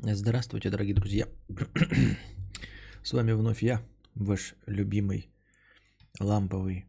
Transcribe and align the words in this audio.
Здравствуйте, 0.00 0.70
дорогие 0.70 0.94
друзья. 0.94 1.26
С 3.02 3.12
вами 3.12 3.32
вновь 3.32 3.64
я, 3.64 3.84
ваш 4.14 4.54
любимый 4.66 5.28
ламповый 6.20 6.86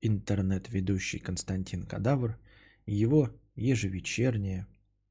интернет-ведущий 0.00 1.18
Константин 1.18 1.82
Кадавр 1.82 2.38
и 2.86 2.94
его 2.94 3.36
ежевечернее, 3.56 4.68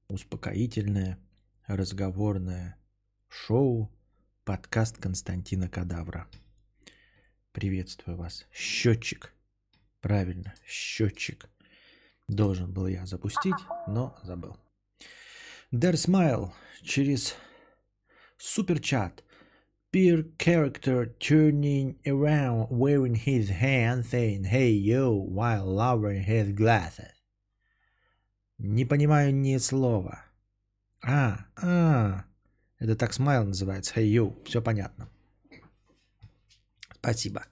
успокоительное, 0.08 1.20
разговорное 1.66 2.78
шоу 3.28 3.92
подкаст 4.46 5.00
Константина 5.00 5.68
Кадавра. 5.68 6.30
Приветствую 7.52 8.16
вас. 8.16 8.48
Счетчик. 8.54 9.34
Правильно, 10.00 10.56
счетчик. 10.66 11.50
Должен 12.30 12.72
был 12.72 12.88
я 12.88 13.06
запустить, 13.06 13.60
но 13.86 14.18
забыл. 14.24 14.56
Der 15.72 15.98
Smile 15.98 16.54
через 16.82 17.36
суперчат. 18.38 19.22
Peer 19.92 20.24
character 20.38 21.14
turning 21.20 21.98
around 22.06 22.68
wearing 22.70 23.16
his 23.16 23.50
hand 23.50 24.06
saying 24.06 24.46
hey 24.46 24.72
yo 24.72 25.12
while 25.12 25.66
lowering 25.66 26.24
his 26.24 26.54
glasses. 26.54 27.12
Не 28.58 28.86
понимаю 28.86 29.34
ни 29.34 29.58
слова. 29.58 30.24
А, 31.04 31.46
а, 31.58 32.24
это 32.80 32.96
так 32.96 33.12
смайл 33.12 33.44
называется. 33.44 33.94
Hey 33.94 34.06
yo, 34.06 34.42
все 34.46 34.62
понятно. 34.62 35.10
Спасибо. 36.96 37.46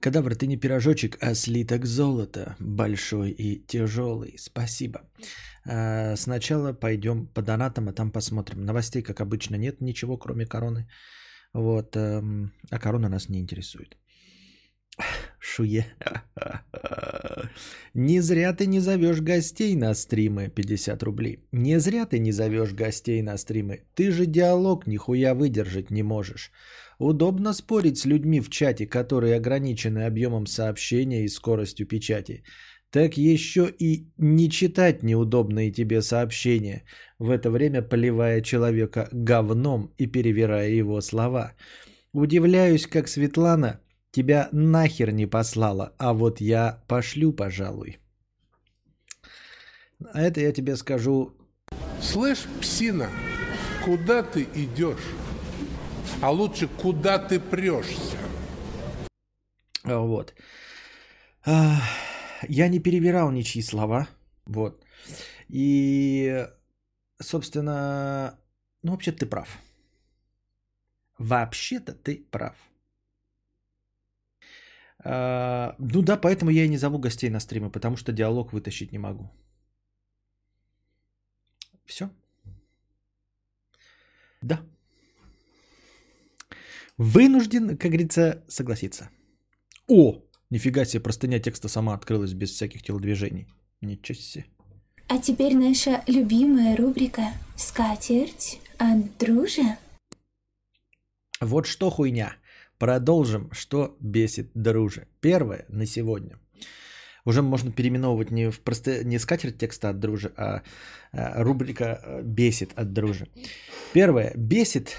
Кадавр, 0.00 0.36
ты 0.36 0.46
не 0.46 0.56
пирожочек, 0.56 1.18
а 1.20 1.34
слиток 1.34 1.84
золота, 1.84 2.56
большой 2.58 3.30
и 3.30 3.58
тяжелый. 3.58 4.36
Спасибо. 4.38 5.02
А, 5.68 6.16
сначала 6.16 6.72
пойдем 6.72 7.26
по 7.26 7.42
донатам, 7.42 7.88
а 7.88 7.92
там 7.92 8.10
посмотрим. 8.10 8.64
Новостей, 8.64 9.02
как 9.02 9.20
обычно, 9.20 9.56
нет 9.56 9.80
ничего, 9.80 10.16
кроме 10.18 10.46
короны. 10.46 10.88
Вот, 11.52 11.96
эм, 11.96 12.52
а 12.70 12.78
корона 12.78 13.08
нас 13.08 13.28
не 13.28 13.40
интересует. 13.40 13.96
Шуе. 15.38 15.84
Не 17.94 18.20
зря 18.20 18.52
ты 18.52 18.66
не 18.66 18.80
зовешь 18.80 19.20
гостей 19.20 19.76
на 19.76 19.94
стримы 19.94 20.48
50 20.48 21.02
рублей. 21.02 21.38
Не 21.52 21.80
зря 21.80 22.06
ты 22.06 22.18
не 22.18 22.32
зовешь 22.32 22.72
гостей 22.72 23.22
на 23.22 23.38
стримы. 23.38 23.84
Ты 23.94 24.10
же 24.10 24.26
диалог 24.26 24.86
нихуя 24.86 25.34
выдержать 25.34 25.90
не 25.90 26.02
можешь. 26.02 26.50
Удобно 26.98 27.52
спорить 27.52 27.98
с 27.98 28.06
людьми 28.06 28.40
в 28.40 28.48
чате, 28.48 28.86
которые 28.86 29.36
ограничены 29.36 30.06
объемом 30.06 30.46
сообщения 30.46 31.24
и 31.24 31.28
скоростью 31.28 31.86
печати. 31.86 32.42
Так 32.96 33.18
еще 33.18 33.68
и 33.78 34.06
не 34.16 34.48
читать 34.48 35.02
неудобные 35.02 35.70
тебе 35.70 36.00
сообщения, 36.00 36.82
в 37.18 37.30
это 37.30 37.50
время 37.50 37.82
поливая 37.82 38.40
человека 38.40 39.10
говном 39.12 39.92
и 39.98 40.06
перевирая 40.06 40.70
его 40.70 41.02
слова. 41.02 41.52
Удивляюсь, 42.14 42.86
как 42.86 43.08
Светлана 43.08 43.80
тебя 44.12 44.48
нахер 44.50 45.12
не 45.12 45.26
послала, 45.26 45.92
а 45.98 46.14
вот 46.14 46.40
я 46.40 46.82
пошлю, 46.88 47.34
пожалуй. 47.34 47.98
А 50.14 50.22
это 50.22 50.40
я 50.40 50.52
тебе 50.52 50.74
скажу. 50.76 51.36
Слышь, 52.00 52.46
псина, 52.62 53.10
куда 53.84 54.22
ты 54.22 54.48
идешь? 54.54 55.06
а 56.22 56.30
лучше 56.30 56.66
куда 56.68 57.18
ты 57.18 57.38
прешься. 57.38 58.16
Вот. 59.84 60.34
А, 61.44 61.78
я 62.48 62.68
не 62.68 62.80
перебирал 62.80 63.30
ничьи 63.30 63.62
слова. 63.62 64.08
Вот. 64.46 64.84
И, 65.48 66.46
собственно, 67.20 68.38
ну, 68.82 68.92
вообще 68.92 69.12
ты 69.12 69.26
прав. 69.26 69.58
Вообще-то 71.18 71.92
ты 71.92 72.24
прав. 72.30 72.54
А, 75.08 75.74
ну 75.78 76.02
да, 76.02 76.16
поэтому 76.16 76.50
я 76.50 76.64
и 76.64 76.68
не 76.68 76.78
зову 76.78 76.98
гостей 76.98 77.30
на 77.30 77.40
стримы, 77.40 77.70
потому 77.70 77.96
что 77.96 78.12
диалог 78.12 78.52
вытащить 78.52 78.92
не 78.92 78.98
могу. 78.98 79.30
Все. 81.84 82.10
Да. 84.42 84.60
Вынужден, 86.98 87.76
как 87.78 87.90
говорится, 87.90 88.44
согласиться. 88.48 89.10
О, 89.88 90.22
нифига 90.50 90.84
себе, 90.84 91.00
простыня 91.00 91.38
текста 91.38 91.68
сама 91.68 91.94
открылась 91.94 92.32
без 92.32 92.50
всяких 92.50 92.82
телодвижений. 92.82 93.48
Ничего 93.80 94.16
себе. 94.16 94.46
А 95.08 95.18
теперь 95.18 95.56
наша 95.56 96.02
любимая 96.06 96.76
рубрика 96.76 97.32
«Скатерть 97.56 98.58
от 98.78 99.16
дружи». 99.18 99.76
Вот 101.40 101.66
что 101.66 101.90
хуйня. 101.90 102.34
Продолжим, 102.78 103.50
что 103.52 103.96
бесит 104.00 104.50
дружи. 104.54 105.06
Первое 105.20 105.64
на 105.68 105.86
сегодня. 105.86 106.38
Уже 107.24 107.42
можно 107.42 107.72
переименовывать 107.72 108.30
не, 108.30 108.50
в 108.50 108.60
просто, 108.60 109.04
не 109.04 109.18
скатерть 109.18 109.58
текста 109.58 109.90
от 109.90 110.00
дружи, 110.00 110.32
а, 110.36 110.62
а 111.12 111.42
рубрика 111.42 112.20
«Бесит 112.22 112.72
от 112.76 112.92
дружи». 112.92 113.28
Первое. 113.92 114.32
Бесит 114.34 114.96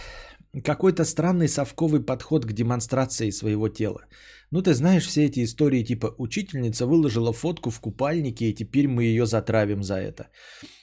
какой-то 0.64 1.06
странный 1.06 1.48
совковый 1.48 2.04
подход 2.04 2.46
к 2.46 2.54
демонстрации 2.54 3.32
своего 3.32 3.70
тела. 3.70 4.06
Ну, 4.52 4.62
ты 4.62 4.74
знаешь 4.74 5.06
все 5.06 5.26
эти 5.26 5.44
истории, 5.44 5.84
типа 5.84 6.16
учительница 6.18 6.86
выложила 6.86 7.34
фотку 7.34 7.70
в 7.70 7.80
купальнике, 7.80 8.46
и 8.46 8.56
теперь 8.56 8.88
мы 8.88 9.04
ее 9.04 9.26
затравим 9.26 9.84
за 9.84 9.96
это. 9.96 10.30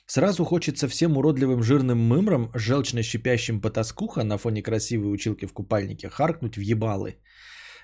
Сразу 0.06 0.44
хочется 0.44 0.86
всем 0.86 1.16
уродливым 1.16 1.62
жирным 1.62 1.98
мымрам, 1.98 2.50
желчно 2.54 3.02
щипящим 3.02 3.60
потаскуха 3.60 4.24
на 4.24 4.38
фоне 4.38 4.62
красивой 4.62 5.12
училки 5.12 5.46
в 5.46 5.52
купальнике, 5.52 6.08
харкнуть 6.08 6.56
в 6.56 6.60
ебалы. 6.60 7.16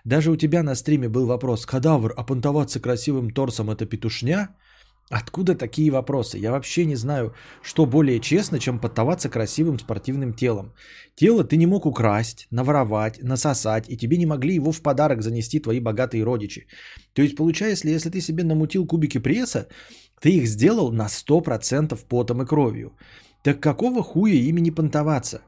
Даже 0.04 0.30
у 0.30 0.36
тебя 0.36 0.62
на 0.62 0.74
стриме 0.74 1.08
был 1.08 1.26
вопрос, 1.26 1.66
кадавр, 1.66 2.12
а 2.16 2.24
понтоваться 2.24 2.80
красивым 2.80 3.30
торсом 3.30 3.70
это 3.70 3.86
петушня? 3.86 4.48
Откуда 5.10 5.56
такие 5.56 5.90
вопросы? 5.90 6.38
Я 6.38 6.52
вообще 6.52 6.84
не 6.84 6.96
знаю, 6.96 7.34
что 7.62 7.84
более 7.84 8.20
честно, 8.20 8.60
чем 8.60 8.78
подтоваться 8.78 9.28
красивым 9.28 9.78
спортивным 9.78 10.32
телом. 10.32 10.72
Тело 11.16 11.42
ты 11.42 11.56
не 11.56 11.66
мог 11.66 11.84
украсть, 11.84 12.46
наворовать, 12.52 13.20
насосать, 13.22 13.86
и 13.88 13.96
тебе 13.96 14.18
не 14.18 14.26
могли 14.26 14.54
его 14.54 14.70
в 14.70 14.80
подарок 14.82 15.22
занести 15.22 15.58
твои 15.58 15.80
богатые 15.80 16.22
родичи. 16.22 16.68
То 17.12 17.22
есть 17.22 17.36
получается, 17.36 17.88
если 17.88 18.10
ты 18.10 18.20
себе 18.20 18.44
намутил 18.44 18.86
кубики 18.86 19.18
пресса, 19.18 19.66
ты 20.20 20.28
их 20.30 20.46
сделал 20.46 20.92
на 20.92 21.08
100% 21.08 21.98
потом 22.08 22.42
и 22.42 22.46
кровью. 22.46 22.92
Так 23.42 23.60
какого 23.60 24.04
хуя 24.04 24.34
ими 24.34 24.60
не 24.60 24.70
понтоваться? 24.70 25.40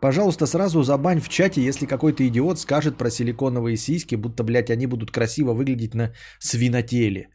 Пожалуйста, 0.00 0.46
сразу 0.46 0.82
забань 0.82 1.20
в 1.20 1.28
чате, 1.28 1.62
если 1.62 1.86
какой-то 1.86 2.26
идиот 2.26 2.58
скажет 2.58 2.98
про 2.98 3.10
силиконовые 3.10 3.76
сиськи, 3.76 4.16
будто, 4.16 4.42
блядь, 4.42 4.70
они 4.70 4.86
будут 4.86 5.10
красиво 5.10 5.54
выглядеть 5.54 5.94
на 5.94 6.12
свинотеле. 6.40 7.28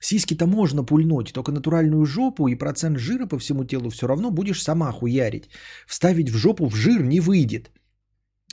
Сиськи-то 0.00 0.46
можно 0.46 0.84
пульнуть, 0.84 1.32
только 1.32 1.52
натуральную 1.52 2.04
жопу 2.04 2.48
и 2.48 2.54
процент 2.54 2.98
жира 2.98 3.26
по 3.26 3.38
всему 3.38 3.64
телу 3.64 3.90
все 3.90 4.06
равно 4.06 4.30
будешь 4.30 4.62
сама 4.62 4.92
хуярить. 4.92 5.48
Вставить 5.86 6.30
в 6.30 6.36
жопу 6.36 6.68
в 6.68 6.76
жир 6.76 7.02
не 7.02 7.20
выйдет. 7.20 7.70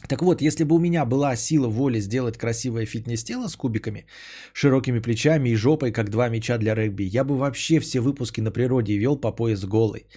Так 0.07 0.21
вот, 0.21 0.41
если 0.41 0.63
бы 0.65 0.75
у 0.75 0.79
меня 0.79 1.05
была 1.05 1.35
сила 1.35 1.67
воли 1.67 1.99
сделать 2.01 2.37
красивое 2.37 2.85
фитнес-тело 2.85 3.47
с 3.47 3.55
кубиками, 3.55 4.05
широкими 4.53 4.99
плечами 4.99 5.49
и 5.49 5.55
жопой, 5.55 5.91
как 5.91 6.09
два 6.09 6.29
мяча 6.29 6.57
для 6.57 6.75
регби, 6.75 7.03
я 7.03 7.23
бы 7.23 7.37
вообще 7.37 7.79
все 7.79 7.99
выпуски 8.01 8.41
на 8.41 8.51
природе 8.51 8.97
вел 8.97 9.17
по 9.17 9.31
пояс 9.31 9.63
голый. 9.63 10.07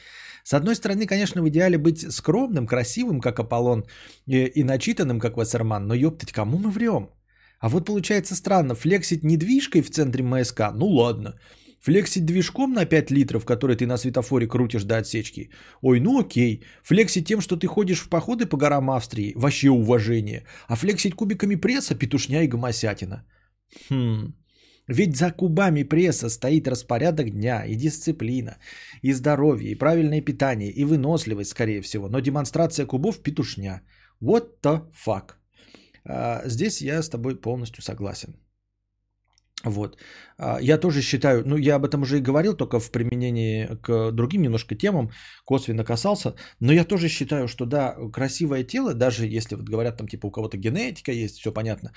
С 0.45 0.55
одной 0.55 0.75
стороны, 0.75 1.07
конечно, 1.07 1.43
в 1.43 1.49
идеале 1.49 1.77
быть 1.79 2.13
скромным, 2.13 2.67
красивым, 2.67 3.21
как 3.21 3.39
Аполлон, 3.39 3.85
и, 4.27 4.45
и 4.45 4.65
начитанным, 4.65 5.21
как 5.21 5.37
Вассерман, 5.37 5.87
но 5.87 5.95
ёптать, 5.95 6.33
кому 6.33 6.59
мы 6.59 6.71
врем? 6.71 7.11
А 7.59 7.69
вот 7.69 7.87
получается 7.87 8.35
странно, 8.35 8.75
флексить 8.75 9.25
недвижкой 9.25 9.83
в 9.83 9.91
центре 9.91 10.23
МСК, 10.23 10.61
ну 10.75 10.87
ладно. 10.87 11.35
Флексить 11.81 12.25
движком 12.25 12.73
на 12.73 12.85
5 12.85 13.11
литров, 13.11 13.45
который 13.45 13.77
ты 13.77 13.87
на 13.87 13.97
светофоре 13.97 14.49
крутишь 14.49 14.85
до 14.85 14.97
отсечки. 14.97 15.51
Ой, 15.83 16.01
ну 16.01 16.19
окей. 16.19 16.65
Флексить 16.83 17.27
тем, 17.27 17.41
что 17.41 17.57
ты 17.57 17.67
ходишь 17.67 18.01
в 18.01 18.09
походы 18.09 18.47
по 18.47 18.57
горам 18.57 18.91
Австрии, 18.91 19.33
вообще 19.37 19.71
уважение. 19.71 20.47
А 20.69 20.77
флексить 20.77 21.15
кубиками 21.15 21.55
пресса, 21.55 21.95
петушня 21.95 22.43
и 22.43 22.49
гомосятина. 22.49 23.25
Хм. 23.89 24.35
Ведь 24.89 25.17
за 25.17 25.31
кубами 25.31 25.83
пресса 25.85 26.29
стоит 26.29 26.69
распорядок 26.69 27.31
дня 27.31 27.65
и 27.67 27.75
дисциплина, 27.75 28.57
и 29.03 29.13
здоровье, 29.13 29.71
и 29.71 29.79
правильное 29.79 30.21
питание, 30.21 30.71
и 30.71 30.85
выносливость, 30.85 31.51
скорее 31.51 31.83
всего. 31.83 32.09
Но 32.09 32.21
демонстрация 32.21 32.87
кубов– 32.87 33.23
петушня. 33.23 33.83
What 34.21 34.47
the 34.63 34.83
fuck? 35.07 35.35
А, 36.09 36.43
здесь 36.47 36.83
я 36.83 37.03
с 37.03 37.09
тобой 37.09 37.41
полностью 37.41 37.83
согласен. 37.83 38.37
Вот. 39.65 39.99
А, 40.39 40.59
я 40.61 40.79
тоже 40.79 41.03
считаю, 41.03 41.43
ну 41.47 41.57
я 41.57 41.77
об 41.77 41.85
этом 41.85 42.03
уже 42.03 42.19
и 42.19 42.23
говорил, 42.23 42.57
только 42.57 42.79
в 42.79 42.91
применении 42.91 43.67
к 43.83 44.13
другим 44.13 44.43
немножко 44.43 44.75
темам, 44.77 45.11
косвенно 45.45 45.85
касался, 45.85 46.35
но 46.61 46.73
я 46.73 46.85
тоже 46.85 47.09
считаю, 47.09 47.49
что 47.49 47.67
да, 47.67 47.97
красивое 48.13 48.65
тело, 48.65 48.95
даже 48.95 49.27
если 49.27 49.57
вот 49.57 49.65
говорят 49.69 49.97
там 49.97 50.09
типа 50.09 50.27
у 50.27 50.31
кого-то 50.31 50.57
генетика 50.57 51.11
есть, 51.11 51.39
все 51.39 51.53
понятно, 51.53 51.93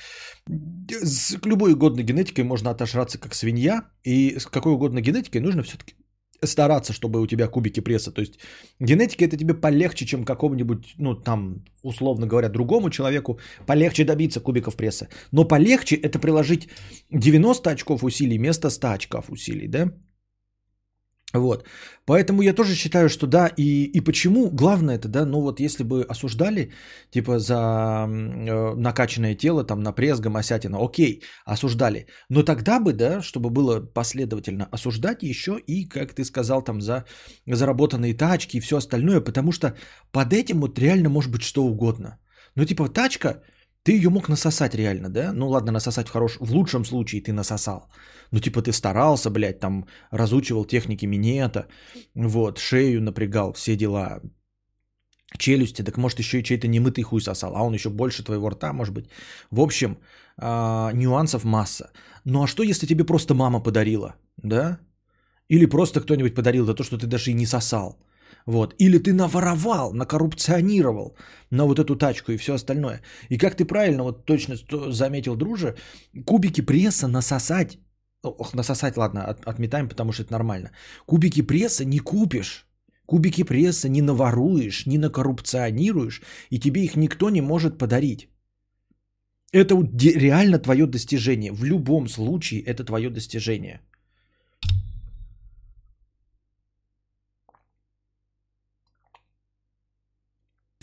с 0.90 1.38
любой 1.46 1.74
угодно 1.74 2.02
генетикой 2.02 2.44
можно 2.44 2.72
отожраться 2.72 3.20
как 3.20 3.36
свинья, 3.36 3.92
и 4.04 4.40
с 4.40 4.46
какой 4.46 4.74
угодно 4.74 5.02
генетикой 5.02 5.42
нужно 5.42 5.62
все-таки 5.64 5.96
стараться, 6.44 6.94
чтобы 6.94 7.22
у 7.22 7.28
тебя 7.28 7.48
кубики 7.48 7.82
пресса. 7.82 8.12
То 8.12 8.22
есть 8.22 8.40
генетика 8.80 9.26
это 9.26 9.38
тебе 9.38 9.54
полегче, 9.54 10.06
чем 10.06 10.24
какому-нибудь, 10.24 10.96
ну 10.98 11.16
там, 11.16 11.64
условно 11.84 12.28
говоря, 12.28 12.50
другому 12.50 12.90
человеку, 12.90 13.40
полегче 13.66 14.06
добиться 14.06 14.40
кубиков 14.40 14.76
пресса. 14.76 15.08
Но 15.32 15.46
полегче 15.46 15.96
это 15.96 16.20
приложить 16.20 16.70
90 17.12 17.70
очков 17.70 18.04
усилий 18.04 18.38
вместо 18.38 18.70
100 18.70 18.88
очков 18.88 19.30
усилий, 19.30 19.68
да? 19.68 19.92
Вот. 21.34 21.64
Поэтому 22.06 22.42
я 22.42 22.54
тоже 22.54 22.76
считаю, 22.76 23.08
что 23.08 23.28
да, 23.28 23.48
и, 23.58 23.86
и 23.86 24.02
почему, 24.02 24.50
главное 24.50 24.96
это, 24.96 25.08
да, 25.08 25.26
ну 25.26 25.42
вот 25.42 25.60
если 25.60 25.84
бы 25.84 26.04
осуждали, 26.10 26.72
типа, 27.12 27.38
за 27.38 27.56
э, 27.56 28.76
накачанное 28.76 29.36
тело, 29.36 29.64
там, 29.64 29.84
на 29.84 29.92
пресс, 29.92 30.20
гомосятина, 30.20 30.80
окей, 30.82 31.22
осуждали. 31.46 32.08
Но 32.30 32.42
тогда 32.42 32.80
бы, 32.80 32.94
да, 32.94 33.22
чтобы 33.22 33.52
было 33.52 33.80
последовательно, 33.80 34.68
осуждать 34.72 35.22
еще 35.22 35.60
и, 35.68 35.88
как 35.88 36.14
ты 36.14 36.26
сказал, 36.26 36.64
там, 36.64 36.82
за 36.82 37.06
заработанные 37.46 38.16
тачки 38.16 38.58
и 38.58 38.62
все 38.62 38.78
остальное, 38.78 39.22
потому 39.22 39.52
что 39.52 39.76
под 40.12 40.34
этим 40.34 40.62
вот 40.62 40.80
реально 40.80 41.10
может 41.10 41.32
быть 41.32 41.44
что 41.44 41.64
угодно. 41.64 42.18
Ну, 42.56 42.66
типа, 42.66 42.90
тачка, 42.90 43.44
ты 43.84 43.94
ее 43.94 44.10
мог 44.10 44.30
насосать 44.30 44.76
реально, 44.76 45.10
да? 45.10 45.32
Ну 45.34 45.50
ладно, 45.50 45.72
насосать 45.72 46.08
в 46.08 46.12
хорошем, 46.12 46.46
в 46.46 46.52
лучшем 46.52 46.86
случае 46.86 47.22
ты 47.22 47.34
насосал. 47.34 47.90
Ну 48.32 48.40
типа 48.40 48.62
ты 48.62 48.72
старался, 48.72 49.30
блядь, 49.30 49.60
там 49.60 49.86
разучивал 50.12 50.66
техники 50.66 51.06
минета, 51.06 51.68
вот, 52.16 52.58
шею 52.58 53.02
напрягал, 53.02 53.54
все 53.54 53.76
дела, 53.76 54.22
челюсти, 55.38 55.84
так 55.84 55.98
может 55.98 56.20
еще 56.20 56.40
и 56.40 56.44
чей-то 56.44 56.68
немытый 56.68 57.04
хуй 57.04 57.22
сосал, 57.22 57.56
а 57.56 57.64
он 57.64 57.74
еще 57.74 57.90
больше 57.90 58.24
твоего 58.24 58.50
рта, 58.50 58.74
может 58.74 58.94
быть. 58.94 59.10
В 59.52 59.60
общем, 59.60 59.98
э, 60.42 60.92
нюансов 60.94 61.44
масса. 61.44 61.92
Ну 62.26 62.44
а 62.44 62.48
что, 62.48 62.64
если 62.64 62.88
тебе 62.88 63.06
просто 63.06 63.34
мама 63.34 63.64
подарила, 63.64 64.16
да? 64.38 64.80
Или 65.48 65.66
просто 65.66 66.02
кто-нибудь 66.02 66.36
подарил 66.36 66.66
за 66.66 66.74
то, 66.74 66.84
что 66.84 66.98
ты 66.98 67.08
даже 67.08 67.32
и 67.32 67.34
не 67.34 67.46
сосал? 67.46 67.98
Вот. 68.46 68.76
Или 68.80 68.98
ты 68.98 69.14
наворовал, 69.14 69.94
накоррупционировал 69.94 71.18
на 71.52 71.66
вот 71.66 71.80
эту 71.80 71.96
тачку 71.96 72.32
и 72.32 72.38
все 72.38 72.54
остальное. 72.54 73.02
И 73.30 73.38
как 73.38 73.56
ты 73.56 73.66
правильно 73.66 74.04
вот 74.04 74.26
точно 74.26 74.56
заметил, 74.92 75.36
друже, 75.36 75.76
кубики 76.26 76.62
пресса 76.62 77.08
насосать, 77.08 77.78
ох, 78.24 78.54
насосать, 78.54 78.98
ладно, 78.98 79.26
от, 79.26 79.46
отметаем, 79.46 79.88
потому 79.90 80.12
что 80.12 80.24
это 80.24 80.32
нормально. 80.32 80.72
Кубики 81.06 81.42
пресса 81.42 81.86
не 81.86 82.00
купишь. 82.00 82.66
Кубики 83.06 83.44
пресса 83.44 83.90
не 83.90 84.02
наворуешь, 84.02 84.86
не 84.86 84.98
накоррупционируешь, 84.98 86.22
и 86.52 86.60
тебе 86.60 86.84
их 86.84 86.96
никто 86.96 87.30
не 87.30 87.42
может 87.42 87.78
подарить. 87.78 88.30
Это 89.52 89.76
реально 90.16 90.60
твое 90.60 90.86
достижение. 90.86 91.52
В 91.52 91.64
любом 91.64 92.08
случае 92.08 92.62
это 92.62 92.84
твое 92.84 93.10
достижение. 93.10 93.82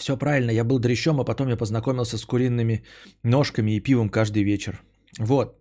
Все 0.07 0.17
правильно, 0.17 0.53
я 0.53 0.65
был 0.65 0.79
дрещом, 0.79 1.19
а 1.21 1.25
потом 1.25 1.49
я 1.49 1.57
познакомился 1.57 2.17
с 2.17 2.25
куриными 2.25 2.85
ножками 3.25 3.73
и 3.73 3.81
пивом 3.81 4.09
каждый 4.09 4.45
вечер. 4.45 4.81
Вот. 5.19 5.61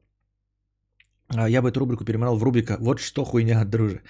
А 1.30 1.50
я 1.50 1.64
бы 1.64 1.70
эту 1.70 1.80
рубрику 1.80 2.06
переименовал 2.06 2.38
в 2.38 2.44
рубрика 2.44 2.78
«Вот 2.80 3.00
что 3.00 3.26
хуйня, 3.26 3.66
друже». 3.66 4.02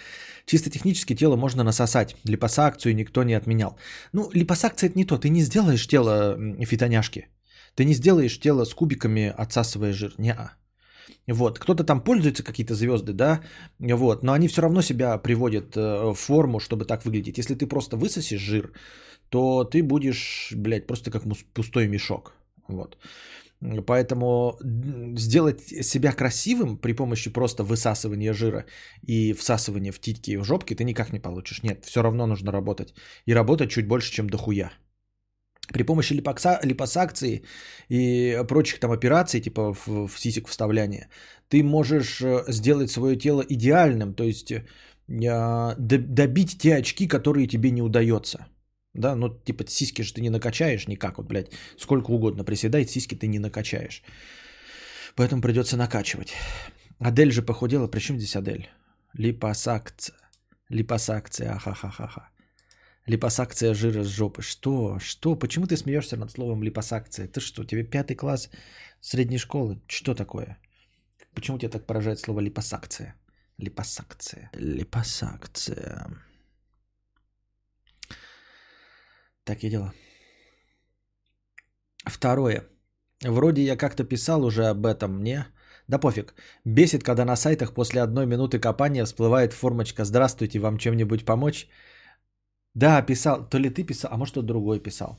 Чисто 0.45 0.69
технически 0.69 1.15
тело 1.15 1.37
можно 1.37 1.63
насосать. 1.63 2.17
Липосакцию 2.25 2.95
никто 2.95 3.23
не 3.23 3.33
отменял. 3.33 3.77
Ну, 4.11 4.29
липосакция 4.33 4.89
это 4.89 4.97
не 4.97 5.05
то. 5.05 5.17
Ты 5.17 5.29
не 5.29 5.41
сделаешь 5.41 5.87
тело 5.87 6.37
фитоняшки. 6.65 7.29
Ты 7.75 7.85
не 7.85 7.93
сделаешь 7.93 8.37
тело 8.37 8.65
с 8.65 8.73
кубиками, 8.73 9.33
отсасывая 9.37 9.93
жир. 9.93 10.15
Не-а. 10.17 10.57
Вот. 11.27 11.59
Кто-то 11.59 11.85
там 11.85 12.01
пользуется, 12.01 12.43
какие-то 12.43 12.75
звезды, 12.75 13.13
да, 13.13 13.39
вот, 13.79 14.23
но 14.23 14.33
они 14.33 14.47
все 14.47 14.61
равно 14.61 14.81
себя 14.81 15.17
приводят 15.17 15.77
э, 15.77 16.11
в 16.11 16.15
форму, 16.15 16.59
чтобы 16.59 16.83
так 16.85 17.05
выглядеть. 17.05 17.37
Если 17.37 17.55
ты 17.55 17.67
просто 17.67 17.97
высосишь 17.97 18.41
жир, 18.41 18.73
то 19.35 19.65
ты 19.65 19.83
будешь, 19.83 20.53
блядь, 20.55 20.87
просто 20.87 21.11
как 21.11 21.23
пустой 21.53 21.87
мешок. 21.87 22.33
Вот. 22.69 22.97
Поэтому 23.85 24.57
сделать 25.17 25.61
себя 25.61 26.13
красивым 26.13 26.77
при 26.77 26.93
помощи 26.93 27.33
просто 27.33 27.63
высасывания 27.63 28.33
жира 28.33 28.65
и 29.07 29.33
всасывания 29.33 29.91
в 29.91 29.99
титьки 29.99 30.31
и 30.31 30.37
в 30.37 30.43
жопки 30.45 30.75
ты 30.75 30.85
никак 30.85 31.11
не 31.11 31.19
получишь. 31.19 31.63
Нет, 31.63 31.85
все 31.85 32.01
равно 32.01 32.27
нужно 32.27 32.51
работать. 32.51 32.93
И 33.25 33.33
работать 33.33 33.71
чуть 33.71 33.87
больше, 33.87 34.13
чем 34.13 34.29
дохуя. 34.29 34.71
При 35.73 35.83
помощи 35.83 36.13
липокса, 36.13 36.59
липосакции 36.63 37.43
и 37.89 38.41
прочих 38.47 38.79
там 38.79 38.91
операций, 38.91 39.41
типа 39.41 39.73
в, 39.73 40.07
в 40.07 40.17
сисек 40.17 40.47
вставления, 40.47 41.09
ты 41.49 41.61
можешь 41.63 42.21
э, 42.21 42.45
сделать 42.47 42.89
свое 42.89 43.17
тело 43.17 43.43
идеальным, 43.49 44.13
то 44.13 44.23
есть 44.23 44.51
э, 44.51 44.63
добить 45.77 46.57
те 46.57 46.75
очки, 46.77 47.07
которые 47.07 47.47
тебе 47.47 47.71
не 47.71 47.81
удается. 47.81 48.45
Да, 48.95 49.15
ну 49.15 49.29
типа 49.29 49.65
сиськи 49.67 50.03
же 50.03 50.13
ты 50.13 50.21
не 50.21 50.29
накачаешь 50.29 50.87
никак, 50.87 51.17
вот, 51.17 51.27
блядь, 51.27 51.51
сколько 51.77 52.11
угодно 52.11 52.43
приседай, 52.43 52.87
сиськи 52.87 53.15
ты 53.15 53.27
не 53.27 53.39
накачаешь. 53.39 54.03
Поэтому 55.15 55.41
придется 55.41 55.77
накачивать. 55.77 56.33
Адель 56.99 57.31
же 57.31 57.41
похудела, 57.41 57.87
при 57.87 57.99
чем 57.99 58.17
здесь 58.17 58.35
Адель? 58.35 58.69
Липосакция. 59.13 60.15
Липосакция, 60.69 61.53
ахахахаха. 61.53 62.29
Липосакция 63.05 63.73
жира 63.73 64.03
с 64.03 64.07
жопы. 64.07 64.41
Что? 64.41 64.97
Что? 64.99 65.35
Почему 65.35 65.67
ты 65.67 65.77
смеешься 65.77 66.17
над 66.17 66.31
словом 66.31 66.63
липосакция? 66.63 67.27
Ты 67.27 67.41
что, 67.41 67.65
тебе 67.65 67.83
пятый 67.83 68.15
класс 68.15 68.49
средней 69.01 69.37
школы? 69.37 69.79
Что 69.87 70.15
такое? 70.15 70.57
Почему 71.33 71.59
тебя 71.59 71.69
так 71.69 71.85
поражает 71.85 72.19
слово 72.19 72.39
липосакция? 72.39 73.15
Липосакция. 73.57 74.49
Липосакция. 74.53 76.07
Такие 79.45 79.71
дела. 79.71 79.93
Второе. 82.05 82.63
Вроде 83.23 83.61
я 83.61 83.77
как-то 83.77 84.03
писал 84.03 84.43
уже 84.43 84.65
об 84.65 84.85
этом, 84.85 85.23
не? 85.23 85.45
Да 85.87 85.99
пофиг. 85.99 86.33
Бесит, 86.65 87.03
когда 87.03 87.25
на 87.25 87.35
сайтах 87.35 87.73
после 87.73 88.01
одной 88.01 88.25
минуты 88.25 88.59
копания 88.59 89.05
всплывает 89.05 89.53
формочка 89.53 90.03
«Здравствуйте, 90.03 90.59
вам 90.59 90.77
чем-нибудь 90.77 91.25
помочь?» 91.25 91.67
Да, 92.75 93.01
писал. 93.01 93.47
То 93.49 93.59
ли 93.59 93.69
ты 93.69 93.83
писал, 93.85 94.11
а 94.13 94.17
может 94.17 94.33
кто 94.33 94.41
другой 94.41 94.79
писал. 94.79 95.17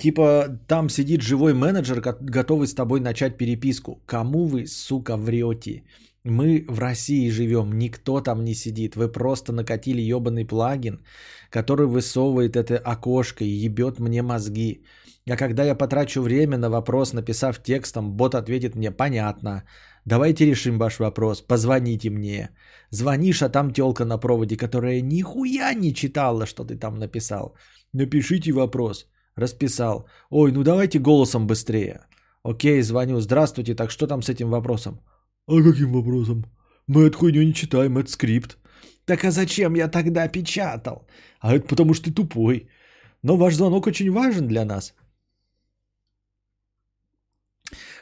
Типа 0.00 0.48
там 0.66 0.88
сидит 0.88 1.20
живой 1.20 1.54
менеджер, 1.54 2.00
готовый 2.20 2.66
с 2.66 2.74
тобой 2.74 3.00
начать 3.00 3.36
переписку. 3.36 4.02
Кому 4.06 4.46
вы, 4.46 4.66
сука, 4.66 5.16
врете? 5.16 5.84
Мы 6.24 6.66
в 6.68 6.78
России 6.78 7.30
живем, 7.30 7.78
никто 7.78 8.20
там 8.20 8.44
не 8.44 8.54
сидит. 8.54 8.94
Вы 8.94 9.08
просто 9.08 9.52
накатили 9.52 10.02
ебаный 10.02 10.44
плагин, 10.44 11.02
который 11.50 11.86
высовывает 11.86 12.56
это 12.56 12.76
окошко 12.76 13.44
и 13.44 13.66
ебет 13.66 13.98
мне 13.98 14.22
мозги. 14.22 14.84
А 15.28 15.36
когда 15.36 15.64
я 15.64 15.74
потрачу 15.74 16.22
время 16.22 16.58
на 16.58 16.68
вопрос, 16.68 17.12
написав 17.12 17.62
текстом, 17.62 18.12
бот 18.12 18.34
ответит 18.34 18.76
мне 18.76 18.90
«понятно». 18.90 19.64
Давайте 20.06 20.46
решим 20.46 20.78
ваш 20.78 20.98
вопрос, 20.98 21.42
позвоните 21.42 22.10
мне. 22.10 22.50
Звонишь, 22.90 23.42
а 23.42 23.48
там 23.48 23.70
телка 23.72 24.04
на 24.04 24.18
проводе, 24.18 24.56
которая 24.56 25.02
нихуя 25.02 25.74
не 25.74 25.94
читала, 25.94 26.46
что 26.46 26.64
ты 26.64 26.76
там 26.76 26.98
написал. 26.98 27.54
Напишите 27.92 28.52
вопрос. 28.52 29.06
Расписал. 29.36 30.08
Ой, 30.30 30.52
ну 30.52 30.62
давайте 30.64 30.98
голосом 30.98 31.46
быстрее. 31.46 32.00
Окей, 32.42 32.82
звоню. 32.82 33.20
Здравствуйте, 33.20 33.74
так 33.74 33.90
что 33.90 34.06
там 34.06 34.22
с 34.22 34.28
этим 34.28 34.50
вопросом? 34.50 35.00
А 35.50 35.62
каким 35.62 35.92
вопросом? 35.92 36.44
Мы 36.86 37.08
эту 37.08 37.18
хуйню 37.18 37.42
не 37.42 37.52
читаем, 37.52 37.98
это 37.98 38.10
скрипт. 38.10 38.56
Так 39.04 39.24
а 39.24 39.30
зачем 39.30 39.74
я 39.74 39.88
тогда 39.88 40.28
печатал? 40.28 41.08
А 41.40 41.54
это 41.54 41.66
потому 41.66 41.94
что 41.94 42.04
ты 42.04 42.14
тупой. 42.14 42.68
Но 43.22 43.36
ваш 43.36 43.54
звонок 43.54 43.86
очень 43.86 44.12
важен 44.12 44.46
для 44.46 44.64
нас. 44.64 44.94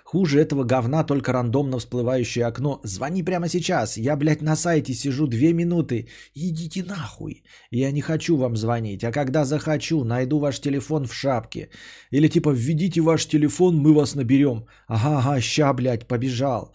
Хуже 0.05 0.41
этого 0.41 0.65
говна 0.65 1.05
только 1.05 1.33
рандомно 1.33 1.79
всплывающее 1.79 2.47
окно. 2.47 2.81
Звони 2.85 3.23
прямо 3.23 3.49
сейчас. 3.49 3.97
Я, 3.97 4.17
блядь, 4.17 4.43
на 4.43 4.57
сайте 4.57 4.95
сижу 4.95 5.27
две 5.27 5.55
минуты. 5.55 6.09
Идите 6.35 6.85
нахуй. 6.85 7.43
Я 7.71 7.93
не 7.93 8.03
хочу 8.03 8.37
вам 8.37 8.57
звонить. 8.57 9.05
А 9.05 9.13
когда 9.13 9.45
захочу, 9.45 10.05
найду 10.05 10.39
ваш 10.39 10.61
телефон 10.61 11.07
в 11.07 11.15
шапке. 11.15 11.71
Или 12.11 12.29
типа 12.29 12.51
введите 12.51 13.01
ваш 13.01 13.27
телефон, 13.27 13.77
мы 13.77 13.95
вас 13.95 14.15
наберем. 14.15 14.67
Ага, 14.87 15.19
ага, 15.19 15.41
ща, 15.41 15.73
блядь, 15.73 16.09
побежал. 16.09 16.75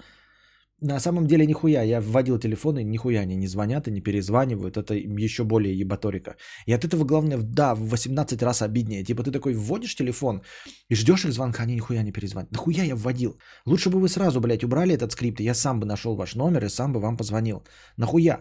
На 0.83 0.99
самом 0.99 1.27
деле 1.27 1.45
нихуя, 1.45 1.83
я 1.83 2.01
вводил 2.01 2.37
телефоны, 2.37 2.83
нихуя 2.83 3.21
они 3.21 3.35
не 3.35 3.47
звонят 3.47 3.87
и 3.87 3.91
не 3.91 4.01
перезванивают, 4.01 4.75
это 4.75 4.93
еще 4.95 5.43
более 5.43 5.79
ебаторика. 5.79 6.35
И 6.67 6.73
от 6.73 6.83
этого 6.83 7.05
главное, 7.05 7.37
да, 7.37 7.73
в 7.73 7.89
18 7.89 8.43
раз 8.43 8.61
обиднее. 8.61 9.03
Типа 9.03 9.23
ты 9.23 9.31
такой 9.31 9.53
вводишь 9.53 9.95
телефон 9.95 10.41
и 10.89 10.95
ждешь 10.95 11.25
их 11.25 11.31
звонка, 11.31 11.63
они 11.63 11.75
нихуя 11.75 12.03
не 12.03 12.11
перезвонят. 12.11 12.51
Нахуя 12.51 12.83
я 12.83 12.95
вводил? 12.95 13.37
Лучше 13.65 13.89
бы 13.89 13.99
вы 13.99 14.09
сразу, 14.09 14.41
блядь, 14.41 14.63
убрали 14.63 14.93
этот 14.93 15.11
скрипт, 15.11 15.39
и 15.39 15.45
я 15.45 15.53
сам 15.53 15.79
бы 15.79 15.85
нашел 15.85 16.15
ваш 16.15 16.35
номер 16.35 16.65
и 16.65 16.69
сам 16.69 16.91
бы 16.91 16.99
вам 16.99 17.17
позвонил. 17.17 17.63
Нахуя? 17.97 18.39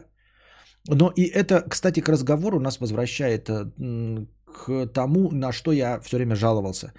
Но 0.88 1.12
и 1.16 1.22
это, 1.22 1.62
кстати, 1.68 2.00
к 2.00 2.08
разговору 2.08 2.58
нас 2.58 2.80
возвращает 2.80 3.48
э, 3.48 3.70
к 4.46 4.86
тому, 4.86 5.30
на 5.30 5.52
что 5.52 5.70
я 5.72 6.00
все 6.00 6.16
время 6.16 6.34
жаловался. 6.34 6.92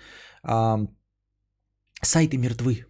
Сайты 2.01 2.37
мертвы. 2.37 2.85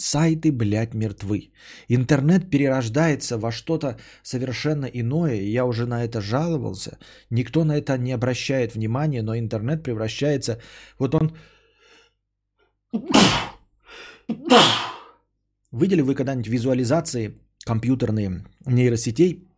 Сайты, 0.00 0.52
блядь, 0.52 0.94
мертвы. 0.94 1.50
Интернет 1.88 2.48
перерождается 2.50 3.36
во 3.36 3.50
что-то 3.50 3.96
совершенно 4.22 4.86
иное. 4.86 5.34
Я 5.42 5.64
уже 5.64 5.86
на 5.86 6.04
это 6.04 6.20
жаловался. 6.20 6.98
Никто 7.30 7.64
на 7.64 7.76
это 7.76 7.98
не 7.98 8.12
обращает 8.12 8.74
внимания, 8.74 9.22
но 9.22 9.36
интернет 9.36 9.82
превращается... 9.82 10.60
Вот 10.98 11.14
он... 11.14 11.36
Видели 15.72 16.02
вы 16.02 16.14
когда-нибудь 16.14 16.48
визуализации 16.48 17.34
компьютерные 17.64 18.44
нейросетей, 18.66 19.48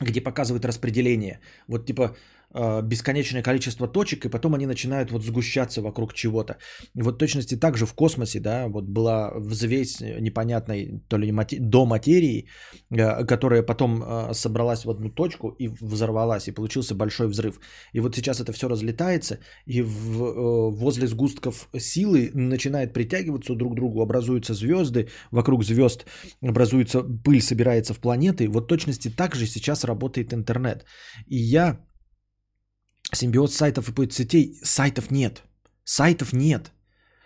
где 0.00 0.20
показывают 0.20 0.64
распределение? 0.64 1.38
Вот 1.68 1.86
типа 1.86 2.16
бесконечное 2.54 3.42
количество 3.42 3.88
точек, 3.88 4.24
и 4.24 4.30
потом 4.30 4.54
они 4.54 4.66
начинают 4.66 5.10
вот 5.10 5.22
сгущаться 5.22 5.82
вокруг 5.82 6.14
чего-то. 6.14 6.56
И 6.96 7.02
вот 7.02 7.18
точности 7.18 7.56
также 7.56 7.86
в 7.86 7.94
космосе, 7.94 8.40
да, 8.40 8.68
вот 8.68 8.84
была 8.84 9.32
взвесь 9.36 10.00
непонятной 10.00 11.02
то 11.08 11.18
ли 11.18 11.30
мати- 11.30 11.58
до 11.60 11.86
материи, 11.86 12.48
э, 12.90 13.24
которая 13.26 13.62
потом 13.62 14.02
э, 14.02 14.34
собралась 14.34 14.84
в 14.84 14.90
одну 14.90 15.10
точку 15.10 15.48
и 15.58 15.68
взорвалась, 15.68 16.48
и 16.48 16.52
получился 16.52 16.94
большой 16.94 17.28
взрыв. 17.28 17.60
И 17.92 18.00
вот 18.00 18.16
сейчас 18.16 18.40
это 18.40 18.52
все 18.52 18.68
разлетается, 18.68 19.38
и 19.66 19.82
в, 19.82 20.70
возле 20.70 21.06
сгустков 21.06 21.68
силы 21.78 22.30
начинает 22.34 22.92
притягиваться 22.92 23.54
друг 23.54 23.72
к 23.72 23.76
другу, 23.76 24.00
образуются 24.00 24.54
звезды, 24.54 25.08
вокруг 25.30 25.64
звезд 25.64 26.06
образуется 26.42 27.02
пыль, 27.24 27.42
собирается 27.42 27.94
в 27.94 28.00
планеты. 28.00 28.48
Вот 28.48 28.68
точности 28.68 29.10
также 29.10 29.46
сейчас 29.46 29.84
работает 29.84 30.32
интернет. 30.32 30.84
И 31.26 31.36
я 31.36 31.78
симбиоз 33.12 33.54
сайтов 33.54 33.88
и 33.88 33.92
подсетей, 33.92 34.58
сайтов 34.62 35.10
нет. 35.10 35.42
Сайтов 35.84 36.32
нет. 36.32 36.72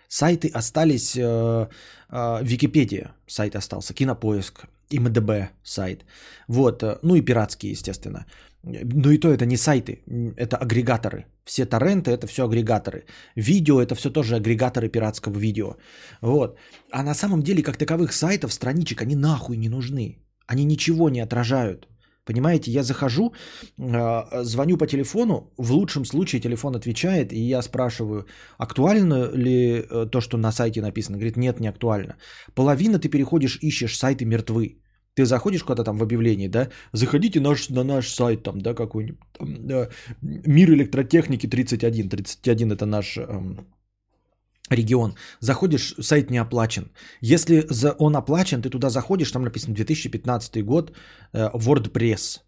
Сайты 0.07 0.47
остались, 0.53 1.15
э, 1.15 1.67
э, 2.09 2.43
Википедия 2.43 3.15
сайт 3.27 3.55
остался, 3.55 3.93
Кинопоиск, 3.93 4.67
МДБ 4.91 5.49
сайт. 5.63 6.05
Вот, 6.47 6.83
э, 6.83 6.99
ну 7.01 7.15
и 7.15 7.21
пиратские, 7.21 7.71
естественно. 7.71 8.25
Но 8.63 9.11
и 9.11 9.17
то 9.17 9.27
это 9.27 9.45
не 9.45 9.57
сайты, 9.57 10.03
это 10.37 10.57
агрегаторы. 10.57 11.25
Все 11.45 11.65
торренты 11.65 12.11
это 12.11 12.27
все 12.27 12.43
агрегаторы. 12.43 13.05
Видео 13.35 13.81
это 13.81 13.95
все 13.95 14.09
тоже 14.09 14.35
агрегаторы 14.35 14.87
пиратского 14.87 15.37
видео. 15.37 15.75
Вот. 16.21 16.57
А 16.91 17.03
на 17.03 17.15
самом 17.15 17.41
деле, 17.41 17.63
как 17.63 17.77
таковых 17.77 18.13
сайтов, 18.13 18.53
страничек, 18.53 19.01
они 19.01 19.15
нахуй 19.15 19.57
не 19.57 19.69
нужны. 19.69 20.19
Они 20.47 20.63
ничего 20.63 21.09
не 21.09 21.19
отражают. 21.19 21.87
Понимаете, 22.25 22.71
я 22.71 22.83
захожу, 22.83 23.33
а, 23.79 24.43
звоню 24.43 24.77
по 24.77 24.87
телефону, 24.87 25.53
в 25.57 25.71
лучшем 25.71 26.05
случае 26.05 26.41
телефон 26.41 26.75
отвечает, 26.75 27.33
и 27.33 27.39
я 27.39 27.61
спрашиваю, 27.61 28.25
актуально 28.57 29.29
ли 29.33 29.85
э, 29.89 30.05
то, 30.11 30.21
что 30.21 30.37
на 30.37 30.51
сайте 30.51 30.81
написано. 30.81 31.17
Говорит, 31.17 31.37
нет, 31.37 31.59
не 31.59 31.69
актуально. 31.69 32.15
Половина 32.55 32.99
ты 32.99 33.09
переходишь, 33.09 33.59
ищешь, 33.61 33.97
сайты 33.97 34.25
мертвы. 34.25 34.77
Ты 35.15 35.25
заходишь 35.25 35.63
куда-то 35.63 35.83
там 35.83 35.97
в 35.97 36.03
объявление, 36.03 36.49
да, 36.49 36.69
заходите 36.93 37.39
наш, 37.39 37.69
на 37.69 37.83
наш 37.83 38.09
сайт, 38.09 38.43
там, 38.43 38.61
да, 38.61 38.73
какой-нибудь, 38.73 39.19
там, 39.37 39.67
да, 39.67 39.89
Мир 40.21 40.71
электротехники 40.71 41.47
31, 41.47 42.09
31 42.09 42.71
это 42.71 42.85
наш 42.85 43.17
эм, 43.17 43.67
регион, 44.69 45.15
заходишь, 45.39 45.95
сайт 45.99 46.31
не 46.31 46.37
оплачен. 46.37 46.91
Если 47.21 47.65
он 47.99 48.15
оплачен, 48.15 48.61
ты 48.61 48.69
туда 48.69 48.89
заходишь, 48.89 49.31
там 49.31 49.43
написано 49.43 49.75
2015 49.75 50.63
год, 50.65 50.91
э, 51.33 51.49
WordPress. 51.53 52.41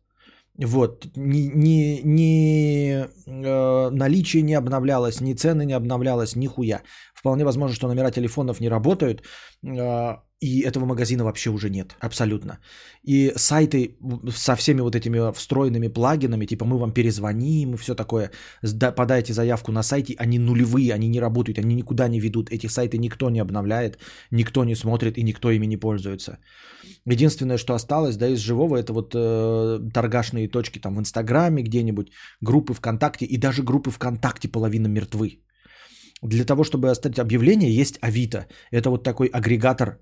Вот, 0.58 1.06
ни, 1.18 1.52
ни, 1.54 2.02
ни 2.04 3.06
э, 3.28 3.90
наличие 3.90 4.42
не 4.42 4.54
обновлялось, 4.54 5.20
ни 5.20 5.34
цены 5.34 5.66
не 5.66 5.74
обновлялось, 5.74 6.36
ни 6.36 6.48
хуя. 6.48 6.82
Вполне 7.14 7.44
возможно, 7.44 7.76
что 7.76 7.88
номера 7.88 8.12
телефонов 8.12 8.62
не 8.62 8.70
работают, 8.70 9.22
э, 9.66 10.16
и 10.42 10.60
этого 10.62 10.86
магазина 10.86 11.24
вообще 11.24 11.50
уже 11.50 11.70
нет, 11.70 11.96
абсолютно. 12.00 12.60
И 13.04 13.34
сайты 13.38 13.98
со 14.36 14.56
всеми 14.56 14.82
вот 14.82 14.96
этими 14.96 15.32
встроенными 15.34 15.88
плагинами, 15.88 16.46
типа 16.46 16.66
мы 16.66 16.78
вам 16.78 16.92
перезвоним 16.92 17.74
и 17.74 17.78
все 17.78 17.96
такое, 17.96 18.32
подайте 18.96 19.34
заявку 19.34 19.72
на 19.72 19.84
сайте, 19.84 20.16
они 20.20 20.40
нулевые, 20.40 20.94
они 20.94 21.08
не 21.08 21.22
работают, 21.22 21.60
они 21.60 21.76
никуда 21.76 22.08
не 22.10 22.20
ведут. 22.20 22.50
Эти 22.50 22.68
сайты 22.68 22.98
никто 22.98 23.30
не 23.30 23.40
обновляет, 23.40 23.98
никто 24.32 24.66
не 24.66 24.76
смотрит 24.76 25.18
и 25.18 25.24
никто 25.24 25.52
ими 25.52 25.68
не 25.68 25.78
пользуется. 25.78 26.40
Единственное, 27.06 27.58
что 27.58 27.74
осталось, 27.74 28.18
да, 28.18 28.28
из 28.28 28.40
живого, 28.40 28.76
это 28.78 28.94
вот 28.94 29.14
э, 29.16 29.80
торгашные 29.94 30.50
точки 30.50 30.80
там 30.80 30.96
в 30.96 31.00
Инстаграме 31.00 31.64
где-нибудь, 31.64 32.12
группы 32.42 32.74
ВКонтакте, 32.74 33.26
и 33.26 33.38
даже 33.38 33.64
группы 33.64 33.90
ВКонтакте 33.90 34.50
половина 34.50 34.88
мертвы. 34.88 35.40
Для 36.22 36.46
того, 36.46 36.64
чтобы 36.64 36.90
оставить 36.90 37.20
объявление, 37.20 37.74
есть 37.74 37.98
Авито. 38.02 38.48
Это 38.72 38.90
вот 38.90 39.04
такой 39.04 39.28
агрегатор 39.28 40.00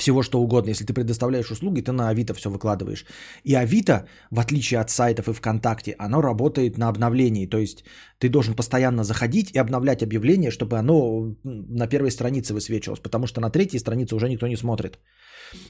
всего 0.00 0.22
что 0.22 0.40
угодно. 0.40 0.70
Если 0.70 0.84
ты 0.84 0.92
предоставляешь 0.92 1.50
услуги, 1.50 1.82
ты 1.82 1.92
на 1.92 2.08
Авито 2.08 2.34
все 2.34 2.50
выкладываешь. 2.50 3.06
И 3.44 3.54
Авито, 3.54 4.06
в 4.30 4.40
отличие 4.40 4.80
от 4.80 4.90
сайтов 4.90 5.28
и 5.28 5.32
ВКонтакте, 5.32 5.94
оно 5.98 6.22
работает 6.22 6.78
на 6.78 6.88
обновлении. 6.88 7.46
То 7.46 7.58
есть 7.58 7.84
ты 8.18 8.28
должен 8.28 8.54
постоянно 8.54 9.04
заходить 9.04 9.50
и 9.54 9.58
обновлять 9.58 10.02
объявление, 10.02 10.50
чтобы 10.50 10.78
оно 10.78 11.34
на 11.44 11.86
первой 11.86 12.10
странице 12.10 12.54
высвечивалось, 12.54 13.00
потому 13.00 13.26
что 13.26 13.40
на 13.40 13.50
третьей 13.50 13.80
странице 13.80 14.14
уже 14.14 14.28
никто 14.28 14.46
не 14.46 14.56
смотрит. 14.56 14.98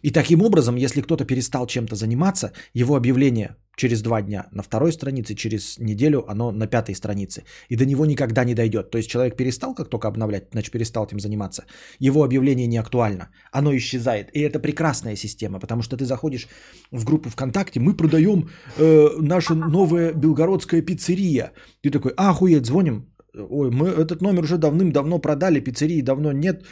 И 0.03 0.11
таким 0.11 0.43
образом, 0.43 0.77
если 0.77 1.03
кто-то 1.03 1.25
перестал 1.25 1.67
чем-то 1.67 1.97
заниматься, 1.97 2.53
его 2.75 2.97
объявление 2.97 3.57
через 3.77 4.03
два 4.03 4.23
дня 4.23 4.47
на 4.53 4.63
второй 4.63 4.93
странице, 4.93 5.35
через 5.35 5.79
неделю 5.79 6.25
оно 6.29 6.53
на 6.53 6.67
пятой 6.67 6.95
странице. 6.95 7.45
И 7.71 7.77
до 7.77 7.87
него 7.87 8.07
никогда 8.07 8.45
не 8.45 8.55
дойдет. 8.55 8.91
То 8.91 8.99
есть 8.99 9.11
человек 9.11 9.37
перестал 9.37 9.75
как 9.75 9.89
только 9.89 10.09
обновлять, 10.09 10.49
значит 10.53 10.73
перестал 10.73 11.07
этим 11.07 11.21
заниматься. 11.21 11.65
Его 11.99 12.23
объявление 12.23 12.67
не 12.67 12.81
актуально. 12.81 13.29
Оно 13.53 13.75
исчезает. 13.75 14.29
И 14.37 14.41
это 14.41 14.59
прекрасная 14.61 15.17
система, 15.17 15.61
потому 15.61 15.83
что 15.83 15.97
ты 15.97 16.05
заходишь 16.05 16.49
в 16.91 17.05
группу 17.05 17.31
ВКонтакте, 17.31 17.81
мы 17.81 17.97
продаем 17.97 18.51
э, 18.77 19.09
наша 19.19 19.55
новая 19.55 20.13
белгородская 20.13 20.83
пиццерия. 20.83 21.53
Ты 21.83 21.91
такой, 21.91 22.13
а, 22.17 22.31
охуеть, 22.31 22.67
звоним, 22.67 23.07
Ой, 23.35 23.71
мы 23.71 23.89
этот 23.89 24.23
номер 24.23 24.43
уже 24.43 24.59
давным-давно 24.59 25.21
продали, 25.21 25.61
пиццерии 25.61 26.03
давно 26.03 26.33
нет. 26.33 26.65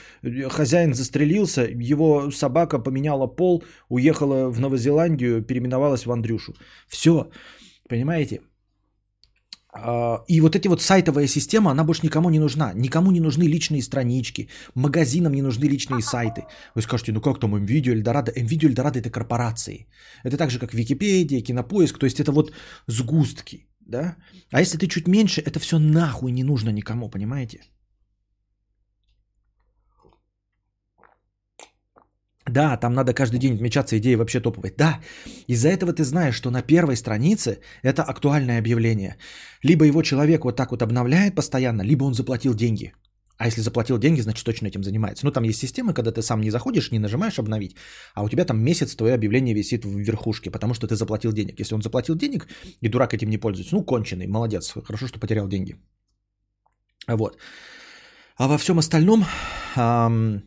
Хозяин 0.51 0.95
застрелился, 0.95 1.63
его 1.63 2.31
собака 2.31 2.79
поменяла 2.79 3.27
пол, 3.27 3.63
уехала 3.89 4.51
в 4.51 4.61
Новозеландию, 4.61 5.43
переименовалась 5.43 6.07
в 6.07 6.11
Андрюшу. 6.11 6.55
Все, 6.89 7.31
понимаете? 7.89 8.41
А, 9.73 10.25
и 10.29 10.41
вот 10.41 10.57
эти 10.57 10.69
вот 10.69 10.83
сайтовая 10.83 11.27
система, 11.29 11.71
она 11.71 11.85
больше 11.85 12.03
никому 12.03 12.31
не 12.31 12.41
нужна. 12.41 12.73
Никому 12.75 13.13
не 13.13 13.21
нужны 13.21 13.45
личные 13.45 13.83
странички, 13.83 14.49
магазинам 14.75 15.33
не 15.33 15.43
нужны 15.43 15.69
личные 15.69 16.03
сайты. 16.03 16.47
Вы 16.75 16.83
скажете, 16.83 17.13
ну 17.13 17.21
как 17.21 17.39
там 17.39 17.55
MVideo, 17.55 17.93
Эльдорадо? 17.93 18.33
MVideo, 18.33 18.67
Эльдорадо 18.67 18.99
это 18.99 19.11
корпорации. 19.11 19.87
Это 20.25 20.37
так 20.37 20.51
же, 20.51 20.59
как 20.59 20.75
Википедия, 20.75 21.41
Кинопоиск. 21.41 21.99
То 21.99 22.07
есть 22.07 22.19
это 22.19 22.33
вот 22.33 22.53
сгустки 22.89 23.69
да? 23.89 24.17
А 24.53 24.61
если 24.61 24.79
ты 24.79 24.87
чуть 24.87 25.09
меньше, 25.09 25.41
это 25.41 25.59
все 25.59 25.79
нахуй 25.79 26.31
не 26.33 26.45
нужно 26.45 26.71
никому, 26.71 27.11
понимаете? 27.11 27.61
Да, 32.51 32.77
там 32.77 32.95
надо 32.95 33.13
каждый 33.13 33.39
день 33.39 33.55
отмечаться 33.55 33.99
идеи 33.99 34.17
вообще 34.17 34.41
топовой. 34.41 34.73
Да, 34.77 35.01
из-за 35.49 35.69
этого 35.69 35.93
ты 35.93 36.05
знаешь, 36.05 36.35
что 36.35 36.51
на 36.51 36.63
первой 36.63 36.97
странице 36.97 37.61
это 37.83 38.03
актуальное 38.03 38.59
объявление. 38.59 39.17
Либо 39.63 39.85
его 39.85 40.03
человек 40.03 40.45
вот 40.45 40.57
так 40.57 40.71
вот 40.71 40.83
обновляет 40.83 41.35
постоянно, 41.35 41.83
либо 41.83 42.05
он 42.05 42.15
заплатил 42.15 42.55
деньги. 42.55 42.95
А 43.39 43.47
если 43.47 43.63
заплатил 43.63 43.99
деньги, 43.99 44.21
значит 44.21 44.45
точно 44.45 44.67
этим 44.67 44.83
занимается. 44.83 45.25
Ну 45.25 45.33
там 45.33 45.45
есть 45.45 45.61
системы, 45.61 45.95
когда 45.95 46.11
ты 46.11 46.23
сам 46.23 46.41
не 46.41 46.51
заходишь, 46.51 46.91
не 46.91 46.99
нажимаешь 46.99 47.39
обновить, 47.39 47.77
а 48.15 48.25
у 48.25 48.29
тебя 48.29 48.45
там 48.45 48.61
месяц 48.61 48.97
твое 48.97 49.15
объявление 49.15 49.55
висит 49.55 49.85
в 49.85 49.99
верхушке, 49.99 50.51
потому 50.51 50.75
что 50.75 50.87
ты 50.89 50.97
заплатил 50.97 51.33
денег. 51.33 51.61
Если 51.61 51.75
он 51.75 51.83
заплатил 51.83 52.17
денег 52.17 52.49
и 52.83 52.89
дурак 52.89 53.15
этим 53.15 53.31
не 53.31 53.39
пользуется, 53.39 53.77
ну 53.77 53.85
конченый, 53.85 54.27
молодец, 54.27 54.73
хорошо, 54.85 55.07
что 55.07 55.21
потерял 55.21 55.49
деньги. 55.49 55.77
Вот. 57.07 57.39
А 58.37 58.49
во 58.49 58.59
всем 58.59 58.79
остальном, 58.79 59.25
эм, 59.77 60.43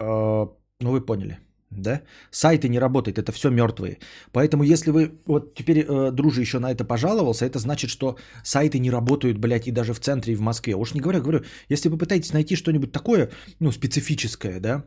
э, 0.00 0.46
ну 0.80 0.90
вы 0.90 1.06
поняли 1.06 1.38
да? 1.76 2.02
Сайты 2.30 2.68
не 2.68 2.78
работают, 2.78 3.18
это 3.18 3.32
все 3.32 3.50
мертвые. 3.50 3.98
Поэтому 4.32 4.62
если 4.64 4.90
вы, 4.90 5.12
вот 5.26 5.54
теперь 5.54 5.84
э, 5.86 6.10
дружи 6.12 6.40
еще 6.40 6.58
на 6.58 6.70
это 6.70 6.84
пожаловался, 6.84 7.46
это 7.46 7.58
значит, 7.58 7.90
что 7.90 8.16
сайты 8.42 8.78
не 8.78 8.90
работают, 8.90 9.38
блядь, 9.38 9.68
и 9.68 9.72
даже 9.72 9.92
в 9.92 10.00
центре, 10.00 10.32
и 10.32 10.36
в 10.36 10.40
Москве. 10.40 10.74
Уж 10.74 10.94
не 10.94 11.00
говоря, 11.00 11.20
говорю, 11.20 11.44
если 11.68 11.88
вы 11.88 11.98
пытаетесь 11.98 12.32
найти 12.32 12.56
что-нибудь 12.56 12.92
такое, 12.92 13.30
ну, 13.60 13.72
специфическое, 13.72 14.60
да, 14.60 14.84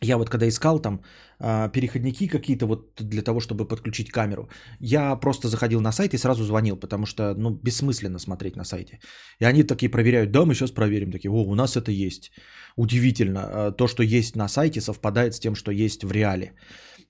я 0.00 0.16
вот 0.16 0.30
когда 0.30 0.46
искал 0.46 0.80
там 0.80 1.02
э, 1.40 1.70
переходники 1.72 2.28
какие-то 2.28 2.66
вот 2.66 2.94
для 3.00 3.22
того, 3.22 3.40
чтобы 3.40 3.68
подключить 3.68 4.10
камеру, 4.10 4.48
я 4.80 5.16
просто 5.16 5.48
заходил 5.48 5.80
на 5.80 5.92
сайт 5.92 6.14
и 6.14 6.18
сразу 6.18 6.44
звонил, 6.44 6.76
потому 6.76 7.06
что, 7.06 7.34
ну, 7.34 7.50
бессмысленно 7.50 8.18
смотреть 8.18 8.56
на 8.56 8.64
сайте. 8.64 9.00
И 9.40 9.44
они 9.44 9.64
такие 9.64 9.90
проверяют, 9.90 10.30
да, 10.30 10.44
мы 10.44 10.54
сейчас 10.54 10.70
проверим, 10.70 11.10
такие, 11.10 11.30
о, 11.30 11.44
у 11.44 11.54
нас 11.54 11.76
это 11.76 11.90
есть. 11.90 12.30
Удивительно, 12.76 13.38
э, 13.38 13.72
то, 13.76 13.88
что 13.88 14.02
есть 14.02 14.36
на 14.36 14.48
сайте, 14.48 14.80
совпадает 14.80 15.34
с 15.34 15.40
тем, 15.40 15.54
что 15.54 15.72
есть 15.72 16.04
в 16.04 16.12
реале. 16.12 16.52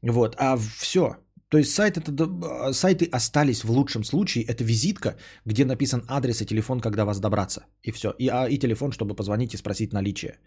Вот, 0.02 0.36
а 0.38 0.56
все, 0.56 1.16
То 1.48 1.58
есть 1.58 1.74
сайт 1.74 1.96
это, 1.96 2.12
а, 2.12 2.72
сайты 2.72 3.08
остались 3.12 3.64
в 3.64 3.70
лучшем 3.70 4.04
случае. 4.04 4.44
Это 4.44 4.64
визитка, 4.64 5.16
где 5.46 5.64
написан 5.64 6.04
адрес 6.08 6.42
и 6.42 6.46
телефон, 6.46 6.80
когда 6.80 7.04
вас 7.04 7.20
добраться. 7.20 7.66
И 7.82 7.92
все. 7.92 8.10
И, 8.18 8.28
а, 8.28 8.46
и 8.48 8.58
телефон, 8.58 8.92
чтобы 8.92 9.14
позвонить 9.14 9.54
и 9.54 9.56
спросить 9.56 9.92
наличие. 9.92 10.38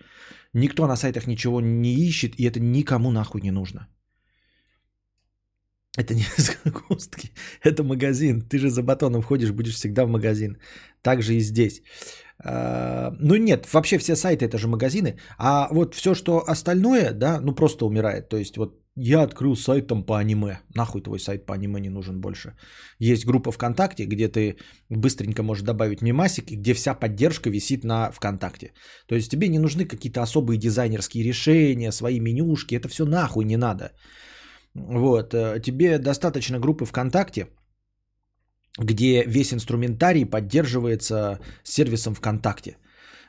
Никто 0.54 0.88
на 0.88 0.96
сайтах 0.96 1.28
ничего 1.28 1.62
не 1.62 1.94
ищет, 1.94 2.40
и 2.40 2.46
это 2.46 2.60
никому 2.60 3.12
нахуй 3.12 3.42
не 3.42 3.52
нужно. 3.52 3.88
Это 5.98 6.14
не 6.14 6.24
загрузки, 6.38 7.32
это 7.64 7.84
магазин. 7.84 8.42
Ты 8.42 8.60
же 8.60 8.70
за 8.70 8.84
батоном 8.84 9.24
ходишь, 9.24 9.52
будешь 9.52 9.76
всегда 9.76 10.06
в 10.06 10.10
магазин. 10.10 10.58
Так 11.02 11.22
же 11.22 11.34
и 11.34 11.40
здесь. 11.42 11.82
А, 12.44 13.16
ну 13.20 13.36
нет, 13.36 13.66
вообще 13.74 13.98
все 13.98 14.16
сайты 14.16 14.46
это 14.46 14.58
же 14.58 14.68
магазины. 14.68 15.18
А 15.38 15.68
вот 15.72 15.96
все, 15.96 16.14
что 16.14 16.44
остальное, 16.48 17.14
да, 17.14 17.42
ну 17.42 17.56
просто 17.56 17.86
умирает. 17.86 18.30
То 18.30 18.38
есть 18.38 18.58
вот 18.58 18.81
я 18.96 19.24
открыл 19.24 19.56
сайт 19.56 19.88
там 19.88 20.04
по 20.04 20.20
аниме. 20.20 20.60
Нахуй 20.76 21.02
твой 21.02 21.20
сайт 21.20 21.46
по 21.46 21.54
аниме 21.54 21.80
не 21.80 21.90
нужен 21.90 22.20
больше. 22.20 22.56
Есть 23.00 23.26
группа 23.26 23.52
ВКонтакте, 23.52 24.06
где 24.06 24.28
ты 24.28 24.58
быстренько 24.90 25.44
можешь 25.44 25.64
добавить 25.64 26.02
мемасик, 26.02 26.52
где 26.52 26.74
вся 26.74 26.94
поддержка 26.94 27.50
висит 27.50 27.84
на 27.84 28.12
ВКонтакте. 28.12 28.74
То 29.08 29.16
есть 29.16 29.32
тебе 29.32 29.48
не 29.48 29.60
нужны 29.60 29.86
какие-то 29.86 30.22
особые 30.22 30.58
дизайнерские 30.58 31.24
решения, 31.24 31.92
свои 31.92 32.20
менюшки. 32.20 32.76
Это 32.76 32.90
все 32.90 33.06
нахуй 33.06 33.46
не 33.46 33.58
надо. 33.58 33.92
Вот. 34.76 35.34
Э, 35.34 35.62
тебе 35.62 35.98
достаточно 35.98 36.60
группы 36.60 36.86
ВКонтакте, 36.86 37.48
где 38.78 39.24
весь 39.26 39.54
инструментарий 39.54 40.26
поддерживается 40.26 41.40
сервисом 41.64 42.14
ВКонтакте. 42.14 42.78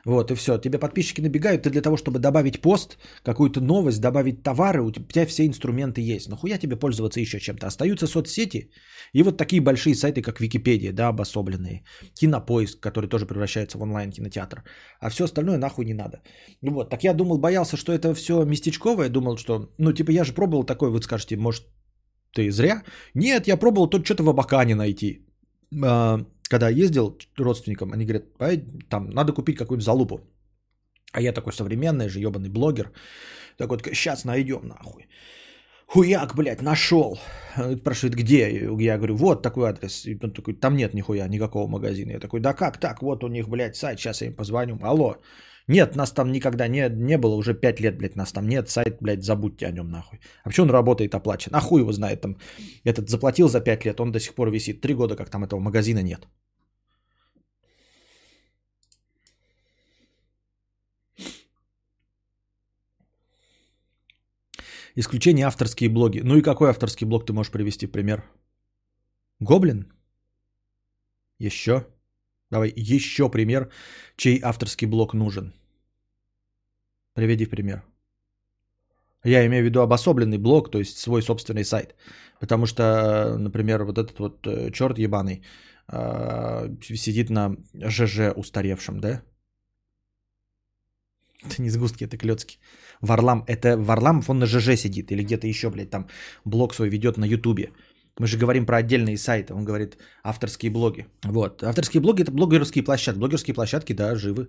Вот, 0.05 0.31
и 0.31 0.35
все. 0.35 0.57
Тебе 0.57 0.79
подписчики 0.79 1.21
набегают, 1.21 1.63
ты 1.63 1.69
для 1.69 1.81
того, 1.81 1.95
чтобы 1.95 2.19
добавить 2.19 2.61
пост, 2.61 2.97
какую-то 3.23 3.61
новость, 3.61 4.01
добавить 4.01 4.43
товары, 4.43 4.81
у 4.81 4.91
тебя 4.91 5.25
все 5.25 5.45
инструменты 5.45 6.01
есть. 6.01 6.29
Нахуя 6.29 6.57
тебе 6.57 6.75
пользоваться 6.75 7.21
еще 7.21 7.39
чем-то? 7.39 7.67
Остаются 7.67 8.07
соцсети 8.07 8.69
и 9.13 9.23
вот 9.23 9.37
такие 9.37 9.61
большие 9.61 9.95
сайты, 9.95 10.21
как 10.21 10.41
Википедия, 10.41 10.91
да, 10.91 11.07
обособленные. 11.07 11.83
Кинопоиск, 12.15 12.79
который 12.79 13.09
тоже 13.09 13.25
превращается 13.25 13.77
в 13.77 13.81
онлайн-кинотеатр. 13.81 14.63
А 14.99 15.09
все 15.09 15.23
остальное 15.23 15.57
нахуй 15.57 15.85
не 15.85 15.93
надо. 15.93 16.21
Вот, 16.61 16.89
так 16.89 17.03
я 17.03 17.13
думал, 17.13 17.37
боялся, 17.37 17.77
что 17.77 17.93
это 17.93 18.13
все 18.13 18.43
местечковое. 18.43 19.09
Думал, 19.09 19.37
что, 19.37 19.69
ну, 19.77 19.93
типа, 19.93 20.11
я 20.11 20.23
же 20.25 20.33
пробовал 20.33 20.65
такой, 20.65 20.89
вы 20.89 21.01
скажете, 21.01 21.37
может, 21.37 21.63
ты 22.33 22.51
зря? 22.51 22.83
Нет, 23.13 23.47
я 23.47 23.57
пробовал 23.57 23.89
тут 23.89 24.05
что-то 24.05 24.23
в 24.23 24.29
Абакане 24.29 24.75
найти. 24.75 25.25
А, 26.53 26.59
когда 26.59 26.69
ездил 26.69 27.17
родственникам, 27.39 27.91
они 27.93 28.05
говорят, 28.05 28.23
там 28.89 29.09
надо 29.09 29.33
купить 29.33 29.57
какую-то 29.57 29.83
залупу. 29.83 30.19
А 31.13 31.21
я 31.21 31.33
такой 31.33 31.51
современный 31.53 32.09
же, 32.09 32.19
ебаный 32.19 32.49
блогер. 32.49 32.91
Так 33.57 33.69
вот, 33.69 33.81
сейчас 33.83 34.25
найдем 34.25 34.67
нахуй. 34.67 35.07
Хуяк, 35.87 36.35
блядь, 36.35 36.61
нашел. 36.61 37.17
Спрашивает, 37.77 38.15
где? 38.15 38.67
Я 38.79 38.97
говорю, 38.97 39.15
вот 39.15 39.41
такой 39.41 39.69
адрес. 39.69 40.05
И 40.05 40.17
он 40.23 40.31
такой, 40.31 40.53
там 40.53 40.75
нет 40.75 40.93
нихуя, 40.93 41.27
никакого 41.27 41.67
магазина. 41.67 42.11
Я 42.11 42.19
такой, 42.19 42.39
да 42.39 42.53
как 42.53 42.79
так? 42.79 43.01
Вот 43.01 43.23
у 43.23 43.27
них, 43.27 43.47
блядь, 43.47 43.75
сайт, 43.75 43.99
сейчас 43.99 44.21
я 44.21 44.27
им 44.27 44.35
позвоню. 44.35 44.77
Алло. 44.81 45.15
Нет, 45.67 45.95
нас 45.95 46.11
там 46.11 46.31
никогда 46.31 46.67
не, 46.67 46.89
не 46.89 47.17
было, 47.17 47.35
уже 47.35 47.53
5 47.53 47.79
лет, 47.79 47.97
блядь, 47.97 48.15
нас 48.15 48.31
там 48.31 48.47
нет, 48.47 48.69
сайт, 48.69 48.97
блядь, 49.01 49.23
забудьте 49.23 49.65
о 49.65 49.71
нем 49.71 49.89
нахуй. 49.89 50.19
А 50.43 50.49
почему 50.49 50.65
он 50.65 50.71
работает 50.71 51.15
оплачен? 51.15 51.51
А 51.55 51.61
хуй 51.61 51.81
его 51.81 51.91
знает, 51.91 52.21
там, 52.21 52.37
этот 52.83 53.09
заплатил 53.09 53.47
за 53.47 53.61
5 53.61 53.85
лет, 53.85 53.99
он 53.99 54.11
до 54.11 54.19
сих 54.19 54.35
пор 54.35 54.51
висит. 54.51 54.81
Три 54.81 54.93
года, 54.93 55.15
как 55.15 55.29
там 55.29 55.43
этого 55.43 55.59
магазина 55.59 56.03
нет. 56.03 56.27
Исключение 64.95 65.47
авторские 65.47 65.89
блоги. 65.89 66.21
Ну 66.23 66.37
и 66.37 66.41
какой 66.41 66.69
авторский 66.69 67.07
блог 67.07 67.25
ты 67.25 67.33
можешь 67.33 67.51
привести 67.51 67.87
пример? 67.87 68.23
Гоблин? 69.39 69.91
Еще? 71.39 71.87
Давай 72.53 72.71
еще 72.75 73.29
пример, 73.29 73.69
чей 74.15 74.39
авторский 74.43 74.87
блог 74.87 75.13
нужен. 75.13 75.53
Приведи 77.15 77.45
пример. 77.45 77.81
Я 79.25 79.45
имею 79.45 79.63
в 79.63 79.65
виду 79.65 79.81
обособленный 79.81 80.37
блог, 80.37 80.69
то 80.71 80.79
есть 80.79 80.97
свой 80.97 81.21
собственный 81.21 81.63
сайт. 81.63 81.95
Потому 82.39 82.65
что, 82.67 82.83
например, 83.39 83.83
вот 83.83 83.97
этот 83.97 84.19
вот 84.19 84.47
э, 84.47 84.71
черт 84.71 84.99
ебаный 84.99 85.41
э, 85.87 86.69
сидит 86.81 87.29
на 87.29 87.55
ЖЖ 87.73 88.33
устаревшем, 88.35 88.99
да? 88.99 89.23
Это 91.45 91.61
не 91.61 91.69
сгустки, 91.69 92.05
это 92.05 92.17
клетки. 92.17 92.59
Варлам, 93.01 93.43
это 93.47 93.77
Варламов, 93.77 94.29
он 94.29 94.39
на 94.39 94.45
ЖЖ 94.45 94.77
сидит 94.77 95.11
или 95.11 95.23
где-то 95.23 95.47
еще, 95.47 95.69
блядь, 95.71 95.89
там 95.89 96.07
блог 96.45 96.75
свой 96.75 96.89
ведет 96.89 97.17
на 97.17 97.25
Ютубе. 97.25 97.71
Мы 98.19 98.27
же 98.27 98.37
говорим 98.37 98.65
про 98.65 98.77
отдельные 98.77 99.17
сайты. 99.17 99.53
Он 99.53 99.65
говорит 99.65 99.97
авторские 100.23 100.71
блоги. 100.71 101.07
Вот. 101.23 101.63
Авторские 101.63 102.01
блоги 102.01 102.21
это 102.21 102.31
блогерские 102.31 102.83
площадки. 102.83 103.19
Блогерские 103.19 103.53
площадки, 103.53 103.93
да, 103.93 104.15
живы. 104.15 104.47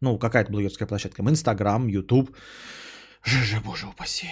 Ну, 0.00 0.18
какая-то 0.18 0.52
блогерская 0.52 0.88
площадка. 0.88 1.22
Инстаграм, 1.22 1.88
Ютуб. 1.88 2.30
ЖЖ, 3.24 3.60
боже 3.64 3.86
упаси. 3.86 4.28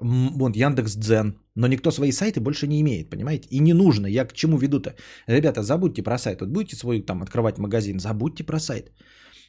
Вот 0.00 0.56
Яндекс 0.56 0.96
Дзен. 0.96 1.38
Но 1.56 1.66
никто 1.66 1.90
свои 1.90 2.12
сайты 2.12 2.40
больше 2.40 2.66
не 2.66 2.80
имеет, 2.80 3.10
понимаете? 3.10 3.48
И 3.50 3.60
не 3.60 3.74
нужно. 3.74 4.06
Я 4.06 4.24
к 4.24 4.32
чему 4.32 4.58
веду-то? 4.58 4.94
Ребята, 5.26 5.62
забудьте 5.62 6.02
про 6.02 6.18
сайт. 6.18 6.40
Вот 6.40 6.50
будете 6.50 6.76
свой 6.76 7.02
там 7.02 7.22
открывать 7.22 7.58
магазин, 7.58 7.98
забудьте 7.98 8.44
про 8.44 8.60
сайт. 8.60 8.92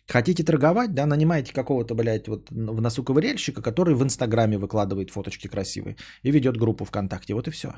Хотите 0.08 0.44
торговать, 0.44 0.94
да, 0.94 1.06
нанимаете 1.06 1.54
какого-то, 1.54 1.96
блядь, 1.96 2.28
вот 2.28 2.50
в 2.50 2.82
носу 2.82 3.04
ковыряльщика, 3.04 3.62
который 3.62 3.96
в 3.96 4.04
Инстаграме 4.04 4.58
выкладывает 4.58 5.12
фоточки 5.12 5.48
красивые 5.48 5.96
и 6.24 6.32
ведет 6.32 6.58
группу 6.58 6.84
ВКонтакте. 6.84 7.34
Вот 7.34 7.48
и 7.48 7.52
все. 7.52 7.74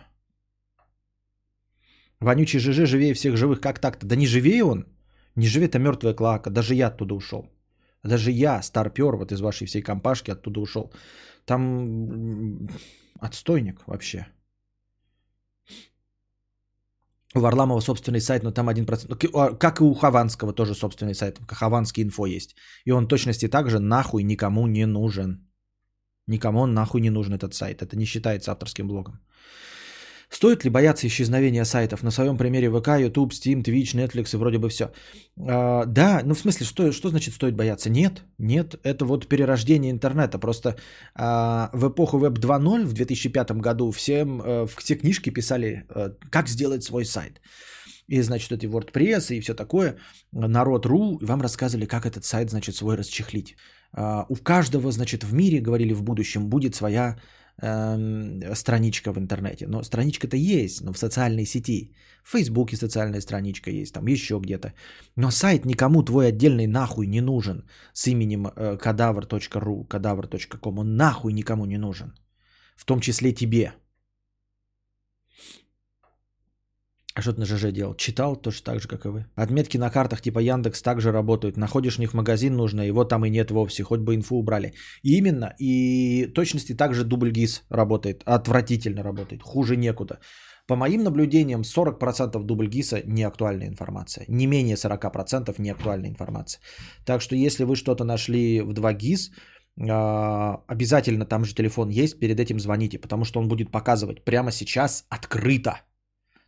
Вонючий 2.20 2.60
ЖЖ 2.60 2.88
живее 2.88 3.14
всех 3.14 3.38
живых. 3.38 3.62
Как 3.62 3.80
так-то? 3.80 4.06
Да 4.06 4.16
не 4.16 4.28
живее 4.28 4.64
он. 4.64 4.86
Не 5.36 5.48
живее, 5.48 5.68
это 5.68 5.80
мертвая 5.80 6.14
клака. 6.14 6.50
Даже 6.50 6.76
я 6.76 6.88
оттуда 6.88 7.16
ушел. 7.16 7.50
Даже 8.04 8.32
я, 8.32 8.62
старпер, 8.62 9.16
вот 9.16 9.32
из 9.32 9.42
вашей 9.42 9.68
всей 9.68 9.82
компашки 9.82 10.32
оттуда 10.32 10.60
ушел. 10.60 10.94
Там 11.46 12.68
отстойник 13.20 13.82
вообще. 13.88 14.28
У 17.36 17.40
Варламова 17.40 17.82
собственный 17.82 18.22
сайт, 18.22 18.44
но 18.44 18.52
там 18.52 18.70
1%. 18.70 19.08
Ну, 19.10 19.40
а, 19.40 19.58
как 19.58 19.82
и 19.82 19.84
у 19.84 19.94
Хованского 19.94 20.54
тоже 20.54 20.74
собственный 20.74 21.14
сайт. 21.14 21.40
Хованский 21.48 22.04
инфо 22.04 22.26
есть. 22.28 22.56
И 22.86 22.92
он 22.92 23.08
точности 23.08 23.50
также 23.50 23.80
нахуй 23.80 24.24
никому 24.24 24.68
не 24.68 24.86
нужен. 24.86 25.46
Никому 26.28 26.62
он 26.62 26.74
нахуй 26.74 27.02
не 27.02 27.10
нужен 27.10 27.34
этот 27.34 27.54
сайт. 27.54 27.82
Это 27.82 27.98
не 27.98 28.06
считается 28.06 28.52
авторским 28.52 28.88
блогом. 28.88 29.20
Стоит 30.30 30.64
ли 30.64 30.70
бояться 30.70 31.08
исчезновения 31.08 31.66
сайтов? 31.66 32.04
На 32.04 32.12
своем 32.12 32.38
примере 32.38 32.70
ВК, 32.70 32.88
YouTube, 33.00 33.34
Steam, 33.34 33.64
Twitch, 33.64 33.96
Netflix 33.96 34.34
и 34.34 34.38
вроде 34.38 34.58
бы 34.58 34.70
все. 34.70 34.92
А, 35.38 35.86
да, 35.86 36.22
ну 36.26 36.34
в 36.34 36.40
смысле, 36.40 36.66
что, 36.66 36.92
что 36.92 37.10
значит 37.10 37.34
стоит 37.34 37.56
бояться? 37.56 37.90
Нет, 37.90 38.24
нет, 38.38 38.76
это 38.84 39.06
вот 39.06 39.28
перерождение 39.28 39.92
интернета. 39.92 40.40
Просто 40.40 40.76
а, 41.16 41.70
в 41.74 41.88
эпоху 41.90 42.20
Web 42.20 42.40
2.0 42.40 42.86
в 42.86 42.94
2005 42.94 43.52
году 43.52 43.92
всем, 43.92 44.42
а, 44.44 44.66
все 44.78 44.96
книжки 44.96 45.30
писали, 45.30 45.86
а, 45.90 46.12
как 46.30 46.48
сделать 46.48 46.84
свой 46.84 47.06
сайт. 47.06 47.42
И, 48.08 48.22
значит, 48.22 48.52
эти 48.52 48.68
WordPress 48.68 49.36
и 49.36 49.42
все 49.42 49.54
такое, 49.56 49.98
народ.ру, 50.32 51.20
вам 51.22 51.42
рассказывали, 51.42 51.86
как 51.86 52.06
этот 52.06 52.24
сайт, 52.24 52.50
значит, 52.50 52.76
свой 52.76 52.96
расчехлить. 52.96 53.56
А, 53.94 54.26
у 54.30 54.36
каждого, 54.36 54.92
значит, 54.92 55.24
в 55.24 55.34
мире, 55.34 55.62
говорили 55.62 55.94
в 55.94 56.04
будущем, 56.04 56.50
будет 56.50 56.76
своя 56.76 57.18
страничка 57.58 59.14
в 59.14 59.18
интернете. 59.18 59.68
Но 59.68 59.84
страничка-то 59.84 60.38
есть, 60.38 60.82
но 60.82 60.94
в 60.94 60.98
социальной 60.98 61.46
сети. 61.46 61.96
В 62.24 62.32
Фейсбуке 62.32 62.76
социальная 62.76 63.22
страничка 63.22 63.72
есть, 63.72 63.94
там 63.94 64.08
еще 64.08 64.40
где-то. 64.40 64.74
Но 65.16 65.32
сайт 65.32 65.66
никому 65.66 66.04
твой 66.04 66.28
отдельный 66.28 66.68
нахуй 66.68 67.08
не 67.08 67.22
нужен 67.22 67.64
с 67.94 68.08
именем 68.08 68.48
э, 68.48 68.78
кадавр.ру, 68.78 69.86
кадавр.ком. 69.86 70.80
Он 70.80 70.98
нахуй 70.98 71.34
никому 71.34 71.66
не 71.66 71.78
нужен. 71.78 72.14
В 72.76 72.86
том 72.86 73.00
числе 73.00 73.32
тебе. 73.32 73.74
А 77.16 77.22
что 77.22 77.32
ты 77.32 77.40
на 77.40 77.46
ЖЖ 77.46 77.72
делал? 77.72 77.96
Читал 77.96 78.36
точно 78.36 78.74
так 78.74 78.82
же, 78.82 78.88
как 78.90 79.06
и 79.06 79.10
вы. 79.10 79.26
Отметки 79.36 79.78
на 79.78 79.90
картах 79.90 80.22
типа 80.22 80.40
Яндекс 80.40 80.82
также 80.82 81.14
работают. 81.14 81.58
Находишь 81.58 81.96
в 81.96 82.00
них 82.00 82.14
магазин 82.14 82.58
нужно, 82.58 82.82
его 82.82 83.06
там 83.06 83.26
и 83.26 83.30
нет 83.30 83.52
вовсе, 83.52 83.84
хоть 83.84 84.02
бы 84.02 84.16
инфу 84.16 84.36
убрали. 84.36 84.74
И 85.02 85.18
именно, 85.18 85.56
и 85.58 86.28
точности 86.36 86.76
также 86.76 87.06
дубль 87.06 87.32
ГИС 87.32 87.64
работает, 87.70 88.22
отвратительно 88.26 89.02
работает, 89.02 89.44
хуже 89.44 89.78
некуда. 89.78 90.20
По 90.68 90.76
моим 90.76 91.04
наблюдениям, 91.04 91.62
40% 91.62 92.44
дубль 92.44 92.68
ГИСа 92.68 93.02
не 93.06 93.24
актуальная 93.24 93.68
информация. 93.68 94.26
Не 94.28 94.48
менее 94.48 94.76
40% 94.76 95.56
не 95.60 95.70
актуальная 95.70 96.10
информация. 96.10 96.60
Так 97.06 97.22
что 97.22 97.36
если 97.36 97.64
вы 97.64 97.78
что-то 97.78 98.04
нашли 98.04 98.62
в 98.62 98.74
2 98.74 98.94
ГИС, 98.94 99.32
а, 99.90 100.64
обязательно 100.68 101.26
там 101.26 101.46
же 101.46 101.56
телефон 101.56 101.88
есть, 101.88 102.20
перед 102.20 102.40
этим 102.42 102.60
звоните, 102.60 103.00
потому 103.00 103.24
что 103.24 103.40
он 103.40 103.48
будет 103.48 103.72
показывать 103.72 104.26
прямо 104.26 104.52
сейчас 104.52 105.06
открыто 105.10 105.80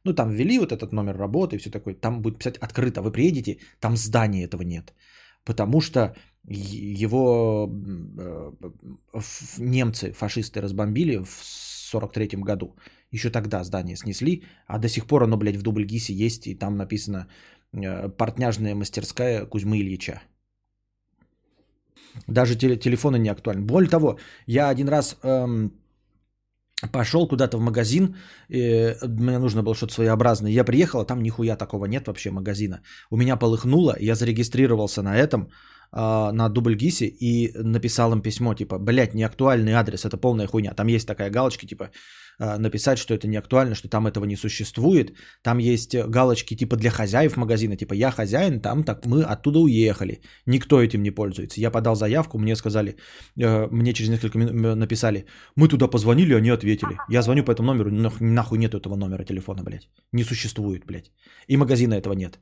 ну, 0.07 0.13
там 0.13 0.29
ввели 0.31 0.59
вот 0.59 0.71
этот 0.71 0.93
номер 0.93 1.17
работы 1.17 1.55
и 1.55 1.59
все 1.59 1.69
такое. 1.69 1.95
Там 1.95 2.21
будет 2.21 2.39
писать 2.39 2.57
открыто. 2.57 3.01
Вы 3.01 3.11
приедете, 3.11 3.57
там 3.79 3.97
здания 3.97 4.43
этого 4.43 4.63
нет. 4.63 4.93
Потому 5.43 5.81
что 5.81 6.15
его 6.49 7.69
э, 7.69 8.51
немцы, 9.59 10.11
фашисты 10.11 10.61
разбомбили 10.61 11.17
в 11.17 11.29
43 11.91 12.43
году. 12.43 12.75
Еще 13.11 13.29
тогда 13.29 13.63
здание 13.63 13.95
снесли, 13.95 14.43
а 14.67 14.77
до 14.77 14.89
сих 14.89 15.05
пор 15.05 15.23
оно, 15.23 15.37
блядь, 15.37 15.57
в 15.57 15.61
Дубльгисе 15.61 16.13
есть, 16.13 16.47
и 16.47 16.55
там 16.55 16.77
написано 16.77 17.27
э, 17.73 18.09
«Портняжная 18.09 18.75
мастерская 18.75 19.45
Кузьмы 19.45 19.77
Ильича». 19.77 20.21
Даже 22.27 22.55
теле- 22.55 22.77
телефоны 22.77 23.19
не 23.19 23.29
актуальны. 23.29 23.65
Более 23.65 23.89
того, 23.89 24.17
я 24.47 24.69
один 24.69 24.89
раз 24.89 25.17
эм, 25.23 25.71
пошел 26.91 27.27
куда-то 27.27 27.57
в 27.57 27.61
магазин, 27.61 28.15
э, 28.49 28.95
мне 29.07 29.39
нужно 29.39 29.63
было 29.63 29.75
что-то 29.75 29.93
своеобразное. 29.93 30.51
Я 30.51 30.63
приехал, 30.63 30.99
а 30.99 31.05
там 31.05 31.23
нихуя 31.23 31.55
такого 31.55 31.85
нет 31.85 32.07
вообще 32.07 32.31
магазина. 32.31 32.81
У 33.09 33.17
меня 33.17 33.35
полыхнуло, 33.37 33.95
я 33.99 34.15
зарегистрировался 34.15 35.01
на 35.01 35.17
этом, 35.17 35.49
э, 35.91 36.31
на 36.31 36.49
Дубльгисе 36.49 37.05
и 37.07 37.51
написал 37.57 38.13
им 38.13 38.21
письмо, 38.21 38.53
типа, 38.53 38.77
блядь, 38.79 39.15
неактуальный 39.15 39.73
адрес, 39.73 40.05
это 40.05 40.17
полная 40.17 40.47
хуйня. 40.47 40.73
Там 40.73 40.87
есть 40.87 41.07
такая 41.07 41.29
галочка, 41.31 41.65
типа, 41.65 41.89
написать, 42.39 42.97
что 42.99 43.13
это 43.13 43.27
не 43.27 43.37
актуально, 43.37 43.75
что 43.75 43.89
там 43.89 44.07
этого 44.07 44.25
не 44.25 44.35
существует. 44.35 45.13
Там 45.43 45.57
есть 45.57 45.95
галочки 45.95 46.55
типа 46.55 46.75
для 46.75 46.89
хозяев 46.91 47.37
магазина, 47.37 47.75
типа 47.75 47.93
я 47.93 48.11
хозяин, 48.11 48.61
там 48.61 48.83
так 48.83 49.05
мы 49.05 49.23
оттуда 49.23 49.59
уехали. 49.59 50.21
Никто 50.45 50.81
этим 50.81 51.03
не 51.03 51.11
пользуется. 51.11 51.61
Я 51.61 51.71
подал 51.71 51.95
заявку, 51.95 52.37
мне 52.37 52.55
сказали, 52.55 52.95
э, 53.39 53.67
мне 53.71 53.93
через 53.93 54.09
несколько 54.09 54.37
минут 54.37 54.77
написали, 54.77 55.25
мы 55.55 55.67
туда 55.67 55.87
позвонили, 55.87 56.33
они 56.35 56.49
ответили. 56.49 56.97
Я 57.09 57.21
звоню 57.21 57.43
по 57.43 57.51
этому 57.51 57.73
номеру, 57.73 57.91
нах- 57.91 58.21
нахуй 58.21 58.57
нет 58.57 58.73
этого 58.73 58.95
номера 58.95 59.23
телефона, 59.23 59.63
блядь. 59.63 59.89
Не 60.13 60.23
существует, 60.23 60.85
блядь. 60.85 61.11
И 61.47 61.57
магазина 61.57 61.95
этого 61.95 62.13
нет. 62.13 62.39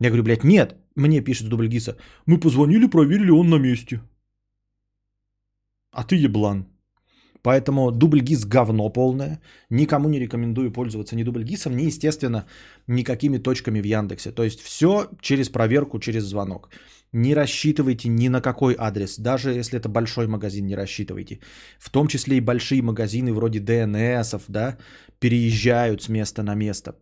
Я 0.00 0.08
говорю, 0.08 0.22
блядь, 0.24 0.44
нет. 0.44 0.76
Мне 0.96 1.20
пишет 1.20 1.48
Дубльгиса, 1.48 1.96
мы 2.26 2.40
позвонили, 2.40 2.86
проверили, 2.86 3.30
он 3.30 3.48
на 3.48 3.58
месте. 3.58 4.00
А 5.92 6.04
ты 6.04 6.16
еблан. 6.16 6.73
Поэтому 7.44 7.90
дубльгиз 7.90 8.46
говно 8.46 8.88
полное. 8.88 9.38
Никому 9.70 10.08
не 10.08 10.18
рекомендую 10.18 10.72
пользоваться 10.72 11.14
ни 11.14 11.24
дубльгисом, 11.24 11.76
ни, 11.76 11.82
естественно, 11.86 12.46
никакими 12.86 13.38
точками 13.38 13.82
в 13.82 13.84
Яндексе. 13.84 14.32
То 14.32 14.44
есть 14.44 14.60
все 14.62 15.08
через 15.20 15.50
проверку, 15.50 15.98
через 15.98 16.24
звонок. 16.24 16.70
Не 17.12 17.34
рассчитывайте 17.34 18.08
ни 18.08 18.28
на 18.28 18.40
какой 18.40 18.74
адрес. 18.78 19.18
Даже 19.18 19.50
если 19.50 19.78
это 19.78 19.90
большой 19.90 20.26
магазин, 20.26 20.66
не 20.66 20.76
рассчитывайте. 20.76 21.40
В 21.78 21.90
том 21.90 22.08
числе 22.08 22.38
и 22.38 22.40
большие 22.40 22.82
магазины 22.82 23.32
вроде 23.32 23.60
ДНСов, 23.60 24.44
да, 24.48 24.78
переезжают 25.18 26.02
с 26.02 26.08
места 26.08 26.42
на 26.42 26.54
место. 26.54 26.94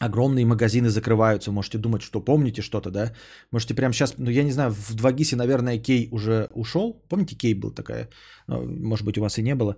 Огромные 0.00 0.44
магазины 0.44 0.88
закрываются. 0.88 1.52
Можете 1.52 1.78
думать, 1.78 2.02
что 2.02 2.20
помните 2.20 2.62
что-то, 2.62 2.90
да? 2.90 3.12
Можете 3.50 3.74
прямо 3.74 3.94
сейчас, 3.94 4.18
ну 4.18 4.30
я 4.30 4.44
не 4.44 4.52
знаю, 4.52 4.70
в 4.70 4.94
2GIS, 4.94 5.36
наверное, 5.36 5.78
Кей 5.78 6.08
уже 6.12 6.48
ушел. 6.54 7.02
Помните, 7.08 7.36
Кей 7.36 7.54
был 7.54 7.70
такая? 7.70 8.08
Ну, 8.46 8.62
Может 8.66 9.06
быть, 9.06 9.16
у 9.18 9.22
вас 9.22 9.38
и 9.38 9.42
не 9.42 9.54
было. 9.54 9.76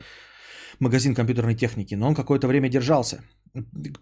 Магазин 0.81 1.15
компьютерной 1.15 1.55
техники. 1.55 1.95
Но 1.95 2.09
он 2.09 2.15
какое-то 2.15 2.49
время 2.49 2.69
держался. 2.69 3.23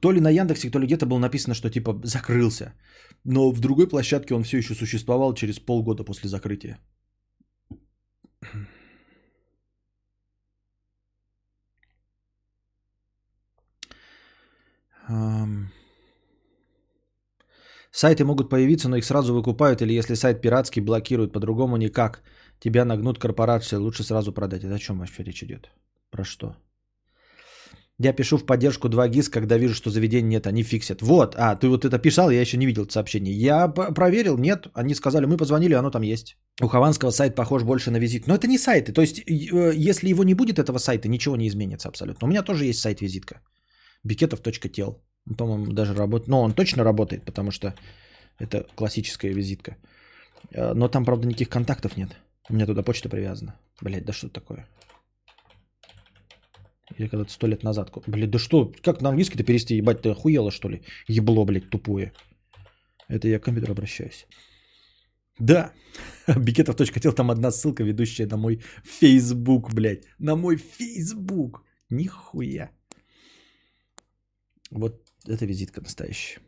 То 0.01 0.13
ли 0.13 0.21
на 0.21 0.31
Яндексе, 0.31 0.71
то 0.71 0.79
ли 0.79 0.87
где-то 0.87 1.07
было 1.07 1.19
написано, 1.19 1.55
что 1.55 1.71
типа 1.71 2.01
закрылся. 2.05 2.73
Но 3.25 3.53
в 3.53 3.61
другой 3.61 3.89
площадке 3.89 4.35
он 4.35 4.43
все 4.43 4.59
еще 4.59 4.75
существовал 4.75 5.35
через 5.35 5.59
полгода 5.59 6.05
после 6.05 6.29
закрытия. 6.31 6.79
Ам. 15.09 15.76
Сайты 17.97 18.25
могут 18.25 18.51
появиться, 18.51 18.89
но 18.89 18.97
их 18.97 19.05
сразу 19.05 19.33
выкупают, 19.33 19.81
или 19.81 19.99
если 19.99 20.15
сайт 20.15 20.43
пиратский, 20.43 20.83
блокируют, 20.83 21.33
по-другому 21.33 21.77
никак. 21.79 22.23
Тебя 22.61 22.85
нагнут 22.85 23.19
корпорации, 23.19 23.79
лучше 23.79 24.03
сразу 24.03 24.33
продать. 24.33 24.65
Это 24.65 24.75
о 24.75 24.79
чем 24.79 24.99
вообще 24.99 25.25
речь 25.25 25.43
идет? 25.43 25.71
Про 26.11 26.25
что? 26.25 26.57
Я 27.99 28.13
пишу 28.13 28.37
в 28.37 28.45
поддержку 28.45 28.89
2GIS, 28.89 29.31
когда 29.31 29.57
вижу, 29.57 29.75
что 29.75 29.91
заведений 29.91 30.29
нет, 30.29 30.47
они 30.47 30.63
фиксят. 30.63 31.01
Вот, 31.01 31.35
а, 31.39 31.57
ты 31.57 31.69
вот 31.69 31.87
это 31.87 31.99
писал, 31.99 32.31
я 32.31 32.41
еще 32.41 32.59
не 32.59 32.67
видел 32.67 32.83
это 32.83 32.93
сообщение. 32.93 33.35
Я 33.35 33.69
проверил, 33.69 34.37
нет, 34.37 34.67
они 34.75 34.95
сказали, 34.95 35.25
мы 35.25 35.39
позвонили, 35.39 35.73
оно 35.73 35.91
там 35.91 36.03
есть. 36.03 36.37
У 36.61 36.69
Хованского 36.69 37.13
сайт 37.13 37.35
похож 37.35 37.63
больше 37.63 37.91
на 37.91 37.99
визит. 37.99 38.27
Но 38.27 38.35
это 38.35 38.47
не 38.47 38.59
сайты, 38.59 38.93
то 38.93 39.01
есть, 39.01 39.21
э, 39.21 39.91
если 39.91 40.11
его 40.11 40.23
не 40.23 40.35
будет, 40.35 40.59
этого 40.59 40.79
сайта, 40.79 41.09
ничего 41.09 41.37
не 41.37 41.49
изменится 41.49 41.89
абсолютно. 41.89 42.27
У 42.27 42.31
меня 42.31 42.43
тоже 42.43 42.67
есть 42.67 42.81
сайт-визитка. 42.81 43.41
Бикетов.тел. 44.05 45.03
По-моему, 45.35 45.73
даже 45.73 45.95
работает. 45.95 46.29
Но 46.29 46.43
он 46.43 46.53
точно 46.53 46.85
работает, 46.85 47.25
потому 47.25 47.51
что 47.51 47.75
это 48.39 48.67
классическая 48.75 49.33
визитка. 49.33 49.77
Э, 50.53 50.75
Но 50.75 50.89
там, 50.89 51.05
правда, 51.05 51.27
никаких 51.27 51.49
контактов 51.49 51.97
нет. 51.97 52.17
У 52.49 52.55
меня 52.55 52.67
туда 52.67 52.83
почта 52.83 53.09
привязана. 53.09 53.59
Блять, 53.81 54.05
да 54.05 54.13
что 54.13 54.29
такое? 54.29 54.69
Я 56.99 57.09
когда-то 57.09 57.33
сто 57.33 57.49
лет 57.49 57.65
назад. 57.65 57.93
Блин, 58.07 58.31
да 58.31 58.39
что? 58.39 58.73
Как 58.83 59.03
на 59.03 59.09
английский-то 59.09 59.45
перевести? 59.45 59.77
Ебать, 59.77 60.03
ты 60.03 60.11
охуела, 60.11 60.51
что 60.51 60.69
ли? 60.69 60.83
Ебло, 61.09 61.45
блядь, 61.45 61.71
тупое. 61.71 62.13
Это 63.09 63.29
я 63.29 63.41
к 63.41 63.45
компьютеру 63.45 63.73
обращаюсь. 63.73 64.27
Да. 65.39 65.73
Бикетов.тел, 66.37 67.13
там 67.13 67.31
одна 67.31 67.51
ссылка, 67.51 67.83
ведущая 67.83 68.27
на 68.27 68.37
мой 68.37 68.63
Facebook, 68.85 69.75
блядь. 69.75 70.05
На 70.19 70.37
мой 70.37 70.57
Facebook. 70.57 71.65
Нихуя. 71.91 72.71
Вот 74.71 75.06
это 75.29 75.47
визитка 75.47 75.81
настоящая. 75.81 76.41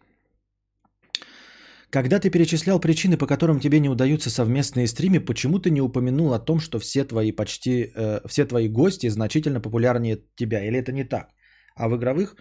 Когда 1.90 2.18
ты 2.18 2.30
перечислял 2.30 2.80
причины, 2.80 3.16
по 3.16 3.26
которым 3.26 3.60
тебе 3.60 3.80
не 3.80 3.88
удаются 3.88 4.30
совместные 4.30 4.86
стримы, 4.86 5.20
почему 5.20 5.58
ты 5.58 5.70
не 5.70 5.80
упомянул 5.80 6.34
о 6.34 6.38
том, 6.38 6.60
что 6.60 6.78
все 6.78 7.04
твои 7.04 7.32
почти 7.32 7.92
э, 7.94 8.20
все 8.28 8.44
твои 8.44 8.68
гости 8.68 9.08
значительно 9.08 9.60
популярнее 9.60 10.18
тебя? 10.36 10.64
Или 10.66 10.78
это 10.78 10.92
не 10.92 11.04
так? 11.04 11.30
А 11.76 11.88
в 11.88 11.96
игровых, 11.96 12.36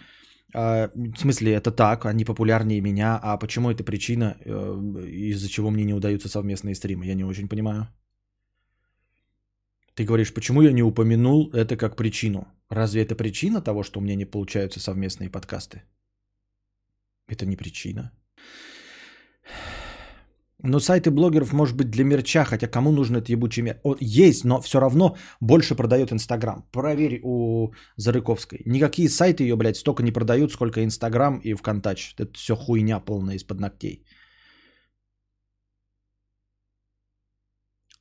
э, 0.54 0.90
в 0.94 1.18
смысле, 1.18 1.54
это 1.54 1.72
так, 1.72 2.06
они 2.06 2.26
популярнее 2.26 2.82
меня, 2.82 3.20
а 3.24 3.38
почему 3.38 3.72
это 3.72 3.86
причина, 3.86 4.36
э, 4.44 4.52
из-за 5.32 5.48
чего 5.48 5.72
мне 5.72 5.86
не 5.86 5.94
удаются 5.94 6.28
совместные 6.28 6.76
стримы? 6.76 7.06
Я 7.06 7.16
не 7.16 7.24
очень 7.24 7.48
понимаю. 7.48 7.88
Ты 9.96 10.04
говоришь, 10.04 10.34
почему 10.34 10.62
я 10.62 10.74
не 10.74 10.84
упомянул 10.84 11.50
это 11.54 11.78
как 11.78 11.96
причину? 11.96 12.48
Разве 12.70 13.02
это 13.02 13.16
причина 13.16 13.62
того, 13.62 13.84
что 13.84 14.00
у 14.00 14.04
меня 14.04 14.16
не 14.16 14.26
получаются 14.26 14.80
совместные 14.80 15.30
подкасты? 15.30 15.84
Это 17.28 17.46
не 17.46 17.56
причина. 17.56 18.12
Но 20.64 20.80
сайты 20.80 21.12
блогеров 21.12 21.54
может 21.54 21.78
быть 21.78 21.92
для 21.92 22.04
мерча, 22.04 22.44
хотя 22.44 22.68
кому 22.68 22.92
нужен 22.92 23.16
этот 23.16 23.30
ебучий 23.30 23.62
мерч? 23.64 23.78
Есть, 24.00 24.44
но 24.44 24.60
все 24.62 24.80
равно 24.80 25.16
больше 25.40 25.76
продает 25.76 26.12
Инстаграм. 26.12 26.66
Проверь 26.72 27.20
у 27.24 27.74
Зарыковской. 27.96 28.62
Никакие 28.66 29.08
сайты 29.08 29.44
ее, 29.44 29.56
блядь, 29.56 29.78
столько 29.78 30.02
не 30.04 30.12
продают, 30.12 30.52
сколько 30.52 30.84
Инстаграм 30.84 31.40
и 31.44 31.54
ВКонтач. 31.54 32.16
Это 32.18 32.34
все 32.34 32.56
хуйня 32.56 33.00
полная 33.00 33.36
из-под 33.36 33.60
ногтей. 33.60 34.04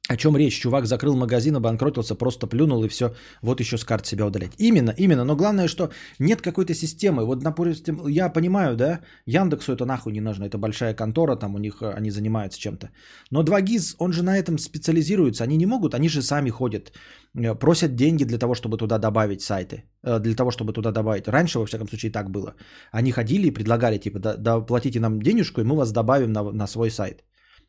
О 0.09 0.17
чем 0.17 0.37
речь? 0.37 0.61
Чувак 0.61 0.87
закрыл 0.87 1.17
магазин, 1.17 1.57
обанкротился, 1.57 2.15
просто 2.15 2.47
плюнул 2.47 2.85
и 2.85 2.89
все. 2.89 3.15
Вот 3.43 3.61
еще 3.61 3.77
с 3.77 3.85
карт 3.85 4.07
себя 4.07 4.25
удалять. 4.27 4.53
Именно, 4.59 4.95
именно. 4.97 5.25
Но 5.25 5.35
главное, 5.37 5.67
что 5.69 5.91
нет 6.21 6.41
какой-то 6.43 6.75
системы. 6.75 7.25
Вот, 7.25 7.41
допустим, 7.41 8.07
я 8.07 8.29
понимаю, 8.29 8.77
да, 8.77 9.01
Яндексу 9.27 9.73
это 9.73 9.85
нахуй 9.85 10.13
не 10.13 10.21
нужно. 10.21 10.45
Это 10.45 10.59
большая 10.59 10.95
контора, 10.95 11.35
там 11.37 11.55
у 11.55 11.59
них 11.59 11.83
э, 11.83 11.93
они 11.99 12.11
занимаются 12.11 12.61
чем-то. 12.61 12.91
Но 13.33 13.43
2GIS, 13.43 13.97
он 13.99 14.13
же 14.13 14.23
на 14.23 14.39
этом 14.39 14.59
специализируется. 14.59 15.43
Они 15.45 15.57
не 15.57 15.67
могут, 15.67 15.95
они 15.95 16.09
же 16.09 16.23
сами 16.23 16.51
ходят. 16.51 16.93
э, 17.35 17.55
Просят 17.59 17.97
деньги 17.97 18.25
для 18.25 18.39
того, 18.39 18.55
чтобы 18.55 18.77
туда 18.79 18.99
добавить 18.99 19.43
сайты. 19.43 19.83
э, 20.05 20.21
Для 20.21 20.37
того, 20.37 20.51
чтобы 20.53 20.73
туда 20.73 20.93
добавить. 20.93 21.27
Раньше, 21.29 21.59
во 21.59 21.67
всяком 21.67 21.89
случае, 21.89 22.13
так 22.13 22.31
было. 22.31 22.55
Они 22.93 23.11
ходили 23.11 23.49
и 23.49 23.55
предлагали, 23.55 23.99
типа, 23.99 24.19
да, 24.21 24.37
да 24.37 24.61
платите 24.61 25.01
нам 25.01 25.21
денежку, 25.21 25.61
и 25.61 25.65
мы 25.65 25.75
вас 25.75 25.91
добавим 25.93 26.33
на, 26.33 26.53
на 26.53 26.67
свой 26.69 26.91
сайт. 26.91 27.25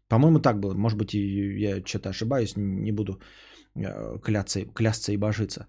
По-моему, 0.08 0.39
так 0.39 0.60
было. 0.60 0.74
Может 0.74 0.98
быть, 0.98 1.13
я 1.13 1.82
что-то 1.86 2.10
ошибаюсь, 2.10 2.54
не 2.56 2.91
буду 2.91 3.20
э, 3.76 4.20
кляться, 4.24 4.65
клясться 4.74 5.12
и 5.12 5.17
божиться. 5.17 5.67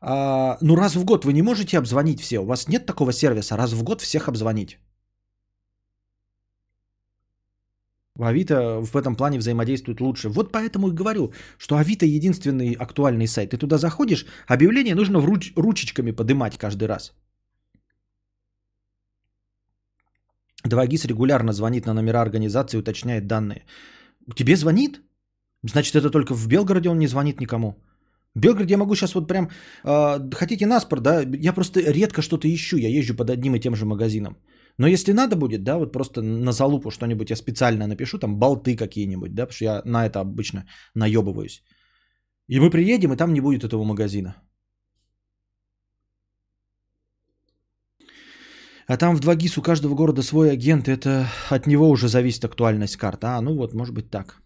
А, 0.00 0.58
ну, 0.60 0.76
раз 0.76 0.96
в 0.96 1.04
год 1.04 1.24
вы 1.24 1.32
не 1.32 1.42
можете 1.42 1.78
обзвонить 1.78 2.20
все. 2.20 2.38
У 2.38 2.46
вас 2.46 2.68
нет 2.68 2.86
такого 2.86 3.12
сервиса, 3.12 3.56
раз 3.56 3.72
в 3.72 3.82
год 3.82 4.00
всех 4.00 4.28
обзвонить. 4.28 4.78
Авито 8.18 8.80
в 8.82 8.96
этом 8.96 9.16
плане 9.16 9.38
взаимодействует 9.38 10.00
лучше. 10.00 10.28
Вот 10.28 10.52
поэтому 10.52 10.88
и 10.88 10.94
говорю, 10.94 11.32
что 11.58 11.76
Авито 11.76 12.06
единственный 12.06 12.74
актуальный 12.74 13.26
сайт. 13.26 13.50
Ты 13.50 13.56
туда 13.56 13.78
заходишь, 13.78 14.26
объявление 14.46 14.94
нужно 14.94 15.20
в 15.20 15.26
руч- 15.26 15.52
ручечками 15.56 16.12
подымать 16.12 16.58
каждый 16.58 16.88
раз. 16.88 17.12
2GIS 20.68 21.08
регулярно 21.08 21.52
звонит 21.52 21.86
на 21.86 21.94
номера 21.94 22.20
организации 22.20 22.76
и 22.76 22.80
уточняет 22.80 23.26
данные. 23.26 23.64
Тебе 24.36 24.56
звонит? 24.56 25.00
Значит, 25.62 25.96
это 25.96 26.10
только 26.10 26.34
в 26.34 26.48
Белгороде 26.48 26.88
он 26.88 26.98
не 26.98 27.08
звонит 27.08 27.40
никому. 27.40 27.74
В 28.34 28.40
Белгороде 28.40 28.72
я 28.74 28.78
могу 28.78 28.94
сейчас 28.94 29.14
вот 29.14 29.28
прям... 29.28 29.50
э, 29.84 30.30
хотите 30.34 30.66
наспор, 30.66 31.00
да? 31.00 31.22
Я 31.22 31.52
просто 31.52 31.80
редко 31.80 32.22
что-то 32.22 32.48
ищу. 32.48 32.76
Я 32.76 32.88
езжу 32.88 33.14
под 33.16 33.30
одним 33.30 33.54
и 33.54 33.60
тем 33.60 33.76
же 33.76 33.84
магазином. 33.86 34.36
Но 34.78 34.86
если 34.86 35.12
надо 35.12 35.36
будет, 35.36 35.62
да, 35.62 35.78
вот 35.78 35.92
просто 35.92 36.22
на 36.22 36.52
залупу 36.52 36.90
что-нибудь 36.90 37.30
я 37.30 37.36
специально 37.36 37.86
напишу, 37.86 38.18
там 38.18 38.38
болты 38.38 38.76
какие-нибудь, 38.76 39.34
да, 39.34 39.46
потому 39.46 39.54
что 39.54 39.64
я 39.64 39.82
на 39.84 40.06
это 40.06 40.20
обычно 40.20 40.64
наебываюсь. 40.94 41.62
И 42.48 42.60
мы 42.60 42.70
приедем, 42.70 43.12
и 43.12 43.16
там 43.16 43.32
не 43.32 43.40
будет 43.40 43.64
этого 43.64 43.84
магазина. 43.84 44.34
А 48.90 48.96
там 48.96 49.16
в 49.16 49.20
2GIS 49.20 49.60
у 49.60 49.62
каждого 49.62 49.94
города 49.94 50.22
свой 50.22 50.50
агент, 50.50 50.88
это 50.88 51.28
от 51.48 51.66
него 51.68 51.88
уже 51.88 52.08
зависит 52.08 52.44
актуальность 52.44 52.96
карты. 52.96 53.26
А, 53.28 53.40
ну 53.40 53.54
вот, 53.54 53.72
может 53.72 53.94
быть 53.94 54.10
так. 54.10 54.42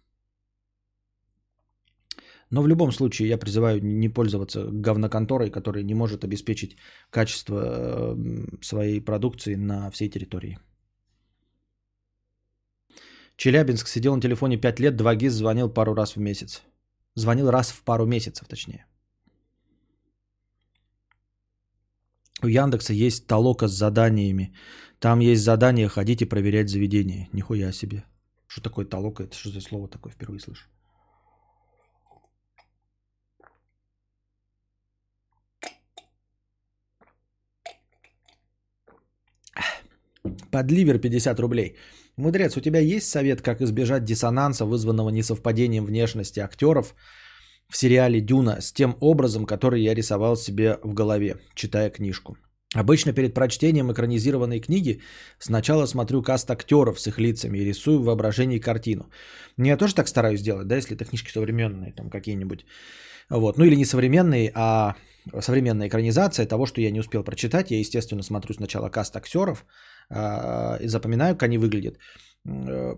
Но 2.51 2.61
в 2.61 2.67
любом 2.67 2.91
случае 2.91 3.27
я 3.27 3.39
призываю 3.39 3.83
не 3.83 4.07
пользоваться 4.07 4.69
говноконторой, 4.71 5.49
которая 5.49 5.83
не 5.83 5.95
может 5.95 6.23
обеспечить 6.23 6.77
качество 7.09 8.15
своей 8.61 9.01
продукции 9.01 9.55
на 9.55 9.89
всей 9.89 10.09
территории. 10.09 10.59
Челябинск 13.37 13.87
сидел 13.87 14.15
на 14.15 14.21
телефоне 14.21 14.57
5 14.57 14.79
лет, 14.79 15.01
2GIS 15.01 15.29
звонил 15.29 15.73
пару 15.73 15.95
раз 15.95 16.15
в 16.15 16.19
месяц. 16.19 16.61
Звонил 17.15 17.49
раз 17.49 17.71
в 17.71 17.81
пару 17.83 18.05
месяцев, 18.05 18.47
точнее. 18.47 18.85
У 22.43 22.47
Яндекса 22.47 22.93
есть 22.93 23.27
толока 23.27 23.67
с 23.67 23.71
заданиями. 23.71 24.53
Там 24.99 25.19
есть 25.19 25.43
задание 25.43 25.87
ходить 25.87 26.21
и 26.21 26.25
проверять 26.25 26.69
заведение. 26.69 27.29
Нихуя 27.33 27.71
себе. 27.71 28.03
Что 28.47 28.61
такое 28.61 28.85
толока? 28.85 29.23
Это 29.23 29.35
что 29.35 29.49
за 29.49 29.61
слово 29.61 29.87
такое? 29.87 30.13
Впервые 30.13 30.39
слышу. 30.39 30.65
Подливер 40.51 40.99
50 40.99 41.39
рублей. 41.39 41.75
Мудрец, 42.17 42.57
у 42.57 42.61
тебя 42.61 42.79
есть 42.79 43.09
совет, 43.09 43.41
как 43.41 43.61
избежать 43.61 44.05
диссонанса, 44.05 44.65
вызванного 44.65 45.09
несовпадением 45.09 45.85
внешности 45.85 46.39
актеров 46.39 46.95
в 47.69 47.77
сериале 47.77 48.21
«Дюна» 48.21 48.61
с 48.61 48.71
тем 48.71 48.95
образом, 48.99 49.45
который 49.45 49.81
я 49.81 49.93
рисовал 49.93 50.35
себе 50.35 50.79
в 50.83 50.93
голове, 50.93 51.37
читая 51.55 51.89
книжку? 51.89 52.37
Обычно 52.75 53.13
перед 53.13 53.33
прочтением 53.33 53.91
экранизированной 53.91 54.59
книги 54.59 55.01
сначала 55.39 55.85
смотрю 55.85 56.21
каст 56.21 56.51
актеров 56.51 56.99
с 56.99 57.07
их 57.07 57.19
лицами 57.19 57.59
и 57.59 57.65
рисую 57.65 57.99
в 57.99 58.05
воображении 58.05 58.59
картину. 58.59 59.09
Ну, 59.57 59.65
я 59.65 59.77
тоже 59.77 59.95
так 59.95 60.07
стараюсь 60.07 60.41
делать, 60.41 60.67
да, 60.67 60.75
если 60.75 60.95
это 60.95 61.05
книжки 61.05 61.31
современные, 61.31 61.93
там 61.93 62.09
какие-нибудь. 62.09 62.65
Вот. 63.29 63.57
Ну 63.57 63.65
или 63.65 63.75
не 63.75 63.85
современные, 63.85 64.51
а 64.53 64.95
современная 65.39 65.87
экранизация 65.87 66.45
того, 66.45 66.65
что 66.65 66.81
я 66.81 66.91
не 66.91 66.99
успел 66.99 67.23
прочитать. 67.23 67.71
Я, 67.71 67.79
естественно, 67.79 68.23
смотрю 68.23 68.53
сначала 68.53 68.89
каст 68.89 69.15
актеров, 69.15 69.65
а, 70.09 70.77
и 70.81 70.87
запоминаю, 70.87 71.35
как 71.35 71.43
они 71.43 71.57
выглядят. 71.57 71.97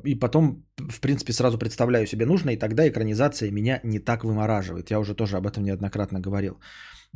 И 0.04 0.16
потом, 0.16 0.66
в 0.78 1.00
принципе, 1.00 1.32
сразу 1.32 1.58
представляю 1.58 2.06
себе 2.06 2.26
нужно, 2.26 2.50
и 2.50 2.58
тогда 2.58 2.88
экранизация 2.88 3.52
меня 3.52 3.80
не 3.84 4.00
так 4.00 4.26
вымораживает. 4.26 4.92
Я 4.92 5.00
уже 5.00 5.16
тоже 5.16 5.38
об 5.38 5.48
этом 5.48 5.64
неоднократно 5.64 6.20
говорил. 6.20 6.60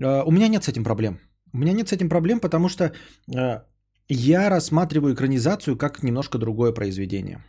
А, 0.02 0.24
у 0.24 0.32
меня 0.32 0.48
нет 0.48 0.64
с 0.64 0.70
этим 0.70 0.84
проблем. 0.84 1.20
У 1.54 1.58
меня 1.58 1.74
нет 1.74 1.90
с 1.90 1.94
этим 1.94 2.08
проблем, 2.10 2.40
потому 2.40 2.70
что 2.70 2.94
а, 3.36 3.66
я 4.08 4.50
рассматриваю 4.50 5.14
экранизацию 5.14 5.78
как 5.78 6.04
немножко 6.04 6.38
другое 6.38 6.74
произведение 6.74 7.44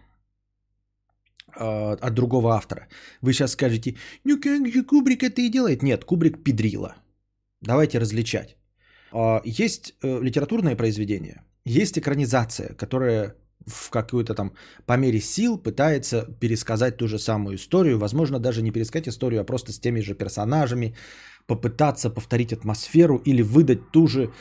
от 1.54 2.14
другого 2.14 2.54
автора. 2.54 2.88
Вы 3.20 3.34
сейчас 3.34 3.52
скажете, 3.52 3.96
ну 4.24 4.40
как 4.40 4.66
же 4.72 4.82
Кубрик 4.84 5.22
это 5.22 5.42
и 5.42 5.50
делает? 5.50 5.82
Нет, 5.82 6.04
Кубрик 6.04 6.42
педрила. 6.42 6.96
Давайте 7.60 7.98
различать. 7.98 8.56
Есть 9.44 9.94
э, 10.02 10.22
литературное 10.22 10.76
произведение, 10.76 11.42
есть 11.66 11.98
экранизация, 11.98 12.74
которая 12.74 13.36
в 13.66 13.90
какую-то 13.90 14.34
там 14.34 14.52
по 14.86 14.96
мере 14.96 15.20
сил 15.20 15.58
пытается 15.58 16.26
пересказать 16.40 16.96
ту 16.96 17.08
же 17.08 17.18
самую 17.18 17.56
историю, 17.56 17.98
возможно, 17.98 18.38
даже 18.38 18.62
не 18.62 18.70
пересказать 18.70 19.08
историю, 19.08 19.40
а 19.40 19.44
просто 19.44 19.72
с 19.72 19.78
теми 19.78 20.00
же 20.00 20.14
персонажами, 20.14 20.94
попытаться 21.46 22.10
повторить 22.10 22.52
атмосферу 22.52 23.16
или 23.24 23.42
выдать 23.42 23.90
ту 23.90 24.06
же 24.06 24.32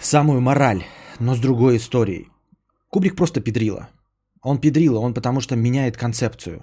самую 0.00 0.40
мораль, 0.40 0.84
но 1.20 1.34
с 1.34 1.40
другой 1.40 1.76
историей. 1.76 2.28
Кубрик 2.90 3.16
просто 3.16 3.40
педрила. 3.40 3.88
Он 4.42 4.60
педрила, 4.60 4.98
он 4.98 5.14
потому 5.14 5.40
что 5.40 5.56
меняет 5.56 5.96
концепцию. 5.96 6.62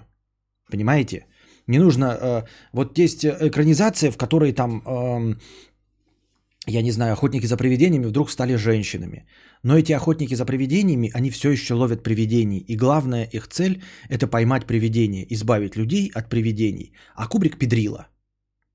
Понимаете? 0.70 1.26
Не 1.66 1.78
нужно... 1.78 2.04
Э, 2.20 2.42
вот 2.72 2.98
есть 2.98 3.24
экранизация, 3.24 4.10
в 4.10 4.16
которой 4.16 4.52
там 4.52 4.82
э, 4.86 5.36
я 6.66 6.82
не 6.82 6.92
знаю, 6.92 7.12
охотники 7.12 7.46
за 7.46 7.56
привидениями 7.56 8.06
вдруг 8.06 8.30
стали 8.30 8.56
женщинами. 8.56 9.26
Но 9.62 9.76
эти 9.76 9.92
охотники 9.92 10.34
за 10.34 10.44
привидениями, 10.44 11.10
они 11.14 11.30
все 11.30 11.50
еще 11.50 11.74
ловят 11.74 12.02
привидений. 12.02 12.58
И 12.58 12.76
главная 12.76 13.24
их 13.24 13.48
цель– 13.48 13.82
это 14.08 14.28
поймать 14.28 14.66
привидение, 14.66 15.26
избавить 15.34 15.76
людей 15.76 16.10
от 16.14 16.28
привидений. 16.28 16.92
А 17.16 17.26
Кубрик 17.26 17.58
педрила. 17.58 18.06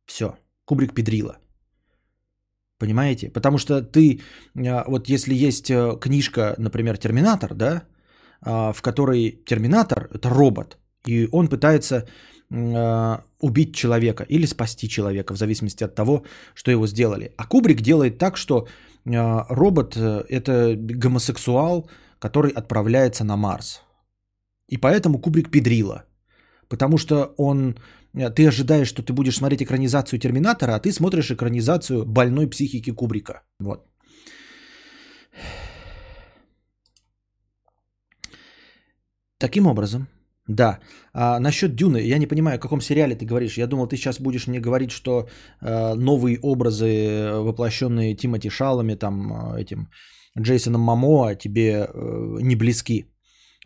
Все, 0.06 0.38
Кубрик 0.65 0.93
педрила. 0.93 1.38
Понимаете? 2.78 3.30
Потому 3.30 3.58
что 3.58 3.82
ты, 3.82 4.21
а, 4.56 4.84
вот 4.88 5.10
если 5.10 5.34
есть 5.34 5.69
э, 5.71 5.97
книжка, 6.00 6.56
например, 6.58 6.97
«Терминатор», 6.97 7.56
да, 7.56 7.84
а, 8.41 8.71
в 8.73 8.82
которой 8.82 9.43
Терминатор– 9.45 10.10
это 10.13 10.30
робот, 10.30 10.78
и 11.08 11.28
он 11.32 11.47
пытается 11.47 12.08
Э, 12.50 13.18
убить 13.40 13.76
человека 13.76 14.24
или 14.24 14.48
спасти 14.48 14.88
человека, 14.88 15.34
в 15.34 15.38
зависимости 15.38 15.84
от 15.84 15.96
того, 15.96 16.24
что 16.56 16.72
его 16.72 16.88
сделали. 16.88 17.34
А 17.38 17.46
Кубрик 17.46 17.82
делает 17.82 18.18
так, 18.18 18.38
что 18.38 18.68
э, 19.06 19.46
робот 19.50 19.98
э, 19.98 20.24
это 20.30 20.76
гомосексуал, 20.78 21.90
который 22.20 22.52
отправляется 22.52 23.24
на 23.24 23.36
Марс. 23.36 23.82
И 24.70 24.78
поэтому 24.78 25.20
Кубрик 25.20 25.52
педрила. 25.52 26.06
Потому 26.70 26.98
что 26.98 27.34
он, 27.38 27.76
ты 28.14 28.48
ожидаешь, 28.48 28.88
что 28.88 29.04
ты 29.04 29.14
будешь 29.14 29.36
смотреть 29.36 29.62
экранизацию 29.62 30.20
Терминатора, 30.20 30.76
а 30.76 30.80
ты 30.80 30.92
смотришь 30.92 31.32
экранизацию 31.32 32.06
больной 32.06 32.48
психики 32.50 32.92
Кубрика. 32.92 33.44
Вот. 33.60 33.86
Таким 39.38 39.68
образом, 39.68 40.08
да. 40.48 40.80
А 41.14 41.40
насчет 41.40 41.76
Дюны, 41.76 41.98
я 41.98 42.18
не 42.18 42.28
понимаю, 42.28 42.56
о 42.56 42.60
каком 42.60 42.82
сериале 42.82 43.16
ты 43.16 43.26
говоришь. 43.26 43.58
Я 43.58 43.68
думал, 43.68 43.88
ты 43.88 43.98
сейчас 43.98 44.20
будешь 44.20 44.48
мне 44.48 44.60
говорить, 44.60 44.92
что 44.92 45.28
э, 45.62 45.94
новые 45.96 46.40
образы, 46.42 46.86
э, 46.86 47.40
воплощенные 47.40 48.16
Тимати 48.16 48.50
Шалами, 48.50 48.96
там, 48.96 49.32
э, 49.32 49.62
этим 49.62 49.90
Джейсоном 50.40 50.82
Мамо, 50.82 51.36
тебе 51.36 51.88
э, 51.88 52.42
не 52.42 52.56
близки, 52.56 53.06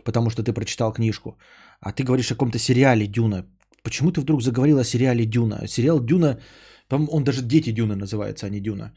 потому 0.03 0.29
что 0.29 0.43
ты 0.43 0.53
прочитал 0.53 0.93
книжку. 0.93 1.37
А 1.79 1.91
ты 1.91 2.03
говоришь 2.03 2.31
о 2.31 2.35
каком-то 2.35 2.57
сериале 2.57 3.07
Дюна. 3.07 3.45
Почему 3.83 4.11
ты 4.11 4.21
вдруг 4.21 4.41
заговорил 4.41 4.79
о 4.79 4.83
сериале 4.83 5.25
Дюна? 5.25 5.67
Сериал 5.67 5.99
Дюна, 5.99 6.39
он 6.89 7.23
даже 7.23 7.41
Дети 7.41 7.71
Дюна 7.71 7.95
называется, 7.95 8.47
а 8.47 8.49
не 8.49 8.59
Дюна. 8.59 8.93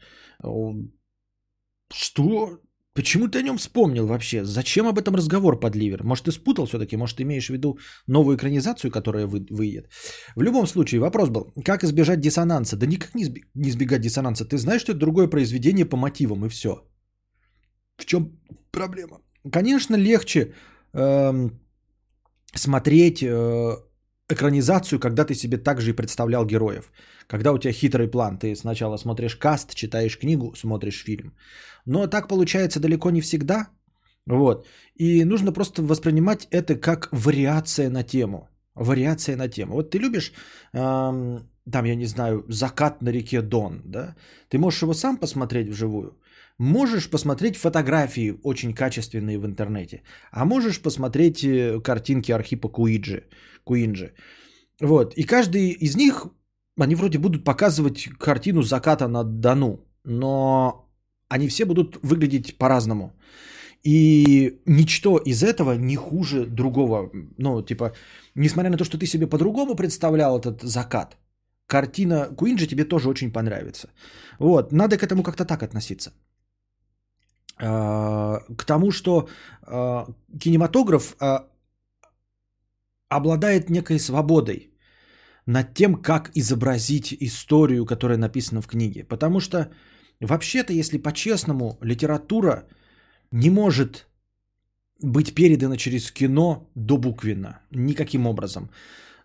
Что? 1.93 2.59
Почему 2.95 3.27
ты 3.27 3.39
о 3.39 3.41
нем 3.41 3.57
вспомнил 3.57 4.07
вообще? 4.07 4.45
Зачем 4.45 4.87
об 4.87 4.97
этом 4.97 5.15
разговор 5.15 5.59
под 5.59 5.75
ливер? 5.75 6.03
Может, 6.03 6.25
ты 6.25 6.31
спутал 6.31 6.65
все-таки? 6.65 6.97
Может, 6.97 7.17
ты 7.17 7.23
имеешь 7.23 7.47
в 7.47 7.53
виду 7.53 7.77
новую 8.07 8.37
экранизацию, 8.37 8.89
которая 8.89 9.27
вы, 9.27 9.45
выйдет? 9.49 9.89
В 10.35 10.41
любом 10.41 10.67
случае, 10.67 11.01
вопрос 11.01 11.29
был, 11.29 11.51
как 11.65 11.83
избежать 11.83 12.21
диссонанса? 12.21 12.77
Да 12.77 12.85
никак 12.85 13.13
не, 13.13 13.25
не 13.53 13.69
избегать 13.69 14.01
диссонанса. 14.01 14.45
Ты 14.45 14.57
знаешь, 14.57 14.81
что 14.81 14.93
это 14.93 14.99
другое 14.99 15.27
произведение 15.27 15.85
по 15.85 15.97
мотивам, 15.97 16.45
и 16.45 16.49
все. 16.49 16.69
В 17.97 18.05
чем 18.05 18.39
проблема? 18.71 19.19
Конечно, 19.51 19.97
легче 19.97 20.53
э, 20.93 21.49
смотреть 22.53 23.23
э, 23.23 23.75
экранизацию, 24.29 24.99
когда 24.99 25.23
ты 25.25 25.35
себе 25.35 25.57
также 25.57 25.89
и 25.89 25.95
представлял 25.95 26.45
героев. 26.45 26.91
Когда 27.27 27.51
у 27.51 27.57
тебя 27.57 27.73
хитрый 27.73 28.07
план, 28.07 28.37
ты 28.37 28.55
сначала 28.55 28.97
смотришь 28.97 29.35
каст, 29.35 29.75
читаешь 29.75 30.17
книгу, 30.17 30.55
смотришь 30.55 31.03
фильм. 31.03 31.33
Но 31.85 32.07
так 32.07 32.27
получается 32.27 32.79
далеко 32.79 33.11
не 33.11 33.21
всегда. 33.21 33.67
Вот. 34.27 34.67
И 34.95 35.25
нужно 35.25 35.51
просто 35.51 35.83
воспринимать 35.83 36.47
это 36.51 36.75
как 36.75 37.09
вариация 37.11 37.89
на 37.89 38.03
тему. 38.03 38.49
Вариация 38.75 39.35
на 39.37 39.47
тему. 39.47 39.73
Вот 39.75 39.91
ты 39.91 39.99
любишь, 39.99 40.33
эм, 40.73 41.49
там, 41.71 41.85
я 41.85 41.95
не 41.95 42.05
знаю, 42.05 42.43
закат 42.49 43.01
на 43.01 43.11
реке 43.11 43.41
Дон, 43.41 43.81
да? 43.85 44.15
Ты 44.49 44.57
можешь 44.57 44.81
его 44.81 44.93
сам 44.93 45.17
посмотреть 45.17 45.69
вживую. 45.69 46.17
Можешь 46.59 47.09
посмотреть 47.09 47.57
фотографии 47.57 48.39
очень 48.43 48.73
качественные 48.73 49.37
в 49.37 49.45
интернете. 49.45 50.03
А 50.31 50.45
можешь 50.45 50.81
посмотреть 50.81 51.43
э, 51.43 51.81
картинки 51.81 52.31
Архипа 52.31 52.69
Куиджи. 52.69 53.23
Куинджи. 53.65 54.13
Вот. 54.81 55.13
И 55.17 55.23
каждый 55.23 55.71
из 55.71 55.95
них, 55.95 56.27
они 56.79 56.95
вроде 56.95 57.17
будут 57.17 57.43
показывать 57.43 58.09
картину 58.19 58.61
заката 58.61 59.07
на 59.07 59.23
Дону. 59.23 59.85
Но 60.05 60.89
они 61.29 61.47
все 61.49 61.65
будут 61.65 61.97
выглядеть 62.03 62.57
по-разному. 62.57 63.11
И 63.83 64.61
ничто 64.65 65.17
из 65.17 65.43
этого 65.43 65.75
не 65.77 65.95
хуже 65.95 66.45
другого. 66.45 67.11
Ну, 67.37 67.61
типа, 67.61 67.91
несмотря 68.35 68.69
на 68.69 68.77
то, 68.77 68.85
что 68.85 68.97
ты 68.97 69.05
себе 69.05 69.27
по-другому 69.27 69.75
представлял 69.75 70.39
этот 70.39 70.61
закат, 70.63 71.17
картина 71.67 72.29
Куинджи 72.37 72.67
тебе 72.67 72.85
тоже 72.85 73.09
очень 73.09 73.31
понравится. 73.31 73.89
Вот, 74.39 74.71
надо 74.71 74.97
к 74.97 75.03
этому 75.03 75.23
как-то 75.23 75.45
так 75.45 75.63
относиться. 75.63 76.13
А, 77.57 78.41
к 78.57 78.65
тому, 78.65 78.91
что 78.91 79.29
а, 79.61 80.07
кинематограф 80.39 81.15
а, 81.19 81.47
обладает 83.09 83.69
некой 83.69 83.99
свободой 83.99 84.71
над 85.45 85.73
тем, 85.73 85.95
как 86.01 86.31
изобразить 86.35 87.13
историю, 87.19 87.85
которая 87.85 88.17
написана 88.17 88.61
в 88.61 88.67
книге. 88.67 89.03
Потому 89.03 89.39
что 89.39 89.69
Вообще-то, 90.21 90.73
если 90.73 90.97
по-честному, 90.97 91.77
литература 91.81 92.67
не 93.31 93.49
может 93.49 94.07
быть 95.01 95.35
передано 95.35 95.75
через 95.75 96.11
кино 96.11 96.69
до 96.75 96.97
буквенно. 96.97 97.59
Никаким 97.71 98.27
образом. 98.27 98.69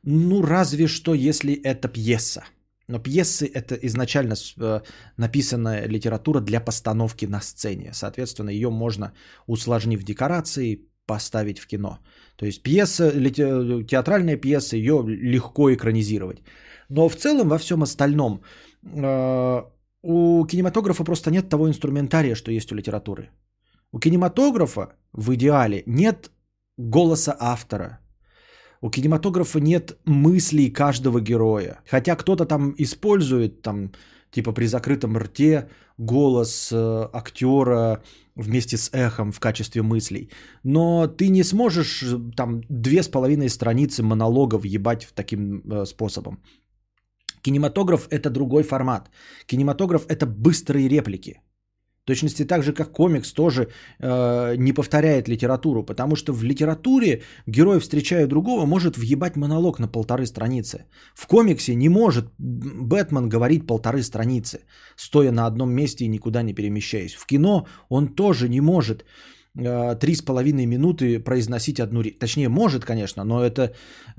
Ну, 0.02 0.42
разве 0.42 0.88
что, 0.88 1.14
если 1.14 1.54
это 1.54 1.88
пьеса. 1.88 2.44
Но 2.90 2.98
пьесы 2.98 3.46
это 3.54 3.74
изначально 3.86 4.34
э, 4.34 4.80
написанная 5.16 5.88
литература 5.88 6.40
для 6.40 6.60
постановки 6.60 7.26
на 7.26 7.40
сцене. 7.40 7.92
Соответственно, 7.92 8.50
ее 8.50 8.70
можно, 8.70 9.12
усложнив 9.46 10.02
декорации, 10.02 10.90
поставить 11.06 11.60
в 11.60 11.66
кино. 11.66 11.98
То 12.36 12.46
есть 12.46 12.62
пьеса, 12.62 13.10
театральная 13.84 14.36
пьеса, 14.36 14.76
ее 14.76 15.04
легко 15.06 15.72
экранизировать. 15.72 16.42
Но 16.88 17.08
в 17.08 17.16
целом 17.16 17.48
во 17.48 17.58
всем 17.58 17.82
остальном 17.82 18.42
э, 18.82 19.62
у 20.02 20.46
кинематографа 20.46 21.04
просто 21.04 21.30
нет 21.30 21.48
того 21.48 21.68
инструментария, 21.68 22.34
что 22.34 22.50
есть 22.50 22.72
у 22.72 22.74
литературы. 22.74 23.30
У 23.92 24.00
кинематографа 24.00 24.88
в 25.12 25.34
идеале 25.34 25.84
нет 25.86 26.30
голоса 26.76 27.36
автора. 27.38 27.99
У 28.82 28.90
кинематографа 28.90 29.60
нет 29.60 29.98
мыслей 30.06 30.70
каждого 30.70 31.20
героя. 31.20 31.80
Хотя 31.90 32.16
кто-то 32.16 32.46
там 32.46 32.74
использует, 32.78 33.62
там, 33.62 33.92
типа 34.30 34.52
при 34.52 34.66
закрытом 34.66 35.18
рте, 35.18 35.68
голос 35.98 36.72
э, 36.72 37.08
актера 37.12 38.02
вместе 38.34 38.76
с 38.76 38.90
эхом 38.92 39.32
в 39.32 39.40
качестве 39.40 39.82
мыслей. 39.82 40.30
Но 40.64 41.06
ты 41.06 41.28
не 41.28 41.44
сможешь 41.44 42.02
э, 42.02 42.18
там 42.36 42.62
две 42.70 43.02
с 43.02 43.08
половиной 43.08 43.48
страницы 43.48 44.02
монологов 44.02 44.64
ебать 44.64 45.08
таким 45.14 45.62
э, 45.70 45.84
способом. 45.84 46.38
Кинематограф 47.42 48.08
это 48.10 48.30
другой 48.30 48.62
формат. 48.62 49.10
Кинематограф 49.46 50.06
это 50.08 50.26
быстрые 50.26 50.88
реплики 50.88 51.40
точности 52.10 52.44
так 52.44 52.62
же, 52.62 52.72
как 52.72 52.92
комикс 52.92 53.32
тоже 53.32 53.68
э, 54.00 54.56
не 54.56 54.72
повторяет 54.72 55.28
литературу, 55.28 55.84
потому 55.84 56.16
что 56.16 56.32
в 56.32 56.42
литературе 56.42 57.22
герой, 57.46 57.78
встречая 57.78 58.26
другого, 58.26 58.66
может 58.66 58.96
въебать 58.96 59.36
монолог 59.36 59.78
на 59.78 59.88
полторы 59.88 60.26
страницы. 60.26 60.84
В 61.14 61.26
комиксе 61.26 61.74
не 61.74 61.88
может 61.88 62.24
Бэтмен 62.38 63.28
говорить 63.28 63.66
полторы 63.66 64.02
страницы, 64.02 64.58
стоя 64.96 65.32
на 65.32 65.46
одном 65.46 65.70
месте 65.70 66.04
и 66.04 66.08
никуда 66.08 66.42
не 66.42 66.54
перемещаясь. 66.54 67.14
В 67.14 67.26
кино 67.26 67.66
он 67.88 68.08
тоже 68.08 68.48
не 68.48 68.60
может 68.60 69.04
э, 69.58 69.98
три 70.00 70.14
с 70.14 70.22
половиной 70.22 70.66
минуты 70.66 71.20
произносить 71.20 71.80
одну 71.80 72.02
речь. 72.02 72.18
Точнее, 72.18 72.48
может, 72.48 72.84
конечно, 72.84 73.24
но 73.24 73.44
это, 73.44 73.62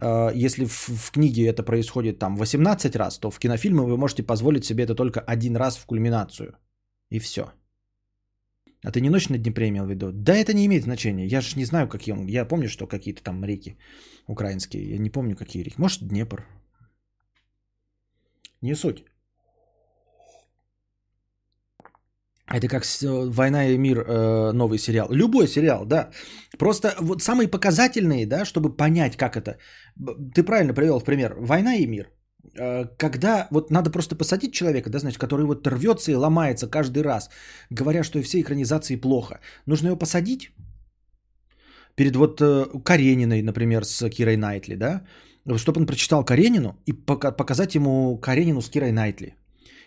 э, 0.02 0.46
если 0.46 0.66
в, 0.66 0.90
в 0.90 1.12
книге 1.12 1.42
это 1.42 1.64
происходит 1.64 2.20
там 2.20 2.38
18 2.38 2.96
раз, 2.96 3.20
то 3.20 3.30
в 3.32 3.38
кинофильме 3.40 3.82
вы 3.82 3.98
можете 3.98 4.24
позволить 4.24 4.64
себе 4.64 4.84
это 4.84 4.96
только 4.96 5.20
один 5.20 5.58
раз 5.58 5.78
в 5.78 5.86
кульминацию. 5.86 6.54
И 7.12 7.20
все. 7.20 7.44
А 8.84 8.92
ты 8.92 9.00
не 9.00 9.10
ночь 9.10 9.30
на 9.30 9.38
Днепре 9.38 9.68
имел 9.70 9.86
в 9.86 9.90
виду? 9.90 10.12
Да 10.12 10.34
это 10.34 10.54
не 10.54 10.66
имеет 10.66 10.84
значения. 10.84 11.28
Я 11.28 11.42
же 11.42 11.58
не 11.58 11.66
знаю, 11.66 11.88
какие 11.88 12.14
он. 12.14 12.28
Я 12.28 12.46
помню, 12.46 12.68
что 12.68 12.88
какие-то 12.88 13.22
там 13.22 13.44
реки 13.46 13.78
украинские. 14.28 14.90
Я 14.90 14.98
не 14.98 15.10
помню, 15.10 15.36
какие 15.36 15.64
реки. 15.64 15.76
Может, 15.78 16.08
Днепр. 16.08 16.46
Не 18.62 18.76
суть. 18.76 19.06
Это 22.54 22.68
как 22.68 22.84
«Война 23.36 23.68
и 23.68 23.78
мир» 23.78 24.00
э, 24.00 24.52
новый 24.52 24.78
сериал. 24.78 25.08
Любой 25.12 25.48
сериал, 25.48 25.86
да. 25.86 26.10
Просто 26.58 26.96
вот 27.00 27.22
самые 27.22 27.48
показательные, 27.48 28.26
да, 28.26 28.46
чтобы 28.46 28.76
понять, 28.76 29.16
как 29.16 29.38
это. 29.38 29.58
Ты 30.36 30.44
правильно 30.44 30.74
привел 30.74 31.00
в 31.00 31.06
пример. 31.06 31.36
«Война 31.40 31.76
и 31.76 31.88
мир». 31.88 32.10
Э, 32.56 32.86
когда 32.98 33.48
вот 33.52 33.72
надо 33.72 33.92
просто 33.92 34.16
посадить 34.16 34.54
человека, 34.54 34.90
да, 34.90 35.00
значит, 35.00 35.20
который 35.20 35.46
вот 35.46 35.68
рвется 35.68 36.12
и 36.12 36.16
ломается 36.16 36.68
каждый 36.68 37.04
раз, 37.04 37.30
говоря, 37.70 38.04
что 38.04 38.22
все 38.22 38.42
экранизации 38.42 38.96
плохо. 38.96 39.40
Нужно 39.66 39.88
его 39.88 39.98
посадить 39.98 40.52
перед 41.96 42.16
вот 42.16 42.42
э, 42.42 42.66
Карениной, 42.84 43.42
например, 43.42 43.86
с 43.86 44.10
Кирой 44.10 44.38
Найтли, 44.38 44.76
да, 44.76 45.04
чтобы 45.58 45.82
он 45.82 45.86
прочитал 45.86 46.26
Каренину 46.26 46.78
и 46.86 46.94
показать 46.94 47.76
ему 47.76 48.18
Каренину 48.18 48.62
с 48.62 48.70
Кирой 48.70 48.92
Найтли. 48.92 49.36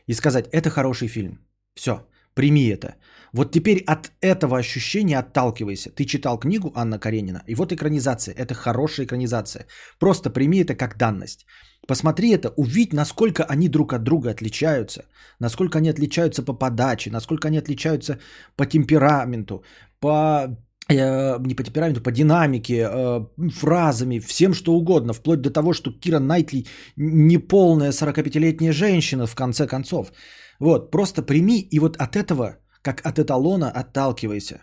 И 0.07 0.14
сказать, 0.14 0.49
это 0.53 0.71
хороший 0.71 1.09
фильм. 1.09 1.38
Все, 1.75 2.07
прими 2.35 2.69
это. 2.69 2.97
Вот 3.33 3.53
теперь 3.53 3.83
от 3.87 4.12
этого 4.21 4.59
ощущения 4.59 5.19
отталкивайся. 5.19 5.90
Ты 5.90 6.05
читал 6.05 6.38
книгу 6.38 6.73
Анна 6.75 6.99
Каренина, 6.99 7.43
и 7.49 7.55
вот 7.55 7.73
экранизация. 7.73 8.35
Это 8.35 8.55
хорошая 8.55 9.07
экранизация. 9.07 9.67
Просто 9.99 10.31
прими 10.31 10.59
это 10.59 10.77
как 10.77 10.97
данность. 10.97 11.47
Посмотри 11.87 12.31
это, 12.31 12.49
увидь, 12.57 12.92
насколько 12.92 13.44
они 13.44 13.68
друг 13.68 13.92
от 13.92 14.03
друга 14.03 14.31
отличаются, 14.31 15.05
насколько 15.40 15.79
они 15.79 15.90
отличаются 15.90 16.42
по 16.42 16.55
подаче, 16.55 17.11
насколько 17.11 17.49
они 17.49 17.59
отличаются 17.59 18.18
по 18.57 18.66
темпераменту, 18.66 19.64
по 20.01 20.47
э, 20.88 21.38
не 21.47 21.55
по 21.55 21.62
темпераменту, 21.62 22.03
по 22.03 22.11
динамике, 22.11 22.88
э, 22.88 23.27
фразами, 23.51 24.18
всем 24.18 24.55
что 24.55 24.73
угодно, 24.73 25.12
вплоть 25.12 25.40
до 25.40 25.51
того, 25.51 25.75
что 25.75 25.92
Кира 25.92 26.20
Найтли 26.20 26.66
не 26.97 27.38
полная 27.38 27.92
45-летняя 27.92 28.73
женщина 28.73 29.27
в 29.27 29.35
конце 29.35 29.66
концов. 29.66 30.12
Вот, 30.61 30.90
просто 30.90 31.23
прими 31.23 31.61
и 31.70 31.79
вот 31.81 31.97
от 31.97 32.16
этого, 32.16 32.57
как 32.83 33.01
от 33.05 33.18
эталона, 33.18 33.70
отталкивайся. 33.70 34.59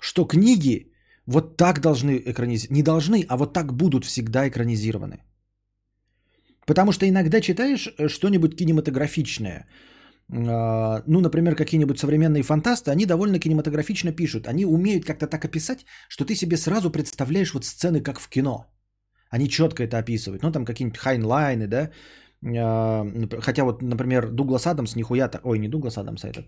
Что 0.00 0.24
книги 0.24 0.92
вот 1.26 1.56
так 1.56 1.80
должны 1.80 2.22
экранизировать, 2.24 2.70
не 2.70 2.82
должны, 2.82 3.26
а 3.28 3.36
вот 3.36 3.52
так 3.52 3.72
будут 3.72 4.04
всегда 4.04 4.48
экранизированы. 4.48 5.25
Потому 6.66 6.92
что 6.92 7.06
иногда 7.06 7.40
читаешь 7.40 7.88
э, 7.88 8.08
что-нибудь 8.08 8.56
кинематографичное. 8.56 9.66
А, 10.32 11.02
ну, 11.06 11.20
например, 11.20 11.54
какие-нибудь 11.54 11.98
современные 11.98 12.42
фантасты, 12.42 12.90
они 12.90 13.06
довольно 13.06 13.38
кинематографично 13.38 14.12
пишут. 14.12 14.46
Они 14.46 14.64
умеют 14.66 15.04
как-то 15.04 15.26
так 15.26 15.44
описать, 15.44 15.86
что 16.08 16.24
ты 16.24 16.34
себе 16.34 16.56
сразу 16.56 16.90
представляешь 16.90 17.54
вот 17.54 17.64
сцены, 17.64 18.02
как 18.02 18.20
в 18.20 18.28
кино. 18.28 18.66
Они 19.30 19.48
четко 19.48 19.84
это 19.84 19.98
описывают. 19.98 20.42
Ну, 20.42 20.52
там 20.52 20.64
какие-нибудь 20.64 20.98
хайнлайны, 20.98 21.68
да. 21.68 21.90
А, 22.44 23.06
хотя 23.40 23.64
вот, 23.64 23.82
например, 23.82 24.30
Дуглас 24.30 24.66
Адамс 24.66 24.96
нихуя 24.96 25.28
так... 25.28 25.46
Ой, 25.46 25.58
не 25.58 25.68
Дуглас 25.68 25.98
Адамс, 25.98 26.24
а 26.24 26.28
этот... 26.28 26.46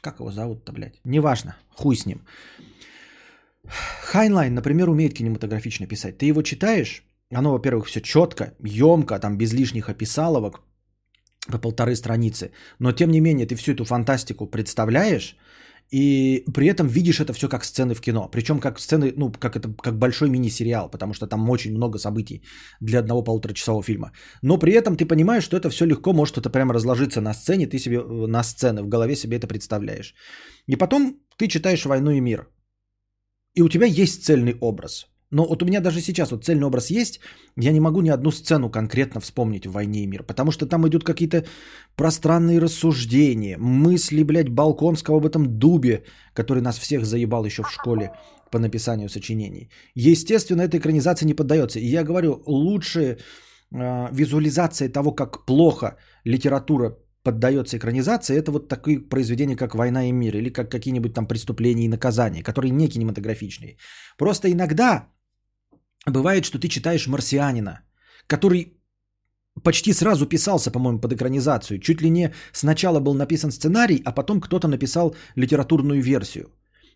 Как 0.00 0.20
его 0.20 0.30
зовут-то, 0.30 0.72
блядь? 0.72 1.00
Неважно, 1.04 1.56
хуй 1.74 1.96
с 1.96 2.06
ним. 2.06 2.20
Хайнлайн, 4.02 4.54
например, 4.54 4.88
умеет 4.88 5.14
кинематографично 5.14 5.86
писать. 5.86 6.18
Ты 6.18 6.26
его 6.26 6.42
читаешь, 6.42 7.04
оно, 7.32 7.52
во-первых, 7.52 7.86
все 7.86 8.00
четко, 8.00 8.54
емко, 8.62 9.18
там 9.18 9.38
без 9.38 9.52
лишних 9.52 9.88
описаловок 9.88 10.60
по 11.48 11.58
полторы 11.58 11.94
страницы. 11.96 12.50
Но, 12.78 12.92
тем 12.92 13.10
не 13.10 13.20
менее, 13.20 13.46
ты 13.46 13.54
всю 13.54 13.72
эту 13.72 13.84
фантастику 13.84 14.46
представляешь, 14.46 15.36
и 15.92 16.44
при 16.54 16.66
этом 16.66 16.86
видишь 16.86 17.20
это 17.20 17.32
все 17.32 17.48
как 17.48 17.64
сцены 17.64 17.94
в 17.94 18.00
кино. 18.00 18.28
Причем 18.28 18.60
как 18.60 18.78
сцены, 18.78 19.12
ну, 19.16 19.32
как 19.32 19.56
это, 19.56 19.68
как 19.82 19.98
большой 19.98 20.28
мини-сериал, 20.28 20.90
потому 20.90 21.14
что 21.14 21.26
там 21.26 21.50
очень 21.50 21.74
много 21.74 21.98
событий 21.98 22.42
для 22.80 23.00
одного 23.00 23.24
полуторачасового 23.24 23.82
фильма. 23.82 24.12
Но 24.42 24.58
при 24.58 24.72
этом 24.72 24.96
ты 24.96 25.06
понимаешь, 25.06 25.44
что 25.44 25.56
это 25.56 25.68
все 25.70 25.86
легко 25.86 26.12
может 26.12 26.38
это 26.38 26.50
прямо 26.50 26.74
разложиться 26.74 27.20
на 27.20 27.34
сцене, 27.34 27.66
ты 27.66 27.78
себе 27.78 28.00
на 28.02 28.42
сцены, 28.44 28.82
в 28.82 28.88
голове 28.88 29.16
себе 29.16 29.36
это 29.36 29.48
представляешь. 29.48 30.14
И 30.66 30.76
потом 30.76 31.16
ты 31.36 31.48
читаешь 31.48 31.84
«Войну 31.84 32.12
и 32.12 32.20
мир», 32.20 32.46
и 33.54 33.62
у 33.62 33.68
тебя 33.68 33.86
есть 33.86 34.24
цельный 34.24 34.56
образ. 34.60 35.06
Но 35.30 35.46
вот 35.46 35.62
у 35.62 35.66
меня 35.66 35.80
даже 35.80 36.00
сейчас 36.00 36.30
вот 36.30 36.44
цельный 36.44 36.66
образ 36.66 36.90
есть, 36.90 37.20
я 37.56 37.72
не 37.72 37.80
могу 37.80 38.00
ни 38.02 38.10
одну 38.10 38.30
сцену 38.32 38.70
конкретно 38.70 39.20
вспомнить 39.20 39.66
в 39.66 39.72
«Войне 39.72 40.02
и 40.02 40.06
мир», 40.06 40.24
потому 40.24 40.50
что 40.50 40.66
там 40.66 40.86
идут 40.86 41.04
какие-то 41.04 41.44
пространные 41.96 42.60
рассуждения, 42.60 43.56
мысли, 43.58 44.24
блядь, 44.24 44.48
Балконского 44.48 45.18
об 45.18 45.26
этом 45.26 45.58
дубе, 45.58 46.02
который 46.34 46.62
нас 46.62 46.78
всех 46.78 47.04
заебал 47.04 47.44
еще 47.44 47.62
в 47.62 47.70
школе 47.70 48.10
по 48.50 48.58
написанию 48.58 49.08
сочинений. 49.08 49.70
Естественно, 49.94 50.62
эта 50.62 50.78
экранизация 50.78 51.26
не 51.26 51.34
поддается. 51.34 51.78
И 51.78 51.86
я 51.86 52.02
говорю, 52.02 52.42
лучше 52.46 53.00
э, 53.00 54.08
визуализация 54.12 54.88
того, 54.88 55.12
как 55.12 55.46
плохо 55.46 55.96
литература 56.24 56.96
поддается 57.22 57.76
экранизации, 57.76 58.36
это 58.36 58.50
вот 58.52 58.68
такие 58.68 59.00
произведения, 59.00 59.56
как 59.56 59.74
«Война 59.74 60.08
и 60.08 60.12
мир» 60.12 60.36
или 60.36 60.50
как 60.50 60.70
какие-нибудь 60.70 61.14
там 61.14 61.26
«Преступления 61.26 61.84
и 61.84 61.88
наказания», 61.88 62.42
которые 62.42 62.70
не 62.70 62.88
кинематографичные. 62.88 63.76
Просто 64.18 64.50
иногда 64.50 65.08
бывает, 66.06 66.44
что 66.44 66.58
ты 66.58 66.68
читаешь 66.68 67.06
«Марсианина», 67.06 67.80
который 68.26 68.80
почти 69.62 69.92
сразу 69.92 70.26
писался, 70.26 70.70
по-моему, 70.70 71.00
под 71.00 71.12
экранизацию. 71.12 71.80
Чуть 71.80 72.02
ли 72.02 72.10
не 72.10 72.32
сначала 72.52 73.00
был 73.00 73.14
написан 73.14 73.50
сценарий, 73.50 74.02
а 74.04 74.12
потом 74.12 74.40
кто-то 74.40 74.68
написал 74.68 75.14
литературную 75.36 76.02
версию. 76.02 76.48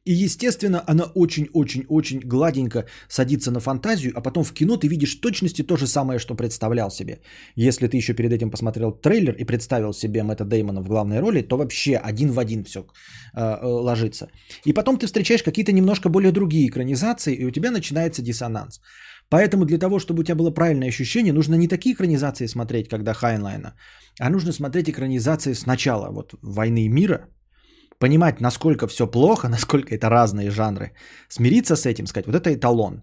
И, 0.05 0.25
естественно, 0.25 0.83
она 0.87 1.05
очень-очень-очень 1.15 2.21
гладенько 2.21 2.85
садится 3.09 3.51
на 3.51 3.61
фантазию, 3.61 4.13
а 4.15 4.21
потом 4.21 4.45
в 4.45 4.53
кино 4.53 4.77
ты 4.77 4.89
видишь 4.89 5.15
точности 5.21 5.63
то 5.63 5.77
же 5.77 5.87
самое, 5.87 6.19
что 6.19 6.35
представлял 6.35 6.91
себе. 6.91 7.21
Если 7.57 7.89
ты 7.89 7.97
еще 7.97 8.15
перед 8.15 8.33
этим 8.33 8.51
посмотрел 8.51 8.93
трейлер 8.93 9.35
и 9.35 9.45
представил 9.45 9.93
себе 9.93 10.23
Мэтта 10.23 10.45
Деймона 10.45 10.83
в 10.83 10.89
главной 10.89 11.21
роли, 11.21 11.43
то 11.43 11.57
вообще 11.57 11.97
один 11.97 12.33
в 12.33 12.39
один 12.39 12.65
все 12.65 12.81
э, 12.81 13.41
э, 13.41 13.67
ложится. 13.67 14.29
И 14.67 14.75
потом 14.75 14.99
ты 14.99 15.07
встречаешь 15.07 15.43
какие-то 15.43 15.73
немножко 15.73 16.11
более 16.11 16.33
другие 16.33 16.69
экранизации, 16.69 17.35
и 17.35 17.47
у 17.47 17.51
тебя 17.51 17.71
начинается 17.71 18.23
диссонанс. 18.23 18.81
Поэтому 19.31 19.65
для 19.65 19.79
того, 19.79 19.99
чтобы 19.99 20.21
у 20.21 20.25
тебя 20.25 20.35
было 20.35 20.51
правильное 20.51 20.89
ощущение, 20.89 21.33
нужно 21.33 21.55
не 21.55 21.69
такие 21.69 21.95
экранизации 21.95 22.47
смотреть, 22.47 22.89
когда 22.89 23.15
Хайнлайна, 23.15 23.75
а 24.21 24.31
нужно 24.31 24.53
смотреть 24.53 24.91
экранизации 24.91 25.55
сначала, 25.55 26.11
вот 26.11 26.35
«Войны 26.43 26.85
и 26.85 26.89
мира», 26.89 27.29
понимать, 27.99 28.41
насколько 28.41 28.87
все 28.87 29.07
плохо, 29.07 29.49
насколько 29.51 29.95
это 29.95 30.09
разные 30.09 30.51
жанры, 30.51 30.93
смириться 31.29 31.77
с 31.77 31.87
этим, 31.87 32.07
сказать, 32.07 32.27
вот 32.27 32.37
это 32.37 32.53
эталон. 32.53 33.03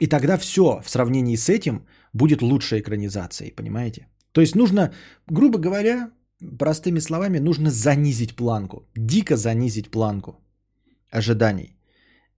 И 0.00 0.06
тогда 0.06 0.36
все 0.38 0.80
в 0.82 0.90
сравнении 0.90 1.36
с 1.36 1.48
этим 1.48 1.86
будет 2.12 2.42
лучшей 2.42 2.80
экранизацией, 2.80 3.54
понимаете? 3.54 4.08
То 4.32 4.40
есть 4.40 4.54
нужно, 4.54 4.92
грубо 5.28 5.58
говоря, 5.58 6.10
простыми 6.58 7.00
словами, 7.00 7.38
нужно 7.38 7.70
занизить 7.70 8.34
планку, 8.34 8.88
дико 8.96 9.36
занизить 9.36 9.90
планку 9.90 10.40
ожиданий. 11.10 11.76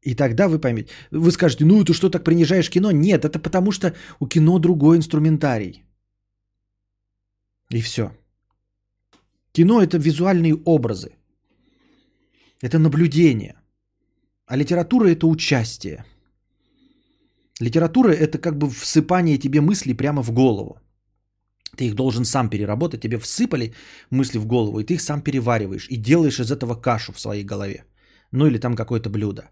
И 0.03 0.15
тогда 0.15 0.49
вы 0.49 0.59
поймете. 0.59 0.91
Вы 1.11 1.31
скажете, 1.31 1.65
ну 1.65 1.85
ты 1.85 1.95
что 1.95 2.11
так 2.11 2.25
принижаешь 2.25 2.71
кино? 2.71 2.91
Нет, 2.93 3.25
это 3.25 3.39
потому 3.39 3.73
что 3.73 3.95
у 4.21 4.27
кино 4.27 4.59
другой 4.59 4.97
инструментарий. 4.97 5.85
И 7.71 7.81
все. 7.81 8.11
Кино 9.53 9.81
это 9.81 9.97
визуальные 9.99 10.55
образы. 10.65 11.17
Это 12.63 12.79
наблюдение. 12.79 13.55
А 14.47 14.57
литература 14.57 15.09
это 15.09 15.27
участие. 15.27 16.05
Литература 17.61 18.13
это 18.13 18.39
как 18.39 18.59
бы 18.59 18.69
всыпание 18.71 19.39
тебе 19.39 19.61
мыслей 19.61 19.95
прямо 19.95 20.23
в 20.23 20.33
голову. 20.33 20.81
Ты 21.77 21.87
их 21.87 21.95
должен 21.95 22.25
сам 22.25 22.49
переработать. 22.49 23.01
Тебе 23.01 23.19
всыпали 23.19 23.75
мысли 24.11 24.39
в 24.39 24.47
голову, 24.47 24.81
и 24.81 24.85
ты 24.85 24.95
их 24.95 25.01
сам 25.01 25.23
перевариваешь. 25.23 25.89
И 25.91 25.97
делаешь 25.97 26.41
из 26.41 26.51
этого 26.51 26.75
кашу 26.75 27.13
в 27.13 27.21
своей 27.21 27.45
голове. 27.45 27.85
Ну 28.33 28.47
или 28.47 28.59
там 28.59 28.77
какое-то 28.77 29.11
блюдо. 29.11 29.51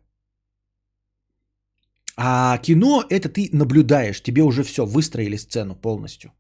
А 2.16 2.58
кино 2.58 3.04
это 3.08 3.28
ты 3.28 3.48
наблюдаешь, 3.52 4.22
тебе 4.22 4.42
уже 4.42 4.62
все, 4.62 4.84
выстроили 4.84 5.36
сцену 5.36 5.74
полностью. 5.74 6.32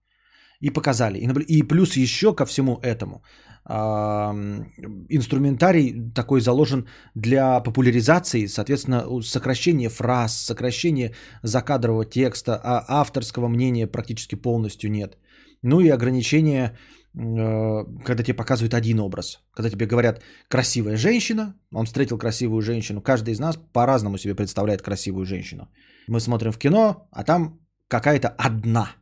И 0.60 0.70
показали. 0.70 1.18
И, 1.18 1.26
наблю... 1.26 1.44
и 1.48 1.62
плюс 1.62 1.96
еще 1.96 2.34
ко 2.34 2.46
всему 2.46 2.78
этому 2.82 3.22
инструментарий 3.64 6.12
такой 6.14 6.40
заложен 6.40 6.88
для 7.14 7.60
популяризации, 7.60 8.46
соответственно, 8.46 9.04
сокращение 9.22 9.88
фраз, 9.88 10.36
сокращение 10.36 11.14
закадрового 11.42 12.04
текста, 12.04 12.60
а 12.62 12.84
авторского 12.88 13.48
мнения 13.48 13.86
практически 13.86 14.34
полностью 14.34 14.90
нет. 14.90 15.16
Ну 15.62 15.80
и 15.80 15.90
ограничение 15.90 16.76
Э, 17.14 17.84
когда 18.04 18.22
тебе 18.22 18.36
показывают 18.36 18.74
один 18.74 19.00
образ. 19.00 19.40
Когда 19.54 19.70
тебе 19.70 19.86
говорят 19.86 20.22
красивая 20.48 20.96
женщина, 20.96 21.54
он 21.72 21.86
встретил 21.86 22.18
красивую 22.18 22.62
женщину. 22.62 23.02
Каждый 23.02 23.34
из 23.34 23.40
нас 23.40 23.58
по-разному 23.72 24.18
себе 24.18 24.34
представляет 24.34 24.82
красивую 24.82 25.26
женщину. 25.26 25.68
Мы 26.08 26.20
смотрим 26.20 26.52
в 26.52 26.58
кино, 26.58 27.08
а 27.10 27.24
там 27.24 27.60
какая-то 27.88 28.28
одна. 28.28 28.92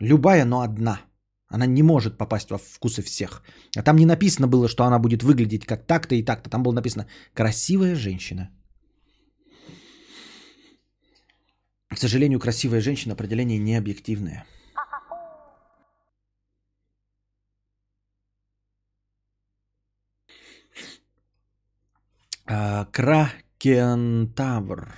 Любая, 0.00 0.44
но 0.44 0.60
одна. 0.60 1.00
Она 1.48 1.66
не 1.66 1.82
может 1.82 2.18
попасть 2.18 2.50
во 2.50 2.58
вкусы 2.58 3.02
всех. 3.02 3.42
А 3.76 3.82
там 3.82 3.96
не 3.96 4.06
написано 4.06 4.48
было, 4.48 4.68
что 4.68 4.84
она 4.84 4.98
будет 4.98 5.22
выглядеть 5.22 5.64
как 5.64 5.86
так-то 5.86 6.14
и 6.14 6.22
так-то. 6.22 6.50
Там 6.50 6.62
было 6.62 6.74
написано 6.74 7.06
«красивая 7.34 7.96
женщина». 7.96 8.50
К 11.88 11.98
сожалению, 11.98 12.38
красивая 12.38 12.80
женщина 12.80 13.14
определение 13.14 13.58
не 13.58 13.78
объективное. 13.78 14.44
А, 22.46 22.84
Кракентавр. 22.92 24.94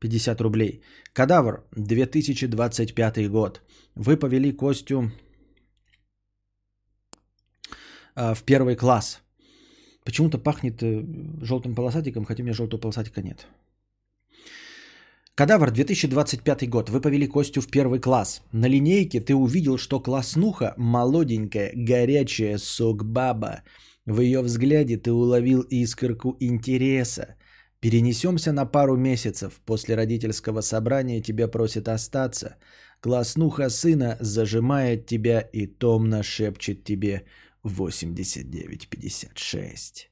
50 0.00 0.40
рублей. 0.40 0.82
Кадавр. 1.12 1.64
2025 1.76 3.30
год. 3.30 3.60
Вы 3.94 4.16
повели 4.16 4.52
Костю 4.52 5.00
а, 5.00 5.10
в 8.34 8.42
первый 8.42 8.76
класс. 8.76 9.20
Почему-то 10.04 10.38
пахнет 10.38 10.82
э, 10.82 11.04
желтым 11.42 11.74
полосатиком, 11.74 12.24
хотя 12.24 12.42
у 12.42 12.44
меня 12.44 12.54
желтого 12.54 12.80
полосатика 12.80 13.22
нет. 13.22 13.46
Кадавр, 15.34 15.70
2025 15.70 16.68
год. 16.68 16.90
Вы 16.90 17.00
повели 17.00 17.26
Костю 17.26 17.60
в 17.60 17.66
первый 17.66 18.00
класс. 18.00 18.42
На 18.52 18.68
линейке 18.68 19.20
ты 19.20 19.34
увидел, 19.34 19.78
что 19.78 20.00
класснуха 20.00 20.74
молоденькая, 20.76 21.72
горячая 21.74 22.58
сок-баба 22.58 23.62
в 24.06 24.20
ее 24.20 24.40
взгляде 24.42 24.96
ты 24.96 25.12
уловил 25.12 25.60
искорку 25.70 26.36
интереса. 26.40 27.36
Перенесемся 27.80 28.52
на 28.52 28.66
пару 28.66 28.96
месяцев. 28.96 29.60
После 29.64 29.94
родительского 29.94 30.62
собрания 30.62 31.22
тебя 31.22 31.48
просят 31.48 31.88
остаться. 31.88 32.56
Класснуха 33.00 33.70
сына 33.70 34.16
зажимает 34.20 35.06
тебя 35.06 35.40
и 35.40 35.66
томно 35.66 36.22
шепчет 36.22 36.84
тебе 36.84 37.24
89,56. 37.64 40.08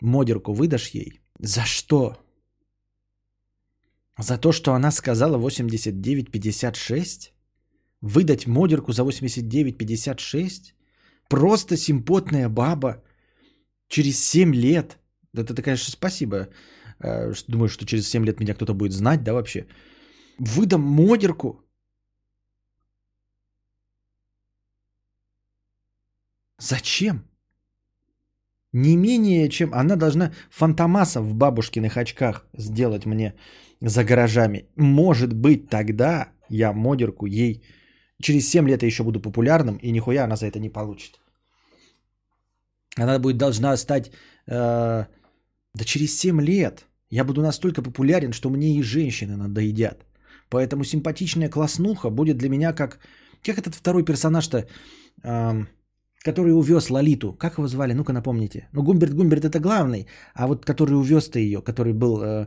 Модерку 0.00 0.52
выдашь 0.52 0.94
ей? 0.94 1.20
За 1.38 1.64
что? 1.64 2.16
За 4.18 4.38
то, 4.38 4.52
что 4.52 4.72
она 4.72 4.90
сказала 4.90 5.38
89,56? 5.38 7.32
Выдать 8.00 8.46
модерку 8.46 8.92
за 8.92 9.02
89,56? 9.02 10.72
Просто 11.28 11.76
симпотная 11.76 12.48
баба– 12.48 13.02
через 13.88 14.24
7 14.24 14.54
лет, 14.54 14.98
это 15.34 15.54
ты, 15.54 15.62
конечно, 15.62 15.92
спасибо, 15.92 16.48
э, 17.00 17.32
думаю, 17.48 17.68
что 17.68 17.86
через 17.86 18.08
7 18.08 18.24
лет 18.24 18.40
меня 18.40 18.54
кто-то 18.54 18.74
будет 18.74 18.92
знать, 18.92 19.22
да, 19.22 19.32
вообще, 19.32 19.66
выдам 20.38 20.80
модерку, 20.80 21.64
Зачем? 26.58 27.24
Не 28.72 28.96
менее 28.96 29.48
чем... 29.48 29.72
Она 29.74 29.96
должна 29.96 30.32
фантомаса 30.50 31.20
в 31.20 31.34
бабушкиных 31.34 31.96
очках 31.96 32.46
сделать 32.58 33.06
мне 33.06 33.34
за 33.80 34.04
гаражами. 34.04 34.66
Может 34.76 35.32
быть, 35.32 35.68
тогда 35.68 36.28
я 36.48 36.72
модерку 36.72 37.26
ей... 37.26 37.62
Через 38.22 38.48
7 38.50 38.68
лет 38.68 38.82
я 38.82 38.88
еще 38.88 39.02
буду 39.02 39.20
популярным, 39.20 39.76
и 39.76 39.90
нихуя 39.92 40.24
она 40.24 40.36
за 40.36 40.46
это 40.46 40.58
не 40.58 40.70
получит. 40.70 41.20
Она 42.96 43.18
будет 43.18 43.36
должна 43.36 43.76
стать, 43.76 44.10
э, 44.46 45.06
да 45.74 45.84
через 45.84 46.18
7 46.18 46.40
лет 46.40 46.86
я 47.10 47.24
буду 47.24 47.42
настолько 47.42 47.82
популярен, 47.82 48.32
что 48.32 48.50
мне 48.50 48.78
и 48.78 48.82
женщины 48.82 49.36
надоедят. 49.36 50.06
Поэтому 50.48 50.84
симпатичная 50.84 51.50
класснуха 51.50 52.10
будет 52.10 52.38
для 52.38 52.48
меня 52.48 52.72
как... 52.72 52.98
Как 53.44 53.58
этот 53.58 53.74
второй 53.74 54.04
персонаж-то, 54.04 54.66
э, 55.22 55.64
который 56.32 56.52
увез 56.52 56.90
Лолиту? 56.90 57.32
Как 57.32 57.58
его 57.58 57.68
звали? 57.68 57.94
Ну-ка 57.94 58.12
напомните. 58.12 58.68
Ну, 58.72 58.82
Гумберт 58.82 59.14
Гумберт 59.14 59.44
это 59.44 59.60
главный, 59.60 60.06
а 60.34 60.46
вот 60.46 60.64
который 60.64 60.94
увез-то 60.94 61.38
ее, 61.38 61.62
который 61.62 61.92
был 61.92 62.22
э, 62.22 62.46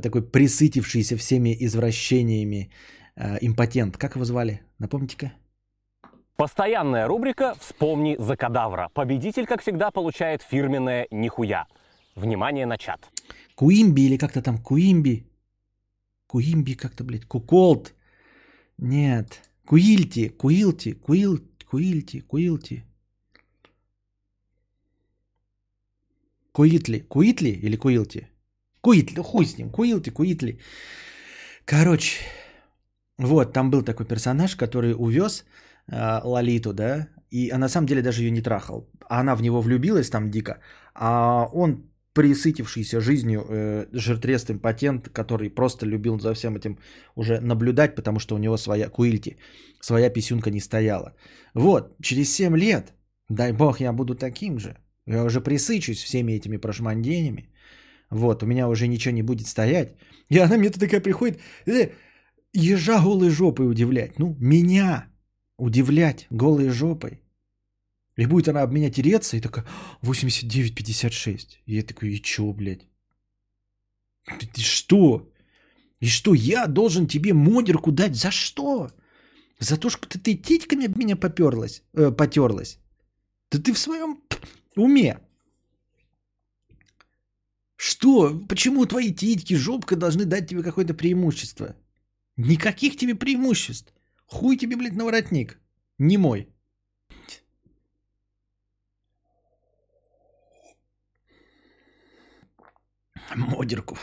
такой 0.00 0.22
присытившийся 0.22 1.16
всеми 1.16 1.56
извращениями 1.66 2.70
э, 3.16 3.38
импотент. 3.40 3.96
Как 3.96 4.14
его 4.14 4.24
звали? 4.24 4.60
Напомните-ка. 4.78 5.32
Постоянная 6.36 7.08
рубрика 7.08 7.54
«Вспомни 7.60 8.16
за 8.18 8.36
кадавра». 8.36 8.88
Победитель, 8.94 9.46
как 9.46 9.62
всегда, 9.62 9.90
получает 9.90 10.42
фирменное 10.42 11.06
«Нихуя». 11.10 11.66
Внимание 12.14 12.66
на 12.66 12.76
чат. 12.76 13.00
Куимби 13.54 14.02
или 14.02 14.16
как-то 14.16 14.42
там 14.42 14.58
Куимби. 14.58 15.26
Куимби 16.26 16.74
как-то, 16.74 17.04
блядь. 17.04 17.26
Куколт. 17.26 17.94
Нет. 18.78 19.40
Куильти. 19.66 20.28
Куилти. 20.28 20.92
Куил... 20.92 21.38
Куильти. 21.70 22.20
Куилти. 22.20 22.84
Куитли. 26.52 27.00
Куитли 27.08 27.50
или 27.50 27.76
Куилти? 27.76 28.28
Куитли. 28.80 29.20
Хуй 29.20 29.46
с 29.46 29.58
ним. 29.58 29.70
Куилти, 29.70 30.10
Куитли. 30.10 30.58
Короче. 31.64 32.18
Вот, 33.18 33.52
там 33.52 33.70
был 33.70 33.82
такой 33.82 34.06
персонаж, 34.06 34.56
который 34.56 34.94
увез 34.94 35.44
э, 35.86 36.20
Лолиту, 36.24 36.72
да, 36.72 37.08
и 37.30 37.50
а 37.50 37.58
на 37.58 37.68
самом 37.68 37.86
деле 37.86 38.02
даже 38.02 38.22
ее 38.22 38.30
не 38.30 38.42
трахал. 38.42 38.88
А 39.08 39.20
она 39.20 39.36
в 39.36 39.42
него 39.42 39.60
влюбилась 39.60 40.10
там 40.10 40.30
дико, 40.30 40.58
а 40.94 41.48
он 41.52 41.92
присытившийся 42.14 43.00
жизнью 43.00 43.46
э, 43.48 43.86
жиртрестый 43.92 44.58
патент, 44.58 45.08
который 45.08 45.50
просто 45.50 45.86
любил 45.86 46.18
за 46.18 46.34
всем 46.34 46.56
этим 46.56 46.78
уже 47.16 47.40
наблюдать, 47.40 47.94
потому 47.94 48.18
что 48.18 48.34
у 48.34 48.38
него 48.38 48.56
своя 48.56 48.88
куильти, 48.88 49.36
своя 49.80 50.10
писюнка 50.10 50.50
не 50.50 50.60
стояла. 50.60 51.14
Вот, 51.54 51.96
через 52.02 52.34
7 52.34 52.56
лет, 52.56 52.92
дай 53.28 53.52
бог 53.52 53.80
я 53.80 53.92
буду 53.92 54.14
таким 54.14 54.58
же, 54.58 54.76
я 55.06 55.24
уже 55.24 55.40
присычусь 55.40 56.02
всеми 56.02 56.32
этими 56.32 56.58
прошмандениями, 56.58 57.48
вот, 58.12 58.42
у 58.42 58.46
меня 58.46 58.68
уже 58.68 58.88
ничего 58.88 59.14
не 59.14 59.22
будет 59.22 59.46
стоять. 59.46 59.94
И 60.28 60.38
она 60.38 60.58
мне-то 60.58 60.78
такая 60.78 61.00
приходит, 61.00 61.40
э, 61.66 61.92
ежа 62.52 63.00
голой 63.00 63.30
жопой 63.30 63.70
удивлять. 63.70 64.18
Ну, 64.18 64.36
меня, 64.38 65.06
удивлять 65.56 66.26
голой 66.30 66.68
жопой. 66.68 67.22
И 68.18 68.26
будет 68.26 68.48
она 68.48 68.62
об 68.62 68.72
меня 68.72 68.90
тереться 68.90 69.36
и 69.36 69.40
такая 69.40 69.64
89,56. 70.02 71.62
И 71.66 71.74
я 71.74 71.82
такой, 71.82 72.10
и 72.10 72.22
чё, 72.22 72.52
блядь? 72.52 72.86
Ты, 74.38 74.46
ты 74.46 74.60
что? 74.60 75.32
И 76.00 76.06
что, 76.06 76.34
я 76.34 76.66
должен 76.66 77.06
тебе 77.06 77.32
модерку 77.32 77.92
дать 77.92 78.14
за 78.14 78.30
что? 78.30 78.90
За 79.58 79.76
то, 79.78 79.90
что 79.90 80.18
ты 80.18 80.34
титьками 80.34 80.86
об 80.86 80.96
меня 80.98 81.16
поперлась, 81.16 81.82
э, 81.94 82.10
потерлась? 82.10 82.78
Да 83.50 83.58
ты 83.58 83.72
в 83.72 83.78
своем 83.78 84.16
уме. 84.76 85.18
Что? 87.76 88.38
Почему 88.48 88.86
твои 88.86 89.12
титьки, 89.12 89.54
жопка 89.54 89.96
должны 89.96 90.24
дать 90.24 90.48
тебе 90.48 90.62
какое-то 90.62 90.94
преимущество? 90.94 91.74
Никаких 92.36 92.96
тебе 92.96 93.14
преимуществ. 93.14 93.92
Хуй 94.26 94.56
тебе, 94.56 94.76
блядь, 94.76 94.94
на 94.94 95.04
воротник. 95.04 95.58
Не 95.98 96.16
мой. 96.16 96.48
Модерку. 103.36 103.98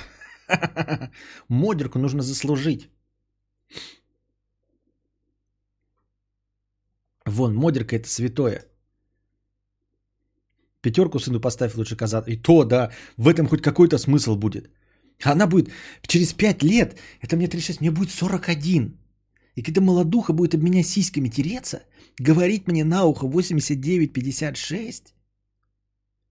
Модерку 1.47 1.99
нужно 1.99 2.21
заслужить. 2.21 2.89
Вон, 7.25 7.55
модерка 7.55 7.95
это 7.95 8.09
святое. 8.09 8.65
Пятерку 10.81 11.19
сыну 11.19 11.39
поставь 11.39 11.75
лучше 11.75 11.95
казат. 11.95 12.27
И 12.27 12.37
то, 12.37 12.63
да, 12.63 12.91
в 13.17 13.27
этом 13.27 13.47
хоть 13.47 13.61
какой-то 13.61 13.97
смысл 13.97 14.35
будет. 14.35 14.69
Она 15.23 15.47
будет 15.47 15.69
через 16.07 16.33
5 16.33 16.63
лет, 16.63 16.97
это 17.21 17.35
мне 17.35 17.47
36, 17.47 17.81
мне 17.81 17.91
будет 17.91 18.11
41. 18.11 18.97
И 19.55 19.61
когда 19.61 19.81
молодуха 19.81 20.33
будет 20.33 20.53
об 20.53 20.63
меня 20.63 20.83
сиськами 20.83 21.29
тереться, 21.29 21.81
говорить 22.17 22.67
мне 22.67 22.85
на 22.85 23.03
ухо 23.03 23.27
89-56, 23.27 25.13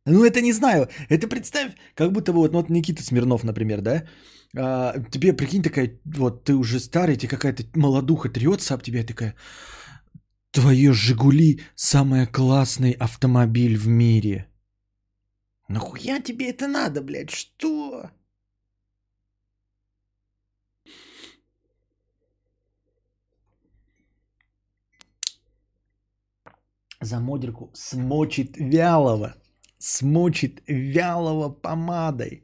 ну 0.06 0.24
это 0.24 0.40
не 0.40 0.52
знаю, 0.52 0.88
это 1.10 1.28
представь, 1.28 1.72
как 1.94 2.12
будто 2.12 2.32
вот, 2.32 2.52
ну, 2.52 2.58
вот 2.58 2.70
Никита 2.70 3.02
Смирнов, 3.02 3.44
например, 3.44 3.80
да, 3.82 4.04
а, 4.56 4.94
тебе, 5.10 5.34
прикинь, 5.34 5.62
такая, 5.62 6.00
вот 6.06 6.44
ты 6.44 6.54
уже 6.54 6.80
старый, 6.80 7.16
тебе 7.16 7.28
какая-то 7.28 7.64
молодуха 7.74 8.30
трется 8.30 8.74
об 8.74 8.82
тебя, 8.82 9.04
такая, 9.04 9.34
твое 10.58 10.92
Жигули 10.92 11.60
самый 11.76 12.26
классный 12.26 12.90
автомобиль 12.90 13.76
в 13.78 13.86
мире. 13.86 14.48
Нахуя 15.68 16.20
тебе 16.20 16.50
это 16.50 16.66
надо, 16.66 17.00
блядь, 17.00 17.30
что? 17.30 18.10
за 27.00 27.20
модерку 27.20 27.70
смочит 27.74 28.56
вялого. 28.56 29.36
Смочит 29.78 30.60
вялого 30.66 31.50
помадой. 31.50 32.42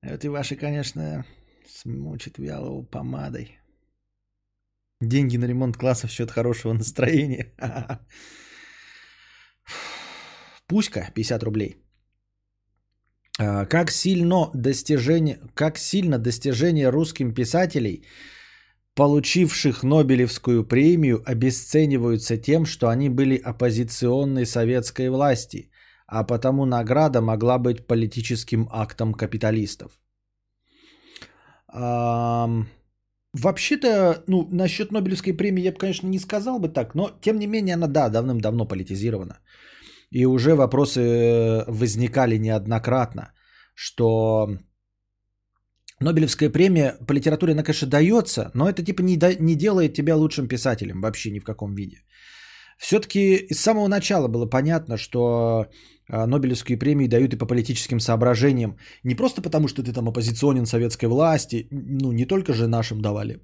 Это 0.00 0.26
и 0.26 0.30
ваши, 0.30 0.56
конечно, 0.56 1.26
смочит 1.66 2.38
вялого 2.38 2.82
помадой. 2.82 3.57
Деньги 5.00 5.36
на 5.38 5.46
ремонт 5.46 5.76
класса 5.76 6.06
в 6.06 6.10
счет 6.10 6.30
хорошего 6.30 6.72
настроения. 6.72 7.52
Пуська 10.66 11.10
50 11.14 11.42
рублей. 11.42 11.76
А, 13.40 13.66
как 13.66 13.90
сильно 13.90 14.50
достижение, 14.54 15.38
как 15.54 15.78
сильно 15.78 16.18
достижение 16.18 16.90
русским 16.90 17.34
писателей– 17.34 18.04
получивших 18.98 19.84
Нобелевскую 19.84 20.64
премию, 20.64 21.22
обесцениваются 21.24 22.36
тем, 22.36 22.66
что 22.66 22.88
они 22.88 23.08
были 23.08 23.40
оппозиционной 23.44 24.44
советской 24.44 25.08
власти, 25.08 25.70
а 26.08 26.24
потому 26.24 26.66
награда 26.66 27.20
могла 27.20 27.58
быть 27.58 27.86
политическим 27.86 28.68
актом 28.72 29.14
капиталистов. 29.14 29.92
Вообще-то, 33.32 34.22
ну, 34.26 34.48
насчет 34.50 34.92
Нобелевской 34.92 35.32
премии 35.32 35.64
я 35.64 35.72
бы, 35.72 35.78
конечно, 35.78 36.08
не 36.08 36.18
сказал 36.18 36.58
бы 36.58 36.68
так, 36.68 36.94
но, 36.94 37.10
тем 37.20 37.38
не 37.38 37.46
менее, 37.46 37.74
она, 37.74 37.86
да, 37.86 38.08
давным-давно 38.08 38.68
политизирована. 38.68 39.38
И 40.10 40.26
уже 40.26 40.54
вопросы 40.54 41.64
возникали 41.66 42.38
неоднократно, 42.38 43.32
что 43.74 44.48
Нобелевская 46.00 46.50
премия 46.50 46.96
по 47.06 47.12
литературе, 47.12 47.52
она, 47.52 47.62
конечно, 47.62 47.88
дается, 47.88 48.50
но 48.54 48.68
это 48.68 48.82
типа 48.84 49.02
не, 49.02 49.16
до, 49.16 49.34
не 49.34 49.56
делает 49.56 49.94
тебя 49.94 50.16
лучшим 50.16 50.48
писателем 50.48 51.00
вообще 51.00 51.30
ни 51.30 51.40
в 51.40 51.44
каком 51.44 51.74
виде. 51.74 52.04
Все-таки 52.78 53.48
с 53.50 53.58
самого 53.58 53.88
начала 53.88 54.28
было 54.28 54.46
понятно, 54.46 54.96
что 54.96 55.66
Нобелевские 56.08 56.78
премии 56.78 57.06
дают 57.06 57.34
и 57.34 57.38
по 57.38 57.46
политическим 57.46 58.00
соображениям. 58.00 58.76
Не 59.04 59.14
просто 59.14 59.42
потому, 59.42 59.68
что 59.68 59.82
ты 59.82 59.92
там 59.92 60.08
оппозиционен 60.08 60.66
советской 60.66 61.06
власти, 61.06 61.68
ну 61.70 62.12
не 62.12 62.24
только 62.24 62.52
же 62.54 62.66
нашим 62.66 63.00
давали, 63.00 63.40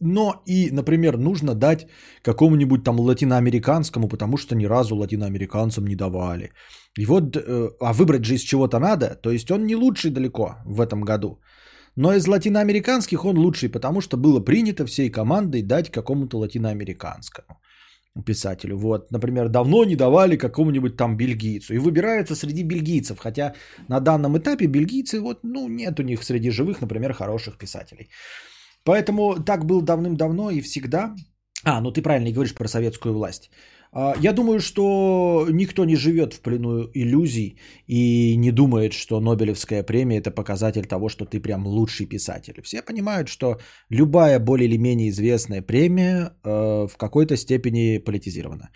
но 0.00 0.42
и, 0.46 0.70
например, 0.72 1.18
нужно 1.18 1.54
дать 1.54 1.86
какому-нибудь 2.22 2.84
там 2.84 2.98
латиноамериканскому, 2.98 4.08
потому 4.08 4.36
что 4.36 4.56
ни 4.56 4.66
разу 4.66 4.96
латиноамериканцам 4.96 5.86
не 5.86 5.94
давали. 5.94 6.52
И 6.98 7.06
вот, 7.06 7.36
э, 7.36 7.70
а 7.80 7.92
выбрать 7.92 8.24
же 8.24 8.34
из 8.34 8.42
чего-то 8.42 8.78
надо, 8.78 9.14
то 9.22 9.30
есть 9.30 9.50
он 9.50 9.66
не 9.66 9.76
лучший 9.76 10.10
далеко 10.10 10.56
в 10.64 10.80
этом 10.80 11.02
году. 11.02 11.40
Но 11.96 12.12
из 12.12 12.26
латиноамериканских 12.26 13.24
он 13.24 13.38
лучший, 13.38 13.68
потому 13.68 14.00
что 14.00 14.16
было 14.16 14.40
принято 14.40 14.84
всей 14.84 15.10
командой 15.10 15.62
дать 15.62 15.90
какому-то 15.90 16.38
латиноамериканскому 16.38 17.60
писателю. 18.22 18.76
Вот, 18.76 19.10
например, 19.10 19.48
давно 19.48 19.84
не 19.84 19.96
давали 19.96 20.36
какому-нибудь 20.36 20.96
там 20.96 21.16
бельгийцу. 21.16 21.74
И 21.74 21.78
выбирается 21.78 22.34
среди 22.34 22.62
бельгийцев, 22.62 23.18
хотя 23.18 23.54
на 23.88 24.00
данном 24.00 24.36
этапе 24.38 24.66
бельгийцы, 24.66 25.20
вот, 25.20 25.40
ну, 25.42 25.68
нет 25.68 25.98
у 26.00 26.02
них 26.02 26.22
среди 26.22 26.50
живых, 26.50 26.80
например, 26.80 27.12
хороших 27.12 27.58
писателей. 27.58 28.08
Поэтому 28.84 29.42
так 29.44 29.64
было 29.64 29.82
давным-давно 29.82 30.50
и 30.50 30.60
всегда. 30.60 31.14
А, 31.64 31.80
ну 31.80 31.90
ты 31.90 32.02
правильно 32.02 32.30
говоришь 32.30 32.54
про 32.54 32.68
советскую 32.68 33.14
власть. 33.14 33.50
А, 33.94 34.14
я 34.18 34.32
думаю, 34.32 34.60
что 34.60 35.46
никто 35.50 35.84
не 35.84 35.96
живет 35.96 36.34
в 36.34 36.40
плену 36.40 36.90
иллюзий 36.94 37.58
и 37.86 38.36
не 38.36 38.50
думает, 38.50 38.92
что 38.92 39.20
Нобелевская 39.20 39.84
премия 39.84 40.18
это 40.18 40.30
показатель 40.30 40.86
того, 40.86 41.08
что 41.08 41.24
ты 41.24 41.40
прям 41.40 41.66
лучший 41.66 42.06
писатель. 42.06 42.60
Все 42.62 42.82
понимают, 42.82 43.28
что 43.28 43.58
любая 43.90 44.40
более 44.40 44.68
или 44.68 44.78
менее 44.78 45.08
известная 45.10 45.62
премия 45.62 46.32
э, 46.44 46.88
в 46.88 46.96
какой-то 46.96 47.36
степени 47.36 47.98
политизирована. 47.98 48.70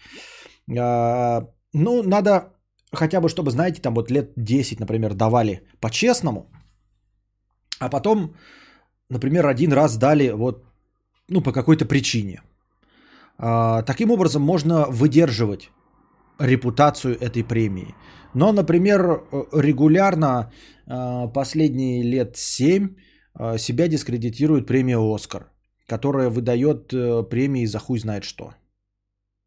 А, 0.78 1.48
ну, 1.72 2.02
надо 2.02 2.52
хотя 2.92 3.20
бы, 3.20 3.28
чтобы, 3.28 3.50
знаете, 3.50 3.82
там 3.82 3.94
вот 3.94 4.10
лет 4.10 4.32
10, 4.36 4.78
например, 4.80 5.14
давали 5.14 5.62
по-честному, 5.80 6.46
а 7.80 7.88
потом, 7.88 8.36
например, 9.10 9.46
один 9.46 9.72
раз 9.72 9.96
дали 9.96 10.30
вот, 10.30 10.64
ну, 11.28 11.42
по 11.42 11.52
какой-то 11.52 11.86
причине– 11.86 12.40
таким 13.38 14.10
образом 14.10 14.42
можно 14.42 14.86
выдерживать 14.90 15.70
репутацию 16.38 17.16
этой 17.20 17.44
премии. 17.44 17.94
Но, 18.34 18.52
например, 18.52 19.22
регулярно 19.52 20.52
а, 20.86 21.28
последние 21.28 22.02
лет 22.02 22.36
7 22.36 22.88
а, 23.34 23.58
себя 23.58 23.88
дискредитирует 23.88 24.66
премия 24.66 24.98
«Оскар», 24.98 25.50
которая 25.86 26.30
выдает 26.30 26.92
э, 26.92 27.22
премии 27.22 27.66
за 27.66 27.78
хуй 27.78 27.98
знает 27.98 28.24
что. 28.24 28.54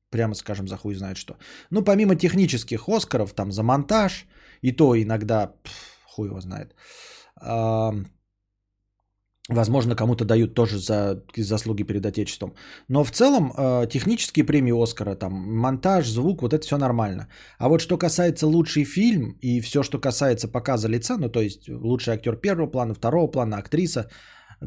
Прямо 0.10 0.36
скажем, 0.36 0.68
за 0.68 0.78
хуй 0.78 0.96
знает 0.96 1.18
что. 1.18 1.38
Ну, 1.70 1.84
помимо 1.84 2.16
технических 2.16 2.90
«Оскаров», 2.90 3.34
там 3.34 3.52
за 3.52 3.64
монтаж, 3.64 4.26
и 4.62 4.72
то 4.72 4.96
иногда, 4.96 5.54
пф, 5.64 5.74
хуй 6.06 6.28
его 6.28 6.42
знает, 6.42 6.76
Возможно, 9.50 9.96
кому-то 9.96 10.24
дают 10.24 10.54
тоже 10.54 10.78
за 10.78 11.24
заслуги 11.36 11.84
перед 11.84 12.06
Отечеством. 12.06 12.54
Но 12.90 13.04
в 13.04 13.12
целом 13.12 13.52
э, 13.58 13.88
технические 13.90 14.46
премии 14.46 14.84
Оскара, 14.84 15.16
там 15.16 15.34
монтаж, 15.34 16.08
звук, 16.08 16.42
вот 16.42 16.54
это 16.54 16.64
все 16.64 16.78
нормально. 16.78 17.28
А 17.58 17.68
вот 17.68 17.82
что 17.82 17.98
касается 17.98 18.46
лучший 18.46 18.84
фильм 18.84 19.36
и 19.42 19.60
все, 19.62 19.82
что 19.84 20.00
касается 20.00 20.48
показа 20.48 20.88
лица, 20.88 21.18
ну 21.18 21.30
то 21.30 21.42
есть 21.42 21.70
лучший 21.70 22.14
актер 22.14 22.36
первого 22.36 22.68
плана, 22.68 22.94
второго 22.94 23.28
плана, 23.32 23.58
актриса 23.58 24.10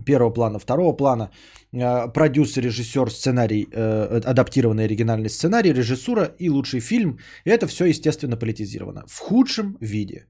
первого 0.04 0.30
плана, 0.30 0.58
второго 0.58 0.92
плана, 0.96 1.30
э, 1.72 2.12
продюсер, 2.12 2.64
режиссер, 2.64 3.10
сценарий, 3.10 3.68
э, 3.72 4.20
адаптированный 4.24 4.84
оригинальный 4.84 5.30
сценарий, 5.30 5.72
режиссура 5.72 6.34
и 6.38 6.50
лучший 6.50 6.80
фильм, 6.80 7.18
это 7.44 7.68
все, 7.68 7.84
естественно, 7.84 8.36
политизировано. 8.36 9.04
В 9.06 9.18
худшем 9.20 9.76
виде. 9.80 10.26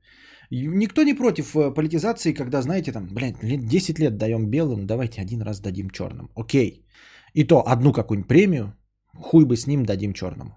Никто 0.62 1.02
не 1.02 1.14
против 1.14 1.56
э, 1.56 1.74
политизации, 1.74 2.32
когда, 2.32 2.62
знаете, 2.62 2.92
там, 2.92 3.08
блядь, 3.10 3.36
10 3.42 3.98
лет 3.98 4.16
даем 4.16 4.50
белым, 4.50 4.86
давайте 4.86 5.20
один 5.20 5.42
раз 5.42 5.60
дадим 5.60 5.90
черным. 5.90 6.30
Окей. 6.36 6.86
И 7.34 7.44
то 7.44 7.64
одну 7.66 7.92
какую-нибудь 7.92 8.28
премию, 8.28 8.72
хуй 9.16 9.44
бы 9.44 9.56
с 9.56 9.66
ним 9.66 9.84
дадим 9.84 10.12
черному. 10.12 10.56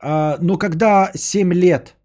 А, 0.00 0.38
но 0.40 0.58
когда 0.58 1.10
7 1.14 1.52
лет 1.52 1.96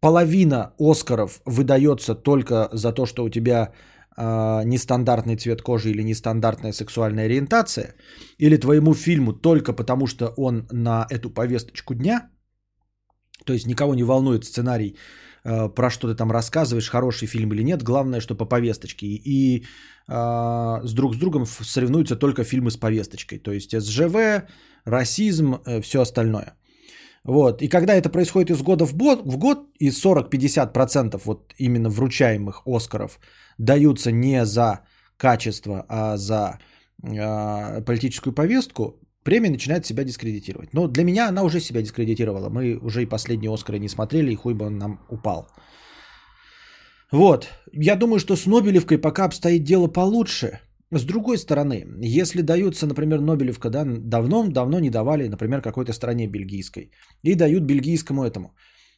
половина 0.00 0.72
Оскаров 0.78 1.40
выдается 1.46 2.14
только 2.14 2.68
за 2.72 2.92
то, 2.92 3.06
что 3.06 3.24
у 3.24 3.30
тебя 3.30 3.72
а, 4.16 4.64
нестандартный 4.64 5.36
цвет 5.36 5.62
кожи 5.62 5.90
или 5.90 6.02
нестандартная 6.02 6.72
сексуальная 6.72 7.26
ориентация, 7.26 7.94
или 8.38 8.56
твоему 8.56 8.94
фильму 8.94 9.32
только 9.32 9.72
потому, 9.72 10.06
что 10.06 10.34
он 10.36 10.66
на 10.72 11.06
эту 11.10 11.30
повесточку 11.30 11.94
дня, 11.94 12.30
то 13.44 13.52
есть 13.52 13.66
никого 13.66 13.94
не 13.94 14.02
волнует 14.02 14.44
сценарий 14.44 14.96
про 15.42 15.90
что 15.90 16.08
ты 16.08 16.14
там 16.14 16.30
рассказываешь, 16.32 16.90
хороший 16.90 17.28
фильм 17.28 17.52
или 17.52 17.62
нет. 17.62 17.82
Главное, 17.82 18.20
что 18.20 18.34
по 18.34 18.44
повесточке. 18.44 19.06
И 19.06 19.64
э, 20.08 20.12
с 20.84 20.92
друг 20.92 21.14
с 21.14 21.18
другом 21.18 21.46
соревнуются 21.46 22.16
только 22.16 22.44
фильмы 22.44 22.70
с 22.70 22.76
повесточкой. 22.76 23.38
То 23.38 23.52
есть 23.52 23.80
СЖВ, 23.80 24.44
расизм, 24.84 25.54
э, 25.66 25.80
все 25.80 26.00
остальное. 26.00 26.56
Вот. 27.24 27.62
И 27.62 27.68
когда 27.68 27.94
это 27.94 28.08
происходит 28.08 28.50
из 28.50 28.62
года 28.62 28.86
в 28.86 28.94
год, 28.94 29.22
в 29.24 29.36
год 29.36 29.58
и 29.78 29.90
40-50% 29.90 31.20
вот 31.24 31.54
именно 31.58 31.88
вручаемых 31.90 32.62
Оскаров 32.66 33.18
даются 33.58 34.10
не 34.10 34.44
за 34.44 34.80
качество, 35.16 35.84
а 35.88 36.16
за 36.16 36.58
э, 37.02 37.82
политическую 37.82 38.34
повестку, 38.34 39.00
премия 39.24 39.50
начинает 39.50 39.86
себя 39.86 40.04
дискредитировать. 40.04 40.74
Но 40.74 40.88
для 40.88 41.04
меня 41.04 41.28
она 41.28 41.42
уже 41.42 41.60
себя 41.60 41.82
дискредитировала. 41.82 42.48
Мы 42.48 42.78
уже 42.82 43.02
и 43.02 43.06
последние 43.06 43.52
Оскары 43.52 43.78
не 43.78 43.88
смотрели, 43.88 44.32
и 44.32 44.36
хуй 44.36 44.54
бы 44.54 44.66
он 44.66 44.78
нам 44.78 45.00
упал. 45.08 45.48
Вот. 47.12 47.48
Я 47.72 47.96
думаю, 47.96 48.20
что 48.20 48.36
с 48.36 48.46
Нобелевкой 48.46 48.98
пока 48.98 49.24
обстоит 49.24 49.64
дело 49.64 49.88
получше. 49.88 50.60
С 50.92 51.04
другой 51.04 51.38
стороны, 51.38 51.86
если 52.00 52.42
даются, 52.42 52.86
например, 52.86 53.20
Нобелевка, 53.20 53.70
да, 53.70 53.84
давно-давно 53.84 54.80
не 54.80 54.90
давали, 54.90 55.28
например, 55.28 55.62
какой-то 55.62 55.92
стране 55.92 56.26
бельгийской, 56.26 56.90
и 57.22 57.34
дают 57.34 57.62
бельгийскому 57.62 58.24
этому. 58.24 58.54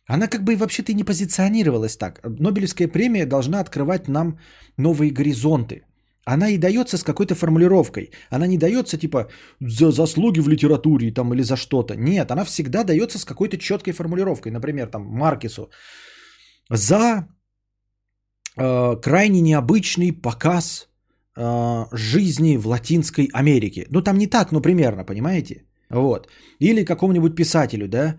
Она 0.07 0.27
как 0.27 0.43
бы 0.43 0.57
вообще-то 0.57 0.93
и 0.93 0.95
не 0.95 1.05
позиционировалась 1.05 1.97
так. 1.97 2.21
Нобелевская 2.25 2.89
премия 2.89 3.27
должна 3.27 3.61
открывать 3.61 4.09
нам 4.09 4.39
новые 4.79 5.11
горизонты. 5.11 5.83
Она 6.25 6.51
и 6.51 6.59
дается 6.59 6.99
с 6.99 7.03
какой-то 7.03 7.35
формулировкой. 7.35 8.11
Она 8.31 8.47
не 8.47 8.59
дается 8.59 8.97
типа 8.97 9.29
за 9.61 9.91
заслуги 9.91 10.41
в 10.41 10.49
литературе 10.49 11.13
там, 11.13 11.35
или 11.35 11.43
за 11.43 11.57
что-то. 11.57 11.97
Нет, 11.97 12.31
она 12.31 12.45
всегда 12.45 12.85
дается 12.85 13.19
с 13.19 13.25
какой-то 13.25 13.59
четкой 13.59 13.93
формулировкой. 13.93 14.53
Например, 14.53 14.87
там 14.87 15.03
Маркесу. 15.03 15.71
За 16.71 17.27
э, 18.57 18.97
крайне 19.01 19.41
необычный 19.41 20.13
показ 20.13 20.89
э, 21.37 21.85
жизни 21.93 22.57
в 22.57 22.67
Латинской 22.67 23.29
Америке. 23.33 23.87
Ну 23.91 24.03
там 24.03 24.19
не 24.19 24.29
так, 24.29 24.53
но 24.53 24.61
примерно, 24.61 25.05
понимаете? 25.05 25.65
Вот. 25.91 26.29
Или 26.61 26.85
какому-нибудь 26.85 27.35
писателю, 27.35 27.89
да, 27.89 28.17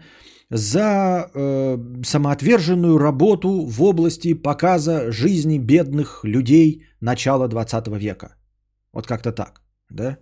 за 0.53 1.31
э, 1.33 1.77
самоотверженную 2.03 2.99
работу 2.99 3.65
в 3.65 3.81
области 3.81 4.33
показа 4.33 5.11
жизни 5.11 5.57
бедных 5.57 6.23
людей 6.23 6.85
начала 7.01 7.47
20 7.47 7.87
века. 7.97 8.35
Вот 8.93 9.07
как-то 9.07 9.31
так, 9.31 9.61
да? 9.89 10.17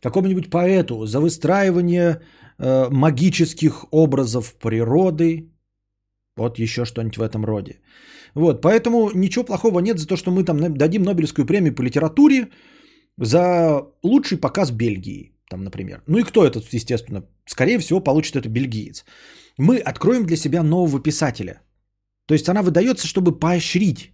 Какому-нибудь 0.00 0.50
поэту 0.50 1.06
за 1.06 1.20
выстраивание 1.20 2.20
э, 2.58 2.88
магических 2.90 3.84
образов 3.90 4.54
природы, 4.54 5.50
вот 6.36 6.58
еще 6.58 6.84
что-нибудь 6.84 7.16
в 7.16 7.22
этом 7.22 7.44
роде. 7.44 7.80
Вот, 8.34 8.62
поэтому 8.62 9.10
ничего 9.14 9.44
плохого 9.44 9.80
нет 9.80 9.98
за 9.98 10.06
то, 10.06 10.16
что 10.16 10.30
мы 10.30 10.44
там 10.44 10.74
дадим 10.78 11.02
Нобелевскую 11.02 11.46
премию 11.46 11.74
по 11.74 11.82
литературе 11.82 12.48
за 13.18 13.82
лучший 14.04 14.38
показ 14.38 14.70
Бельгии, 14.70 15.32
там, 15.50 15.64
например. 15.64 16.02
Ну 16.06 16.18
и 16.18 16.22
кто 16.22 16.44
этот, 16.44 16.72
естественно, 16.72 17.24
скорее 17.46 17.78
всего, 17.78 18.00
получит 18.00 18.36
это 18.36 18.48
бельгиец 18.48 19.04
мы 19.58 19.78
откроем 19.78 20.26
для 20.26 20.36
себя 20.36 20.62
нового 20.62 21.00
писателя. 21.00 21.60
То 22.26 22.34
есть 22.34 22.48
она 22.48 22.62
выдается, 22.62 23.06
чтобы 23.06 23.38
поощрить 23.38 24.12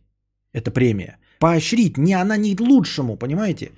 эта 0.52 0.70
премия. 0.70 1.18
Поощрить, 1.38 1.98
не 1.98 2.14
она 2.14 2.36
не 2.36 2.56
лучшему, 2.60 3.16
понимаете? 3.16 3.72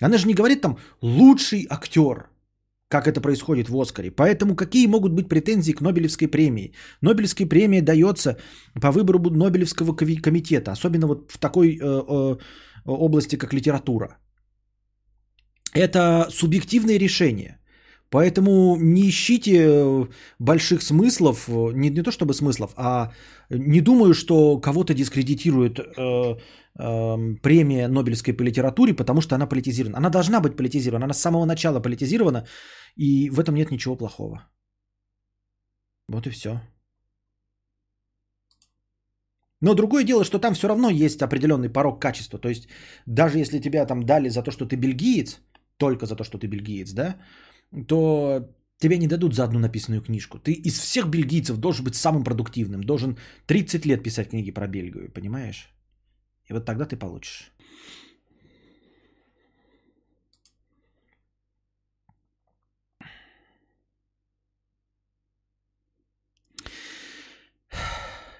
Она 0.00 0.18
же 0.18 0.26
не 0.26 0.34
говорит 0.34 0.60
там 0.60 0.78
лучший 1.02 1.66
актер, 1.70 2.28
как 2.88 3.06
это 3.06 3.20
происходит 3.20 3.68
в 3.68 3.76
Оскаре. 3.80 4.10
Поэтому 4.10 4.56
какие 4.56 4.86
могут 4.86 5.12
быть 5.12 5.28
претензии 5.28 5.72
к 5.72 5.80
Нобелевской 5.80 6.28
премии? 6.28 6.72
Нобелевская 7.02 7.48
премия 7.48 7.82
дается 7.82 8.36
по 8.80 8.90
выбору 8.90 9.18
Нобелевского 9.30 9.94
комитета, 9.94 10.72
особенно 10.72 11.06
вот 11.06 11.32
в 11.32 11.38
такой 11.38 11.76
э, 11.76 11.80
э, 11.80 12.36
области, 12.84 13.36
как 13.36 13.52
литература. 13.52 14.16
Это 15.74 16.28
субъективное 16.30 16.98
решение. 16.98 17.58
Поэтому 18.10 18.76
не 18.76 19.08
ищите 19.08 19.50
э, 19.52 20.06
больших 20.38 20.82
смыслов, 20.82 21.48
э, 21.48 21.72
не, 21.74 21.90
не 21.90 22.02
то 22.02 22.10
чтобы 22.12 22.34
смыслов, 22.34 22.72
а 22.76 23.12
не 23.50 23.80
думаю, 23.80 24.14
что 24.14 24.60
кого-то 24.60 24.94
дискредитирует 24.94 25.78
э, 25.78 26.36
э, 26.78 27.36
премия 27.42 27.88
Нобелевской 27.88 28.32
по 28.32 28.42
литературе, 28.42 28.94
потому 28.94 29.20
что 29.20 29.34
она 29.34 29.46
политизирована. 29.46 29.98
Она 29.98 30.10
должна 30.10 30.40
быть 30.40 30.56
политизирована, 30.56 31.04
она 31.04 31.14
с 31.14 31.20
самого 31.20 31.46
начала 31.46 31.80
политизирована, 31.80 32.46
и 32.96 33.30
в 33.30 33.40
этом 33.40 33.54
нет 33.54 33.70
ничего 33.70 33.96
плохого. 33.96 34.48
Вот 36.08 36.26
и 36.26 36.30
все. 36.30 36.60
Но 39.60 39.74
другое 39.74 40.04
дело, 40.04 40.24
что 40.24 40.38
там 40.38 40.54
все 40.54 40.68
равно 40.68 40.90
есть 40.90 41.22
определенный 41.22 41.68
порог 41.68 42.00
качества. 42.00 42.38
То 42.38 42.48
есть 42.48 42.68
даже 43.06 43.38
если 43.38 43.58
тебя 43.58 43.86
там 43.86 44.02
дали 44.02 44.28
за 44.28 44.42
то, 44.42 44.50
что 44.52 44.66
ты 44.66 44.76
бельгиец, 44.76 45.40
только 45.76 46.06
за 46.06 46.14
то, 46.14 46.24
что 46.24 46.38
ты 46.38 46.46
бельгиец, 46.46 46.92
да, 46.92 47.16
то 47.86 48.48
тебе 48.78 48.98
не 48.98 49.06
дадут 49.06 49.34
за 49.34 49.44
одну 49.44 49.58
написанную 49.58 50.02
книжку. 50.02 50.38
Ты 50.38 50.52
из 50.52 50.78
всех 50.78 51.08
бельгийцев 51.08 51.56
должен 51.58 51.84
быть 51.84 51.94
самым 51.94 52.24
продуктивным, 52.24 52.82
должен 52.82 53.16
30 53.46 53.86
лет 53.86 54.02
писать 54.02 54.30
книги 54.30 54.50
про 54.50 54.66
Бельгию, 54.66 55.10
понимаешь? 55.12 55.70
И 56.48 56.52
вот 56.52 56.64
тогда 56.64 56.84
ты 56.84 56.96
получишь. 56.96 57.52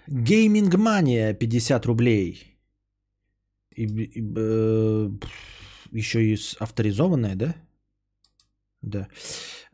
Геймингмания 0.06 1.34
50 1.34 1.86
рублей. 1.86 2.58
И, 3.74 3.84
и, 3.84 4.32
э, 4.36 5.10
еще 5.90 6.24
и 6.24 6.38
авторизованная, 6.60 7.34
да? 7.34 7.56
Да. 8.86 9.08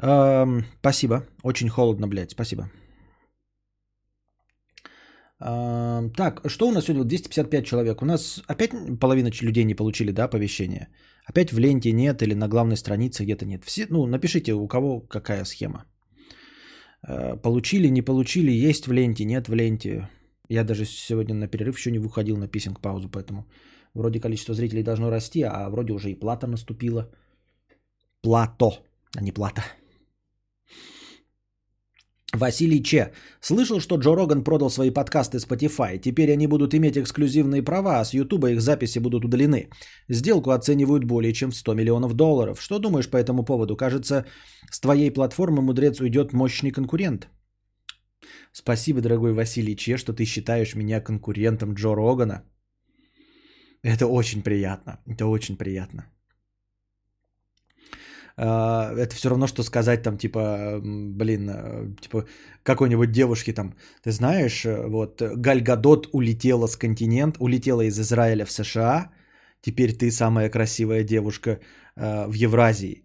Эм, 0.03 0.65
спасибо. 0.81 1.27
Очень 1.45 1.69
холодно, 1.69 2.09
блядь. 2.09 2.31
Спасибо. 2.31 2.71
Эм, 5.41 6.11
так, 6.11 6.41
что 6.47 6.69
у 6.69 6.73
нас 6.73 6.85
сегодня? 6.85 7.05
255 7.05 7.65
человек. 7.65 8.03
У 8.03 8.07
нас 8.07 8.43
опять 8.47 8.71
половина 9.01 9.31
людей 9.43 9.65
не 9.65 9.75
получили, 9.75 10.13
да, 10.13 10.25
оповещение? 10.25 10.89
Опять 11.31 11.53
в 11.53 11.59
ленте 11.59 11.93
нет 11.93 12.23
или 12.23 12.35
на 12.35 12.49
главной 12.49 12.77
странице 12.77 13.25
где-то 13.25 13.45
нет. 13.45 13.65
Все, 13.65 13.87
ну, 13.91 14.07
напишите, 14.07 14.55
у 14.55 14.67
кого 14.67 15.01
какая 15.01 15.45
схема. 15.45 15.85
Э, 17.07 17.37
получили, 17.37 17.89
не 17.89 18.03
получили, 18.03 18.51
есть 18.51 18.87
в 18.87 18.93
ленте, 18.93 19.25
нет 19.25 19.49
в 19.49 19.55
ленте. 19.55 20.09
Я 20.49 20.65
даже 20.65 20.87
сегодня 20.87 21.35
на 21.35 21.49
перерыв 21.49 21.77
еще 21.77 21.91
не 21.91 21.99
выходил 21.99 22.37
на 22.39 22.49
писинг-паузу, 22.49 23.11
поэтому 23.11 23.47
вроде 23.95 24.21
количество 24.21 24.55
зрителей 24.55 24.83
должно 24.83 25.11
расти, 25.11 25.43
а 25.43 25.69
вроде 25.69 25.93
уже 25.93 26.11
и 26.11 26.19
плата 26.19 26.47
наступила. 26.47 27.11
Плато 28.23 28.79
а 29.17 29.23
не 29.23 29.33
плата. 29.33 29.63
Василий 32.35 32.83
Че. 32.83 33.13
Слышал, 33.41 33.81
что 33.81 33.97
Джо 33.97 34.17
Роган 34.17 34.43
продал 34.45 34.71
свои 34.71 34.91
подкасты 34.91 35.39
Spotify. 35.39 35.99
Теперь 35.99 36.33
они 36.33 36.47
будут 36.47 36.75
иметь 36.75 36.97
эксклюзивные 36.97 37.63
права, 37.63 38.01
а 38.01 38.05
с 38.05 38.15
Ютуба 38.15 38.51
их 38.51 38.61
записи 38.61 39.01
будут 39.01 39.25
удалены. 39.25 39.69
Сделку 40.09 40.51
оценивают 40.51 41.05
более 41.05 41.33
чем 41.33 41.51
в 41.51 41.57
100 41.57 41.75
миллионов 41.75 42.15
долларов. 42.15 42.61
Что 42.61 42.79
думаешь 42.79 43.11
по 43.11 43.19
этому 43.19 43.45
поводу? 43.45 43.77
Кажется, 43.77 44.25
с 44.71 44.81
твоей 44.81 45.11
платформы, 45.11 45.61
мудрец, 45.63 46.01
уйдет 46.01 46.33
мощный 46.33 46.71
конкурент. 46.71 47.29
Спасибо, 48.53 49.01
дорогой 49.01 49.33
Василий 49.35 49.77
Че, 49.77 49.99
что 49.99 50.15
ты 50.15 50.25
считаешь 50.25 50.75
меня 50.75 51.01
конкурентом 51.01 51.75
Джо 51.75 51.95
Рогана. 51.95 52.43
Это 53.83 54.07
очень 54.07 54.43
приятно. 54.43 55.01
Это 55.07 55.27
очень 55.27 55.57
приятно. 55.57 56.07
А, 58.37 58.93
это 58.97 59.15
все 59.15 59.29
равно, 59.29 59.47
что 59.47 59.63
сказать 59.63 60.03
там, 60.03 60.17
типа, 60.19 60.81
блин, 60.83 61.51
э, 61.51 61.95
типа, 62.01 62.27
какой-нибудь 62.63 63.13
девушке 63.13 63.53
там, 63.53 63.75
ты 64.03 64.11
знаешь, 64.11 64.65
э, 64.65 64.87
вот, 64.89 65.23
Галь 65.23 65.63
Гадот 65.63 66.09
улетела 66.13 66.67
с 66.67 66.77
континент, 66.77 67.37
улетела 67.39 67.83
из 67.83 67.99
Израиля 67.99 68.45
в 68.45 68.51
США, 68.51 69.11
теперь 69.61 69.93
ты 69.93 70.11
самая 70.11 70.51
красивая 70.51 71.05
девушка 71.05 71.61
э, 71.97 72.27
в 72.27 72.33
Евразии. 72.33 73.05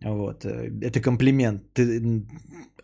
Вот, 0.00 0.44
это 0.44 1.00
комплимент. 1.00 1.74
Ты, 1.74 2.22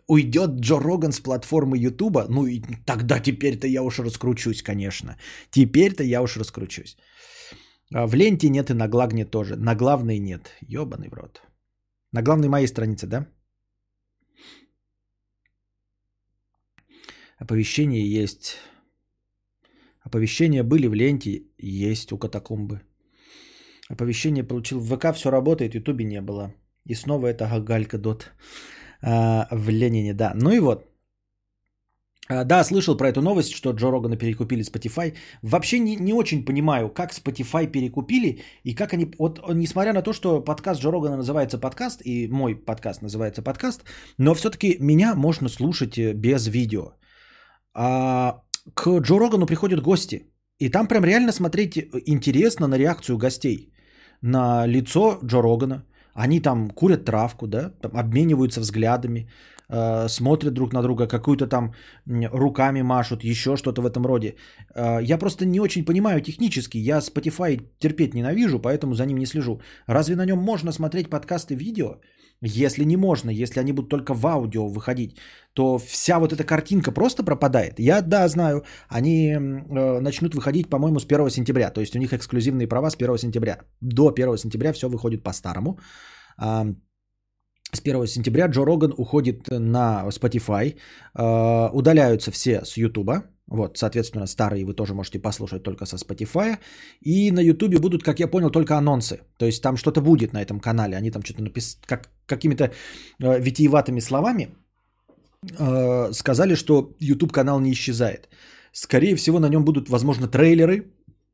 уйдет 0.07 0.59
Джо 0.59 0.79
Роган 0.79 1.11
с 1.11 1.19
платформы 1.19 1.77
Ютуба, 1.77 2.25
ну 2.29 2.45
и 2.45 2.61
тогда 2.85 3.19
теперь-то 3.19 3.67
я 3.67 3.83
уж 3.83 3.99
раскручусь, 3.99 4.61
конечно. 4.61 5.17
Теперь-то 5.51 6.03
я 6.03 6.21
уж 6.21 6.37
раскручусь. 6.37 6.97
А 7.93 8.07
в 8.07 8.15
ленте 8.15 8.49
нет 8.49 8.69
и 8.69 8.73
на 8.73 8.87
Глагне 8.87 9.25
тоже. 9.25 9.55
На 9.55 9.75
главной 9.75 10.19
нет. 10.19 10.51
Ёбаный 10.61 11.09
в 11.09 11.13
рот. 11.13 11.41
На 12.11 12.21
главной 12.21 12.49
моей 12.49 12.67
странице, 12.67 13.07
да? 13.07 13.27
Оповещения 17.37 18.23
есть. 18.23 18.57
Оповещения 20.01 20.63
были 20.63 20.87
в 20.87 20.93
ленте, 20.93 21.43
есть 21.57 22.11
у 22.11 22.17
катакомбы. 22.17 22.81
Оповещение 23.89 24.43
получил 24.43 24.79
в 24.79 24.87
ВК, 24.87 25.15
все 25.15 25.31
работает, 25.31 25.75
Ютубе 25.75 26.05
не 26.05 26.21
было. 26.21 26.53
И 26.85 26.95
снова 26.95 27.27
это 27.27 27.47
Галька 27.59 27.97
Дот 27.97 28.31
а, 29.01 29.47
в 29.51 29.69
Ленине, 29.69 30.13
да. 30.13 30.33
Ну 30.35 30.51
и 30.51 30.59
вот. 30.59 30.94
А, 32.29 32.43
Да, 32.43 32.63
слышал 32.63 32.97
про 32.97 33.09
эту 33.09 33.21
новость, 33.21 33.51
что 33.53 33.71
Джо 33.71 33.91
Рогана 33.91 34.17
перекупили 34.17 34.63
Spotify. 34.63 35.15
Вообще 35.41 35.79
не, 35.79 35.95
не 35.95 36.13
очень 36.13 36.45
понимаю, 36.45 36.89
как 36.89 37.13
Spotify 37.13 37.67
перекупили 37.67 38.41
и 38.63 38.75
как 38.75 38.93
они... 38.93 39.11
Вот 39.19 39.39
несмотря 39.53 39.93
на 39.93 40.01
то, 40.01 40.13
что 40.13 40.41
подкаст 40.41 40.81
Джо 40.81 40.91
Рогана 40.91 41.17
называется 41.17 41.59
подкаст, 41.59 42.01
и 42.05 42.27
мой 42.27 42.55
подкаст 42.55 43.01
называется 43.01 43.41
подкаст, 43.41 43.83
но 44.17 44.33
все-таки 44.33 44.77
меня 44.79 45.15
можно 45.15 45.49
слушать 45.49 45.97
э, 45.97 46.13
без 46.13 46.47
видео. 46.47 46.93
А 47.73 48.41
к 48.73 49.01
Джо 49.01 49.19
Рогану 49.19 49.45
приходят 49.45 49.81
гости. 49.81 50.31
И 50.59 50.69
там 50.69 50.87
прям 50.87 51.03
реально 51.03 51.31
смотреть 51.31 51.77
э, 51.77 51.89
интересно 52.05 52.67
на 52.67 52.77
реакцию 52.77 53.17
гостей. 53.17 53.71
На 54.21 54.65
лицо 54.65 55.19
Джо 55.23 55.41
Рогана. 55.41 55.85
Они 56.13 56.39
там 56.39 56.69
курят 56.69 57.05
травку, 57.05 57.45
да, 57.47 57.71
там 57.81 57.91
обмениваются 57.97 58.61
взглядами, 58.61 59.29
э, 59.69 60.07
смотрят 60.09 60.53
друг 60.53 60.73
на 60.73 60.81
друга, 60.81 61.07
какую-то 61.07 61.47
там 61.47 61.73
руками 62.31 62.81
машут, 62.81 63.23
еще 63.23 63.55
что-то 63.55 63.81
в 63.81 63.85
этом 63.85 64.05
роде. 64.05 64.35
Э, 64.75 64.99
я 65.01 65.17
просто 65.17 65.45
не 65.45 65.59
очень 65.59 65.85
понимаю 65.85 66.21
технически. 66.21 66.77
Я 66.77 66.99
Spotify 66.99 67.61
терпеть 67.79 68.13
ненавижу, 68.13 68.59
поэтому 68.59 68.93
за 68.93 69.05
ним 69.05 69.17
не 69.17 69.25
слежу. 69.25 69.61
Разве 69.87 70.15
на 70.15 70.25
нем 70.25 70.39
можно 70.39 70.71
смотреть 70.71 71.09
подкасты 71.09 71.55
видео? 71.55 71.99
Если 72.41 72.85
не 72.85 72.97
можно, 72.97 73.31
если 73.31 73.59
они 73.59 73.71
будут 73.71 73.89
только 73.89 74.13
в 74.13 74.25
аудио 74.25 74.67
выходить, 74.67 75.17
то 75.53 75.77
вся 75.77 76.19
вот 76.19 76.33
эта 76.33 76.43
картинка 76.43 76.91
просто 76.91 77.23
пропадает. 77.23 77.79
Я, 77.79 78.01
да, 78.01 78.27
знаю, 78.27 78.63
они 78.89 79.33
э, 79.33 79.99
начнут 80.01 80.35
выходить, 80.35 80.69
по-моему, 80.69 80.99
с 80.99 81.05
1 81.05 81.29
сентября. 81.29 81.71
То 81.71 81.81
есть 81.81 81.95
у 81.95 81.99
них 81.99 82.13
эксклюзивные 82.13 82.67
права 82.67 82.89
с 82.89 82.95
1 82.95 83.17
сентября. 83.17 83.59
До 83.81 84.09
1 84.09 84.37
сентября 84.37 84.73
все 84.73 84.89
выходит 84.89 85.23
по-старому. 85.23 85.79
А, 87.75 87.77
с 87.77 87.81
1 87.81 88.07
сентября 88.07 88.47
Джо 88.47 88.65
Роган 88.65 88.93
уходит 88.97 89.47
на 89.49 90.05
Spotify, 90.09 90.75
э, 91.15 91.69
удаляются 91.73 92.31
все 92.31 92.63
с 92.63 92.77
YouTube, 92.77 93.11
вот, 93.47 93.77
соответственно, 93.77 94.27
старые 94.27 94.65
вы 94.65 94.73
тоже 94.73 94.93
можете 94.93 95.19
послушать 95.19 95.63
только 95.63 95.85
со 95.85 95.97
Spotify, 95.97 96.57
и 97.01 97.31
на 97.31 97.41
YouTube 97.41 97.79
будут, 97.79 98.03
как 98.03 98.19
я 98.19 98.27
понял, 98.27 98.49
только 98.49 98.77
анонсы, 98.77 99.19
то 99.37 99.45
есть 99.45 99.61
там 99.61 99.77
что-то 99.77 100.01
будет 100.01 100.33
на 100.33 100.41
этом 100.41 100.59
канале, 100.59 100.97
они 100.97 101.11
там 101.11 101.23
что-то 101.23 101.43
написали, 101.43 101.85
как, 101.85 102.09
какими-то 102.25 102.63
э, 102.63 103.39
витиеватыми 103.39 104.01
словами 104.01 104.49
э, 105.59 106.11
сказали, 106.13 106.55
что 106.55 106.95
YouTube 106.99 107.31
канал 107.31 107.59
не 107.59 107.71
исчезает. 107.71 108.29
Скорее 108.71 109.15
всего, 109.15 109.39
на 109.39 109.49
нем 109.49 109.63
будут, 109.63 109.89
возможно, 109.89 110.27
трейлеры 110.27 110.83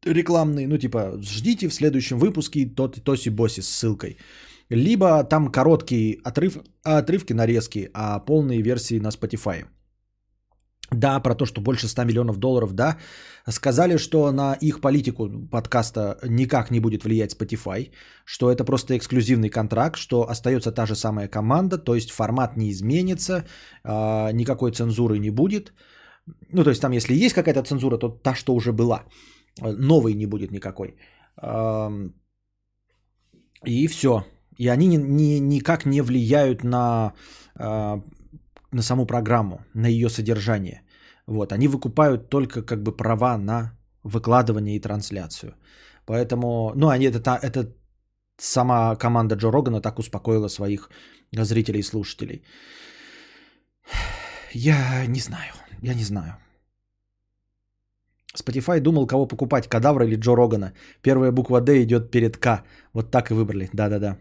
рекламные, 0.05 0.67
ну 0.67 0.77
типа, 0.77 1.19
ждите 1.21 1.67
в 1.67 1.73
следующем 1.73 2.19
выпуске 2.19 2.65
тот 2.65 2.97
тоси-боси 2.97 3.61
с 3.61 3.69
ссылкой. 3.69 4.17
Либо 4.71 5.23
там 5.25 5.51
короткие 5.51 6.17
отрыв, 6.23 6.57
отрывки, 6.83 7.33
нарезки, 7.33 7.89
а 7.93 8.19
полные 8.19 8.61
версии 8.61 8.99
на 8.99 9.11
Spotify. 9.11 9.65
Да, 10.91 11.19
про 11.19 11.35
то, 11.35 11.45
что 11.45 11.61
больше 11.61 11.87
100 11.87 12.05
миллионов 12.05 12.37
долларов, 12.37 12.73
да. 12.73 12.97
Сказали, 13.49 13.97
что 13.97 14.31
на 14.31 14.57
их 14.61 14.79
политику 14.79 15.29
подкаста 15.51 16.17
никак 16.23 16.71
не 16.71 16.79
будет 16.79 17.03
влиять 17.03 17.35
Spotify, 17.35 17.91
что 18.25 18.49
это 18.49 18.63
просто 18.63 18.97
эксклюзивный 18.97 19.49
контракт, 19.49 19.97
что 19.97 20.29
остается 20.29 20.71
та 20.71 20.85
же 20.85 20.95
самая 20.95 21.27
команда, 21.27 21.77
то 21.77 21.95
есть 21.95 22.11
формат 22.11 22.57
не 22.57 22.71
изменится, 22.71 23.45
а, 23.83 24.31
никакой 24.31 24.71
цензуры 24.71 25.19
не 25.19 25.31
будет. 25.31 25.73
Ну, 26.53 26.63
то 26.63 26.69
есть 26.69 26.81
там, 26.81 26.93
если 26.93 27.13
есть 27.13 27.35
какая-то 27.35 27.63
цензура, 27.63 27.97
то 27.97 28.09
та, 28.09 28.35
что 28.35 28.55
уже 28.55 28.71
была. 28.71 29.03
Новой 29.61 30.13
не 30.13 30.25
будет 30.25 30.51
никакой. 30.51 30.95
И 33.65 33.87
все. 33.87 34.23
И 34.57 34.67
они 34.67 34.87
ни- 34.87 34.97
ни- 34.97 35.39
никак 35.39 35.85
не 35.85 36.01
влияют 36.01 36.63
на, 36.63 37.13
а, 37.55 38.01
на 38.71 38.81
саму 38.81 39.05
программу, 39.05 39.65
на 39.73 39.87
ее 39.87 40.09
содержание. 40.09 40.81
Вот. 41.27 41.51
Они 41.51 41.67
выкупают 41.67 42.29
только 42.29 42.61
как 42.63 42.83
бы 42.83 42.91
права 42.97 43.37
на 43.37 43.71
выкладывание 44.03 44.75
и 44.75 44.81
трансляцию. 44.81 45.53
Поэтому, 46.05 46.73
ну, 46.75 46.89
они 46.89 47.05
это, 47.05 47.39
это 47.41 47.73
сама 48.37 48.95
команда 48.95 49.35
Джо 49.35 49.51
Рогана 49.51 49.81
так 49.81 49.99
успокоила 49.99 50.49
своих 50.49 50.89
зрителей 51.31 51.79
и 51.79 51.83
слушателей. 51.83 52.43
Я 54.53 55.05
не 55.07 55.19
знаю, 55.19 55.53
я 55.81 55.93
не 55.93 56.03
знаю. 56.03 56.35
Spotify 58.35 58.79
думал, 58.79 59.07
кого 59.07 59.27
покупать, 59.27 59.67
кадавра 59.67 60.05
или 60.05 60.15
Джо 60.15 60.35
Рогана. 60.35 60.73
Первая 61.01 61.31
буква 61.31 61.61
D 61.61 61.83
идет 61.83 62.11
перед 62.11 62.37
К. 62.37 62.63
Вот 62.93 63.11
так 63.11 63.31
и 63.31 63.33
выбрали. 63.33 63.69
Да-да-да. 63.73 64.17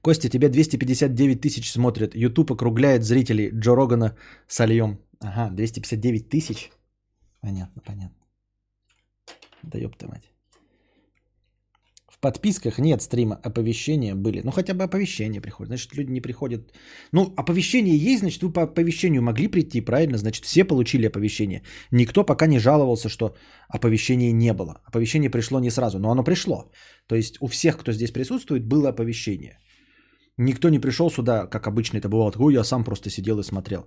Костя, 0.00 0.28
тебя 0.28 0.48
259 0.48 1.40
тысяч 1.40 1.70
смотрят. 1.70 2.14
YouTube 2.14 2.52
округляет 2.52 3.04
зрителей. 3.04 3.50
Джо 3.50 3.74
Рогана 3.74 4.16
сольем. 4.46 4.98
Ага, 5.20 5.50
259 5.54 6.28
тысяч. 6.28 6.70
Понятно, 7.40 7.82
понятно. 7.82 8.16
Да 9.62 9.78
ёпта 9.78 10.08
мать. 10.08 10.33
Подписках 12.24 12.78
нет 12.78 13.02
стрима, 13.02 13.38
оповещения 13.42 14.14
были. 14.14 14.40
Ну, 14.44 14.50
хотя 14.50 14.72
бы 14.72 14.82
оповещения 14.84 15.42
приходят. 15.42 15.68
Значит, 15.68 15.94
люди 15.94 16.10
не 16.10 16.22
приходят. 16.22 16.72
Ну, 17.12 17.34
оповещение 17.36 17.98
есть, 18.12 18.20
значит, 18.20 18.42
вы 18.42 18.52
по 18.52 18.62
оповещению 18.62 19.22
могли 19.22 19.48
прийти, 19.48 19.84
правильно? 19.84 20.16
Значит, 20.16 20.44
все 20.46 20.64
получили 20.64 21.06
оповещение. 21.06 21.62
Никто 21.90 22.24
пока 22.24 22.46
не 22.46 22.58
жаловался, 22.58 23.10
что 23.10 23.36
оповещения 23.68 24.32
не 24.32 24.54
было. 24.54 24.80
Оповещение 24.86 25.28
пришло 25.28 25.60
не 25.60 25.70
сразу, 25.70 25.98
но 25.98 26.10
оно 26.10 26.24
пришло. 26.24 26.70
То 27.08 27.14
есть 27.14 27.36
у 27.40 27.46
всех, 27.46 27.76
кто 27.76 27.92
здесь 27.92 28.10
присутствует, 28.10 28.66
было 28.66 28.88
оповещение. 28.88 29.58
Никто 30.38 30.70
не 30.70 30.80
пришел 30.80 31.10
сюда, 31.10 31.46
как 31.46 31.66
обычно 31.66 31.98
это 31.98 32.08
бывало. 32.08 32.32
Ой, 32.38 32.54
я 32.54 32.64
сам 32.64 32.84
просто 32.84 33.10
сидел 33.10 33.38
и 33.38 33.44
смотрел. 33.44 33.84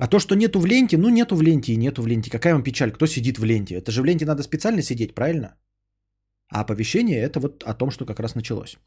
А 0.00 0.08
то, 0.08 0.18
что 0.18 0.34
нету 0.34 0.58
в 0.58 0.66
ленте, 0.66 0.98
ну 0.98 1.10
нету 1.10 1.36
в 1.36 1.42
ленте 1.42 1.72
и 1.72 1.76
нету 1.76 2.02
в 2.02 2.08
ленте. 2.08 2.28
Какая 2.28 2.54
вам 2.54 2.64
печаль? 2.64 2.90
Кто 2.90 3.06
сидит 3.06 3.38
в 3.38 3.44
ленте? 3.44 3.76
Это 3.76 3.92
же 3.92 4.02
в 4.02 4.04
ленте 4.04 4.26
надо 4.26 4.42
специально 4.42 4.82
сидеть, 4.82 5.14
правильно? 5.14 5.54
А 6.50 6.60
оповещение 6.60 7.18
это 7.18 7.40
вот 7.40 7.62
о 7.64 7.74
том, 7.74 7.90
что 7.90 8.06
как 8.06 8.20
раз 8.20 8.34
началось. 8.34 8.78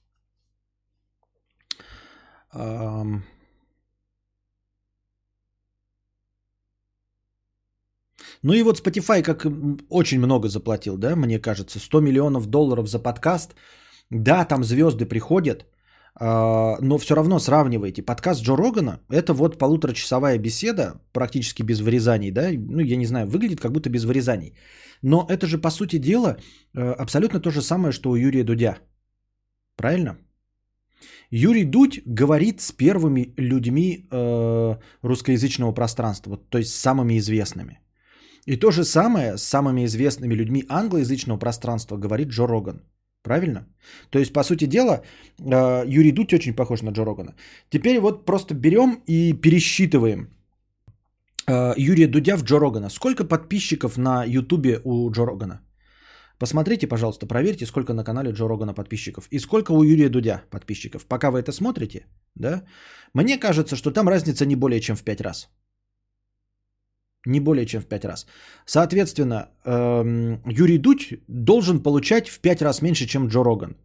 Ну 8.44 8.54
и 8.54 8.64
вот 8.64 8.80
Spotify 8.80 9.22
как 9.22 9.46
очень 9.90 10.20
много 10.20 10.48
заплатил, 10.48 10.98
да, 10.98 11.16
мне 11.16 11.40
кажется, 11.40 11.80
100 11.80 12.02
миллионов 12.02 12.48
долларов 12.48 12.88
за 12.88 13.00
подкаст. 13.00 13.56
Да, 14.10 14.46
там 14.46 14.64
звезды 14.64 15.06
приходят, 15.06 15.66
а, 16.16 16.78
но 16.82 16.98
все 16.98 17.16
равно 17.16 17.40
сравнивайте. 17.40 18.02
Подкаст 18.02 18.42
Джо 18.42 18.56
Рогана– 18.58 19.00
это 19.10 19.34
вот 19.34 19.58
полуторачасовая 19.58 20.38
беседа, 20.38 21.02
практически 21.14 21.64
без 21.64 21.80
вырезаний, 21.80 22.32
да, 22.32 22.50
ну 22.52 22.80
я 22.80 22.98
не 22.98 23.06
знаю, 23.06 23.28
выглядит 23.28 23.62
как 23.62 23.72
будто 23.72 23.90
без 23.90 24.04
вырезаний. 24.04 24.54
Но 25.02 25.26
это 25.30 25.48
же, 25.48 25.58
по 25.58 25.72
сути 25.72 25.98
дела, 26.00 26.38
э, 26.76 26.94
абсолютно 27.00 27.40
то 27.40 27.52
же 27.52 27.62
самое, 27.62 27.92
что 27.92 28.12
у 28.12 28.16
Юрия 28.16 28.44
Дудя. 28.44 28.78
Правильно? 29.76 30.18
Юрий 31.32 31.66
Дудь 31.66 32.02
говорит 32.06 32.62
с 32.62 32.72
первыми 32.72 33.34
людьми 33.38 34.08
э, 34.12 34.78
русскоязычного 35.02 35.74
пространства, 35.74 36.38
то 36.50 36.58
есть 36.58 36.72
с 36.72 36.80
самыми 36.80 37.18
известными. 37.18 37.80
И 38.46 38.58
то 38.58 38.72
же 38.72 38.84
самое 38.84 39.38
с 39.38 39.44
самыми 39.44 39.86
известными 39.86 40.36
людьми 40.36 40.66
англоязычного 40.70 41.40
пространства 41.40 41.98
говорит 41.98 42.30
Джо 42.30 42.48
Роган. 42.48 42.82
Правильно? 43.24 43.68
То 44.10 44.20
есть, 44.20 44.34
по 44.34 44.44
сути 44.44 44.66
дела, 44.66 45.02
э, 45.40 45.84
Юрий 45.88 46.12
Дудь 46.12 46.34
очень 46.34 46.56
похож 46.56 46.82
на 46.82 46.92
Джо 46.92 47.06
Рогана. 47.06 47.36
Теперь 47.70 48.00
вот 48.00 48.26
просто 48.26 48.54
берем 48.54 49.02
и 49.08 49.34
пересчитываем 49.34 50.28
Юрия 51.78 52.08
Дудя 52.08 52.38
в 52.38 52.44
Джо 52.44 52.60
Рогана. 52.60 52.90
Сколько 52.90 53.24
подписчиков 53.24 53.98
на 53.98 54.24
Ютубе 54.26 54.80
у 54.84 55.12
Джо 55.12 55.26
Рогана? 55.26 55.62
Посмотрите, 56.40 56.88
пожалуйста, 56.88 57.28
проверьте, 57.28 57.66
сколько 57.66 57.94
на 57.94 58.04
канале 58.04 58.32
Джо 58.32 58.48
Рогана 58.48 58.74
подписчиков 58.74 59.28
и 59.32 59.40
сколько 59.40 59.74
у 59.74 59.84
Юрия 59.84 60.10
Дудя 60.10 60.42
подписчиков. 60.50 61.06
Пока 61.06 61.30
вы 61.30 61.40
это 61.40 61.52
смотрите, 61.52 62.08
да, 62.36 62.64
мне 63.14 63.38
кажется, 63.38 63.76
что 63.76 63.92
там 63.92 64.10
разница 64.10 64.46
не 64.46 64.56
более 64.56 64.82
чем 64.82 64.96
в 64.96 65.04
5 65.04 65.22
раз. 65.22 65.50
Не 67.28 67.40
более 67.40 67.66
чем 67.66 67.82
в 67.82 67.86
5 67.86 68.06
раз. 68.06 68.26
Соответственно, 68.66 69.50
эм, 69.66 70.42
Юрий 70.48 70.80
Дудь 70.80 71.14
должен 71.28 71.84
получать 71.84 72.30
в 72.30 72.40
5 72.40 72.62
раз 72.62 72.82
меньше, 72.82 73.06
чем 73.06 73.28
Джо 73.28 73.44
Роган. 73.44 73.76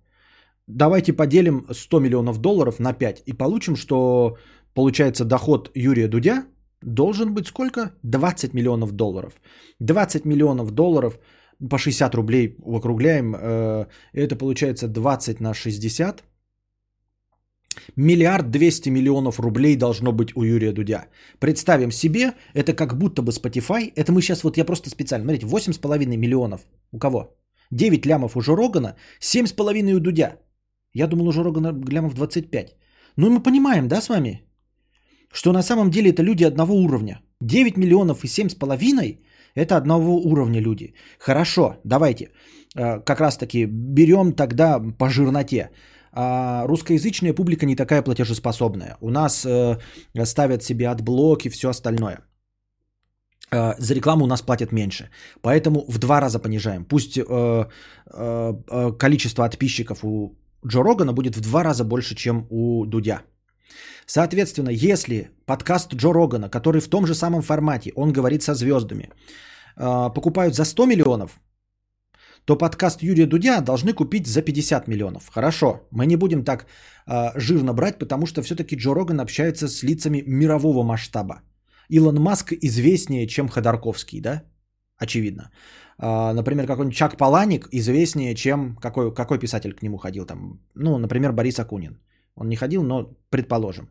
Давайте 0.67 1.13
поделим 1.13 1.67
100 1.71 2.01
миллионов 2.01 2.39
долларов 2.39 2.81
на 2.81 2.95
5 2.95 3.23
и 3.27 3.35
получим, 3.35 3.77
что 3.77 4.39
получается 4.75 5.25
доход 5.25 5.71
Юрия 5.75 6.09
Дудя 6.09 6.45
должен 6.83 7.35
быть 7.35 7.47
сколько? 7.47 7.93
20 8.03 8.55
миллионов 8.55 8.93
долларов. 8.93 9.33
20 9.81 10.25
миллионов 10.25 10.71
долларов 10.71 11.19
по 11.71 11.79
60 11.79 12.15
рублей 12.15 12.57
округляем. 12.65 13.35
э, 13.35 13.87
Это 14.13 14.37
получается 14.37 14.89
20 14.89 15.41
на 15.41 15.55
60. 15.55 16.23
Миллиард 17.97 18.51
200 18.51 18.91
миллионов 18.91 19.41
рублей 19.41 19.77
должно 19.77 20.13
быть 20.13 20.37
у 20.37 20.45
Юрия 20.45 20.73
Дудя. 20.73 21.07
Представим 21.39 21.93
себе, 21.93 22.33
это 22.55 22.73
как 22.73 22.97
будто 22.99 23.23
бы 23.23 23.33
Spotify. 23.33 23.93
Это 23.97 24.13
мы 24.13 24.23
сейчас, 24.23 24.45
вот 24.45 24.57
я 24.57 24.65
просто 24.65 24.91
специально, 24.91 25.25
смотрите, 25.25 25.47
8,5 25.47 26.17
миллионов. 26.17 26.67
У 26.93 26.99
кого? 26.99 27.37
9 27.71 28.07
лямов 28.07 28.37
у 28.37 28.41
Жо 28.41 28.57
Рогана, 28.57 28.97
7,5 29.21 29.93
у 29.93 30.01
Дудя. 30.01 30.37
Я 30.95 31.07
думал, 31.07 31.29
у 31.29 31.33
Джо 31.33 31.43
Рогана 31.43 31.73
лямов 31.91 32.15
25. 32.15 32.77
Ну 33.17 33.31
мы 33.31 33.43
понимаем, 33.43 33.89
да, 33.89 34.01
с 34.01 34.09
вами? 34.09 34.46
Что 35.33 35.53
на 35.53 35.63
самом 35.63 35.91
деле 35.91 36.11
это 36.11 36.23
люди 36.23 36.45
одного 36.45 36.75
уровня. 36.75 37.21
9 37.41 37.77
миллионов 37.77 38.25
и 38.25 38.29
7,5 38.29 39.19
это 39.57 39.77
одного 39.77 40.17
уровня 40.19 40.61
люди. 40.61 40.95
Хорошо, 41.19 41.77
давайте. 41.85 42.31
Э, 42.77 43.01
как 43.01 43.21
раз 43.21 43.37
таки 43.37 43.67
берем 43.67 44.33
тогда 44.33 44.81
по 44.99 45.09
жирноте. 45.09 45.71
А 46.13 46.67
русскоязычная 46.67 47.35
публика 47.35 47.67
не 47.67 47.77
такая 47.77 48.03
платежеспособная. 48.03 48.97
У 49.01 49.11
нас 49.11 49.45
э, 49.47 49.79
ставят 50.25 50.63
себе 50.63 50.89
AdBlock 50.89 51.47
и 51.47 51.49
все 51.49 51.69
остальное. 51.69 52.19
Э, 53.51 53.75
за 53.79 53.95
рекламу 53.95 54.25
у 54.25 54.29
нас 54.29 54.43
платят 54.43 54.73
меньше. 54.73 55.09
Поэтому 55.41 55.85
в 55.89 55.99
два 55.99 56.21
раза 56.21 56.39
понижаем. 56.39 56.85
Пусть 56.85 57.19
количество 58.99 59.43
подписчиков 59.43 60.05
у 60.05 60.37
Джо 60.67 60.83
Рогана 60.83 61.13
будет 61.13 61.37
в 61.37 61.41
два 61.41 61.65
раза 61.65 61.85
больше, 61.85 62.15
чем 62.15 62.47
у 62.51 62.85
Дудя. 62.87 63.23
Соответственно, 64.07 64.71
если 64.71 65.31
подкаст 65.47 65.95
Джо 65.95 66.13
Рогана, 66.13 66.49
который 66.49 66.81
в 66.81 66.89
том 66.89 67.07
же 67.07 67.15
самом 67.15 67.43
формате, 67.43 67.93
он 67.97 68.13
говорит 68.13 68.43
со 68.43 68.55
звездами, 68.55 69.11
э, 69.77 70.11
покупают 70.15 70.55
за 70.55 70.65
100 70.65 70.87
миллионов, 70.87 71.41
то 72.45 72.57
подкаст 72.57 73.03
Юрия 73.03 73.27
Дудя 73.27 73.61
должны 73.61 73.93
купить 73.93 74.27
за 74.27 74.43
50 74.43 74.89
миллионов. 74.89 75.29
Хорошо, 75.35 75.89
мы 75.91 76.07
не 76.07 76.17
будем 76.17 76.45
так 76.45 76.67
э, 77.07 77.33
жирно 77.41 77.73
брать, 77.75 77.99
потому 77.99 78.27
что 78.27 78.43
все-таки 78.43 78.77
Джо 78.77 78.95
Роган 78.95 79.21
общается 79.21 79.69
с 79.69 79.83
лицами 79.83 80.23
мирового 80.27 80.85
масштаба. 80.85 81.43
Илон 81.89 82.21
Маск 82.21 82.53
известнее, 82.53 83.27
чем 83.27 83.49
Ходорковский, 83.49 84.21
да? 84.21 84.43
Очевидно. 84.97 85.51
Э, 85.99 86.33
например, 86.33 86.67
какой-нибудь 86.67 86.97
Чак 86.97 87.17
Паланик 87.17 87.69
известнее, 87.73 88.35
чем 88.35 88.77
какой, 88.77 89.13
какой 89.13 89.39
писатель 89.39 89.75
к 89.75 89.83
нему 89.83 89.99
ходил 89.99 90.25
там. 90.25 90.61
Ну, 90.75 90.99
например, 90.99 91.33
Борис 91.33 91.59
Акунин. 91.59 91.99
Он 92.37 92.49
не 92.49 92.57
ходил, 92.57 92.83
но 92.83 93.17
предположим. 93.31 93.89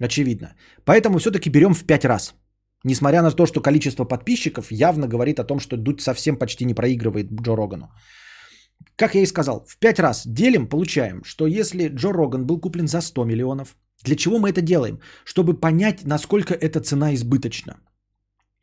Очевидно. 0.00 0.54
Поэтому 0.84 1.18
все-таки 1.18 1.50
берем 1.50 1.74
в 1.74 1.84
5 1.84 2.04
раз. 2.04 2.34
Несмотря 2.84 3.22
на 3.22 3.30
то, 3.30 3.46
что 3.46 3.60
количество 3.60 4.04
подписчиков 4.04 4.70
явно 4.70 5.08
говорит 5.08 5.40
о 5.40 5.44
том, 5.44 5.58
что 5.60 5.76
Дудь 5.76 6.00
совсем 6.00 6.36
почти 6.36 6.64
не 6.64 6.74
проигрывает 6.74 7.26
Джо 7.32 7.56
Рогану. 7.56 7.88
Как 8.96 9.14
я 9.14 9.22
и 9.22 9.26
сказал, 9.26 9.64
в 9.68 9.78
5 9.78 9.98
раз 9.98 10.26
делим, 10.26 10.68
получаем, 10.68 11.22
что 11.24 11.46
если 11.46 11.88
Джо 11.88 12.12
Роган 12.12 12.46
был 12.46 12.60
куплен 12.60 12.86
за 12.86 13.00
100 13.00 13.24
миллионов, 13.24 13.76
для 14.04 14.16
чего 14.16 14.38
мы 14.38 14.50
это 14.50 14.60
делаем? 14.60 15.00
Чтобы 15.24 15.60
понять, 15.60 16.04
насколько 16.04 16.54
эта 16.54 16.80
цена 16.80 17.14
избыточна. 17.14 17.80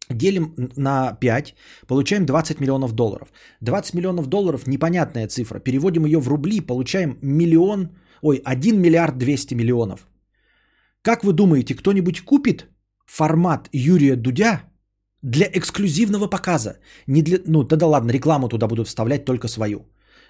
Делим 0.10 0.54
на 0.78 1.14
5, 1.14 1.56
получаем 1.88 2.26
20 2.26 2.60
миллионов 2.62 2.94
долларов. 2.94 3.34
20 3.62 3.94
миллионов 3.96 4.28
долларов 4.28 4.68
непонятная 4.68 5.28
цифра. 5.28 5.60
Переводим 5.60 6.06
ее 6.06 6.20
в 6.20 6.28
рубли, 6.28 6.62
получаем 6.62 7.18
миллион, 7.22 7.90
ой, 8.26 8.42
1 8.44 8.82
миллиард 8.82 9.18
200 9.18 9.56
миллионов. 9.56 10.08
Как 11.04 11.24
вы 11.24 11.34
думаете, 11.34 11.76
кто-нибудь 11.76 12.22
купит 12.22 12.68
формат 13.06 13.70
Юрия 13.72 14.16
Дудя 14.16 14.64
для 15.22 15.46
эксклюзивного 15.46 16.28
показа? 16.28 16.80
Не 17.08 17.22
для, 17.22 17.38
ну, 17.46 17.64
да 17.64 17.88
ладно, 17.88 18.12
рекламу 18.12 18.50
туда 18.50 18.68
будут 18.68 18.88
вставлять 18.88 19.26
только 19.26 19.48
свою. 19.48 19.80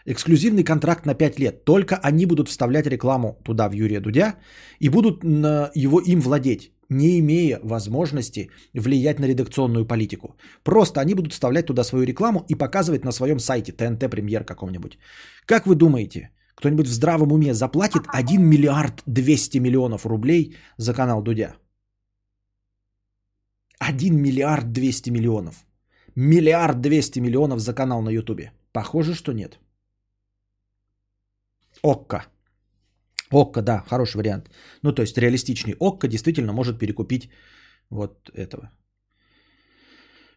Эксклюзивный 0.08 0.64
контракт 0.64 1.06
на 1.06 1.16
5 1.16 1.40
лет. 1.40 1.66
Только 1.66 1.96
они 1.96 2.26
будут 2.26 2.50
вставлять 2.50 2.88
рекламу 2.88 3.40
туда 3.46 3.70
в 3.70 3.74
Юрия 3.74 4.02
Дудя 4.02 4.36
и 4.82 4.90
будут 4.90 5.24
на 5.24 5.72
его 5.74 6.02
им 6.02 6.20
владеть, 6.20 6.74
не 6.90 7.18
имея 7.20 7.60
возможности 7.64 8.50
влиять 8.74 9.20
на 9.20 9.26
редакционную 9.26 9.88
политику. 9.88 10.36
Просто 10.64 11.00
они 11.00 11.14
будут 11.14 11.32
вставлять 11.32 11.68
туда 11.68 11.84
свою 11.84 12.06
рекламу 12.06 12.46
и 12.50 12.56
показывать 12.56 13.06
на 13.06 13.12
своем 13.12 13.40
сайте 13.40 13.72
ТНТ 13.72 14.10
премьер 14.10 14.44
каком-нибудь. 14.44 14.98
Как 15.46 15.66
вы 15.66 15.76
думаете, 15.76 16.30
кто-нибудь 16.56 16.88
в 16.88 16.94
здравом 16.94 17.32
уме 17.32 17.54
заплатит 17.54 18.04
1 18.08 18.42
миллиард 18.42 19.04
200 19.06 19.60
миллионов 19.60 20.06
рублей 20.06 20.56
за 20.78 20.94
канал 20.94 21.22
Дудя? 21.22 21.56
1 23.80 24.16
миллиард 24.22 24.72
200 24.72 25.12
миллионов. 25.12 25.66
Миллиард 26.16 26.82
200 26.82 27.20
миллионов 27.20 27.60
за 27.60 27.74
канал 27.74 28.02
на 28.02 28.10
Ютубе. 28.10 28.52
Похоже, 28.72 29.14
что 29.14 29.34
нет. 29.34 29.60
Окко. 31.84 32.26
Окко, 33.32 33.62
да, 33.62 33.84
хороший 33.88 34.18
вариант. 34.18 34.50
Ну, 34.82 34.94
то 34.94 35.02
есть 35.02 35.18
реалистичный. 35.18 35.76
Окко 35.80 36.08
действительно 36.08 36.54
может 36.54 36.80
перекупить 36.80 37.30
вот 37.90 38.30
этого. 38.34 38.72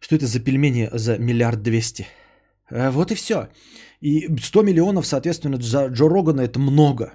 Что 0.01 0.17
это 0.17 0.27
за 0.27 0.41
пельмени 0.41 0.91
за 0.93 1.19
миллиард 1.19 1.63
двести? 1.63 2.07
Э, 2.71 2.91
вот 2.91 3.11
и 3.11 3.15
все. 3.15 3.49
И 4.01 4.29
100 4.41 4.63
миллионов, 4.63 5.07
соответственно, 5.07 5.59
за 5.61 5.89
Джо 5.89 6.09
Рогана 6.09 6.43
это 6.43 6.59
много. 6.59 7.15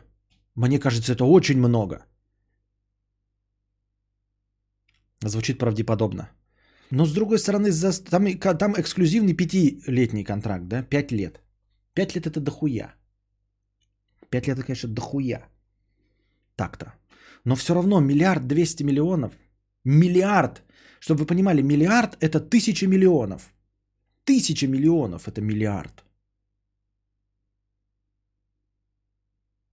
Мне 0.55 0.79
кажется, 0.79 1.13
это 1.13 1.25
очень 1.25 1.57
много. 1.57 2.05
Звучит 5.25 5.57
правдеподобно. 5.57 6.29
Но 6.91 7.05
с 7.05 7.13
другой 7.13 7.39
стороны, 7.39 7.71
там, 8.09 8.57
там 8.57 8.73
эксклюзивный 8.73 9.33
пятилетний 9.33 10.23
контракт, 10.23 10.67
да? 10.67 10.83
Пять 10.83 11.11
лет. 11.11 11.41
Пять 11.93 12.15
лет 12.15 12.27
это 12.27 12.39
дохуя. 12.39 12.93
Пять 14.29 14.47
лет 14.47 14.57
это, 14.57 14.65
конечно, 14.65 14.89
дохуя. 14.89 15.47
Так-то. 16.55 16.93
Но 17.45 17.55
все 17.55 17.73
равно 17.73 17.99
миллиард 17.99 18.47
двести 18.47 18.83
миллионов. 18.83 19.31
Миллиард. 19.85 20.63
Чтобы 20.99 21.21
вы 21.21 21.25
понимали, 21.25 21.61
миллиард 21.61 22.17
это 22.19 22.39
тысяча 22.39 22.87
миллионов. 22.87 23.52
Тысяча 24.25 24.67
миллионов 24.67 25.27
это 25.27 25.41
миллиард. 25.41 26.03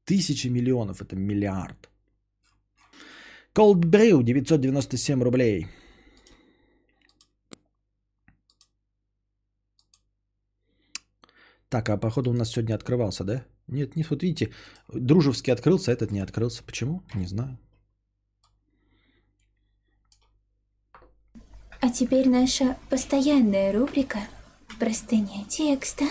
Тысяча 0.05 0.51
миллионов 0.51 1.03
это 1.03 1.17
миллиард. 1.17 1.89
Cold 3.55 3.85
Brew 3.85 4.23
997 4.23 5.23
рублей. 5.23 5.67
Так, 11.69 11.89
а 11.89 11.97
походу 11.97 12.31
у 12.31 12.35
нас 12.35 12.51
сегодня 12.51 12.75
открывался, 12.75 13.25
да? 13.25 13.45
Нет, 13.69 13.95
нет, 13.95 14.11
вот 14.11 14.23
видите, 14.23 14.53
дружевский 14.89 15.53
открылся, 15.53 15.93
этот 15.93 16.11
не 16.11 16.19
открылся. 16.19 16.65
Почему? 16.65 17.03
Не 17.15 17.27
знаю. 17.27 17.59
А 21.81 21.89
теперь 21.89 22.29
наша 22.29 22.77
постоянная 22.91 23.73
рубрика 23.73 24.19
«Простыня 24.81 25.45
текста». 25.47 26.05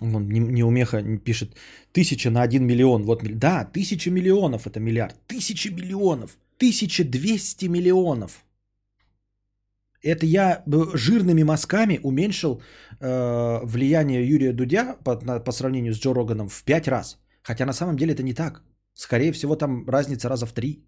Он 0.00 0.28
не, 0.28 0.40
не 0.40 0.64
умеха 0.64 1.02
пишет 1.18 1.54
тысяча 1.92 2.30
на 2.30 2.40
один 2.40 2.64
миллион. 2.64 3.02
Вот, 3.02 3.22
да, 3.38 3.66
тысяча 3.66 4.10
миллионов 4.10 4.66
это 4.66 4.80
миллиард. 4.80 5.14
Тысяча 5.26 5.70
миллионов. 5.70 6.38
Тысяча 6.56 7.04
двести 7.04 7.66
миллионов. 7.66 8.46
Это 10.02 10.24
я 10.24 10.64
жирными 10.94 11.42
мазками 11.42 12.00
уменьшил 12.02 12.62
э, 12.98 13.60
влияние 13.64 14.26
Юрия 14.26 14.54
Дудя 14.54 14.96
по, 15.04 15.20
на, 15.20 15.38
по 15.38 15.52
сравнению 15.52 15.92
с 15.92 15.98
Джо 15.98 16.14
Роганом 16.14 16.48
в 16.48 16.64
пять 16.64 16.88
раз. 16.88 17.18
Хотя 17.42 17.66
на 17.66 17.74
самом 17.74 17.98
деле 17.98 18.14
это 18.14 18.22
не 18.22 18.32
так. 18.32 18.62
Скорее 18.94 19.32
всего, 19.32 19.54
там 19.54 19.86
разница 19.86 20.30
раза 20.30 20.46
в 20.46 20.52
три. 20.52 20.86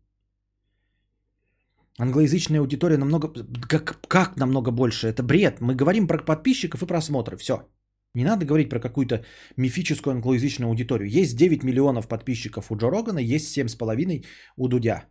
Англоязычная 1.98 2.60
аудитория 2.60 2.96
намного... 2.96 3.28
Как, 3.68 4.00
как 4.08 4.36
намного 4.36 4.70
больше? 4.70 5.08
Это 5.08 5.22
бред. 5.22 5.60
Мы 5.60 5.74
говорим 5.74 6.06
про 6.06 6.18
подписчиков 6.18 6.82
и 6.82 6.86
просмотры. 6.86 7.36
Все. 7.36 7.68
Не 8.14 8.24
надо 8.24 8.44
говорить 8.44 8.70
про 8.70 8.80
какую-то 8.80 9.24
мифическую 9.56 10.14
англоязычную 10.14 10.68
аудиторию. 10.68 11.08
Есть 11.08 11.36
9 11.36 11.64
миллионов 11.64 12.08
подписчиков 12.08 12.70
у 12.70 12.76
Джо 12.76 12.90
Рогана, 12.90 13.18
есть 13.18 13.56
7,5 13.56 14.24
у 14.56 14.68
Дудя. 14.68 15.04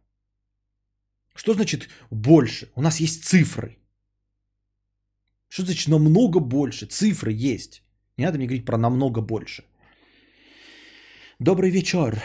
Что 1.35 1.53
значит 1.53 1.89
больше? 2.11 2.71
У 2.75 2.81
нас 2.81 2.99
есть 2.99 3.23
цифры. 3.23 3.77
Что 5.49 5.63
значит 5.63 5.87
намного 5.87 6.39
больше? 6.39 6.85
Цифры 6.85 7.31
есть. 7.33 7.83
Не 8.17 8.25
надо 8.25 8.37
мне 8.37 8.47
говорить 8.47 8.65
про 8.65 8.77
намного 8.77 9.21
больше. 9.21 9.63
Добрый 11.39 11.71
вечер. 11.71 12.21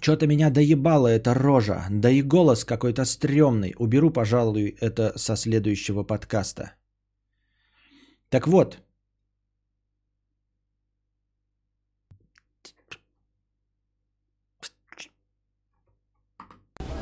Что-то 0.00 0.26
меня 0.26 0.50
доебало 0.50 1.08
эта 1.08 1.34
рожа. 1.34 1.86
Да 1.90 2.10
и 2.10 2.22
голос 2.22 2.64
какой-то 2.64 3.04
стрёмный. 3.04 3.74
Уберу, 3.78 4.10
пожалуй, 4.10 4.76
это 4.80 5.12
со 5.16 5.36
следующего 5.36 6.02
подкаста. 6.02 6.74
Так 8.28 8.48
вот. 8.48 8.78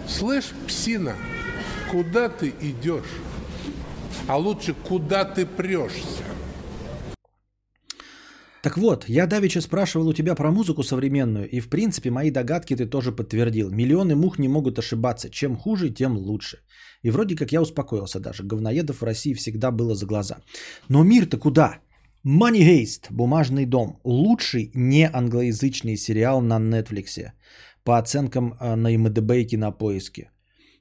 Слышь, 0.06 0.52
псина, 0.68 1.16
куда 1.90 2.28
ты 2.28 2.50
идешь? 2.60 3.04
А 4.28 4.36
лучше, 4.36 4.74
куда 4.74 5.24
ты 5.24 5.46
прешься? 5.46 6.31
Так 8.62 8.78
вот, 8.78 9.08
я 9.08 9.26
давеча 9.26 9.60
спрашивал 9.60 10.08
у 10.08 10.12
тебя 10.12 10.36
про 10.36 10.52
музыку 10.52 10.84
современную, 10.84 11.48
и 11.50 11.60
в 11.60 11.68
принципе 11.68 12.10
мои 12.10 12.30
догадки 12.30 12.76
ты 12.76 12.86
тоже 12.86 13.10
подтвердил. 13.10 13.70
Миллионы 13.70 14.14
мух 14.14 14.38
не 14.38 14.48
могут 14.48 14.78
ошибаться. 14.78 15.30
Чем 15.30 15.56
хуже, 15.56 15.90
тем 15.90 16.16
лучше. 16.16 16.58
И 17.02 17.10
вроде 17.10 17.34
как 17.34 17.52
я 17.52 17.60
успокоился 17.60 18.20
даже. 18.20 18.44
Говноедов 18.44 19.00
в 19.00 19.04
России 19.04 19.34
всегда 19.34 19.72
было 19.72 19.94
за 19.94 20.06
глаза. 20.06 20.36
Но 20.88 21.02
мир-то 21.02 21.38
куда? 21.38 21.80
Money 22.24 22.62
Heist, 22.62 23.06
Бумажный 23.10 23.66
дом. 23.66 23.98
Лучший 24.04 24.70
не 24.74 25.10
англоязычный 25.12 25.96
сериал 25.96 26.40
на 26.40 26.60
Нетфликсе. 26.60 27.32
по 27.82 27.98
оценкам 27.98 28.54
э, 28.60 28.76
на 28.76 28.96
МДБ 28.96 29.30
и 29.40 29.46
Кинопоиске. 29.46 30.30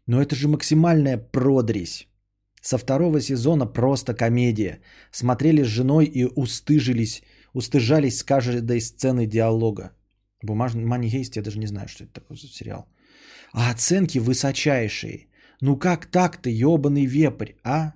Но 0.05 0.21
это 0.21 0.35
же 0.35 0.47
максимальная 0.47 1.17
продресь. 1.17 2.07
Со 2.61 2.77
второго 2.77 3.21
сезона 3.21 3.65
просто 3.65 4.13
комедия. 4.13 4.81
Смотрели 5.11 5.63
с 5.63 5.67
женой 5.67 6.05
и 6.05 6.25
устыжились, 6.25 7.23
устыжались 7.53 8.17
с 8.17 8.23
каждой 8.23 8.81
сцены 8.81 9.25
диалога. 9.25 9.91
Бумажный 10.43 10.83
Heist, 10.83 11.33
я 11.35 11.41
даже 11.41 11.59
не 11.59 11.67
знаю, 11.67 11.87
что 11.87 12.03
это 12.03 12.13
такое 12.13 12.37
за 12.37 12.47
сериал. 12.47 12.87
А 13.53 13.71
оценки 13.71 14.19
высочайшие. 14.19 15.27
Ну 15.61 15.77
как 15.77 16.05
так-то, 16.05 16.49
ебаный 16.49 17.05
вепрь, 17.05 17.53
а? 17.63 17.93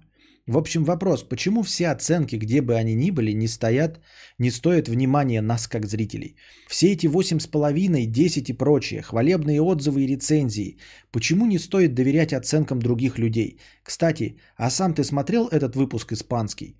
В 0.47 0.57
общем, 0.57 0.83
вопрос, 0.83 1.23
почему 1.23 1.63
все 1.63 1.87
оценки, 1.87 2.35
где 2.35 2.61
бы 2.61 2.75
они 2.75 2.93
ни 2.93 3.09
были, 3.09 3.31
не 3.31 3.47
стоят, 3.47 3.99
не 4.37 4.51
стоят 4.51 4.87
внимания 4.87 5.41
нас 5.41 5.67
как 5.67 5.87
зрителей? 5.87 6.35
Все 6.67 6.91
эти 6.91 7.07
8,5, 7.07 8.05
10 8.05 8.49
и 8.49 8.53
прочие, 8.53 9.01
хвалебные 9.01 9.59
отзывы 9.59 10.03
и 10.03 10.07
рецензии, 10.07 10.77
почему 11.11 11.47
не 11.47 11.57
стоит 11.57 11.95
доверять 11.95 12.31
оценкам 12.33 12.79
других 12.79 13.17
людей? 13.17 13.59
Кстати, 13.81 14.37
а 14.55 14.69
сам 14.69 14.93
ты 14.93 15.03
смотрел 15.03 15.47
этот 15.47 15.75
выпуск 15.75 16.13
испанский? 16.13 16.77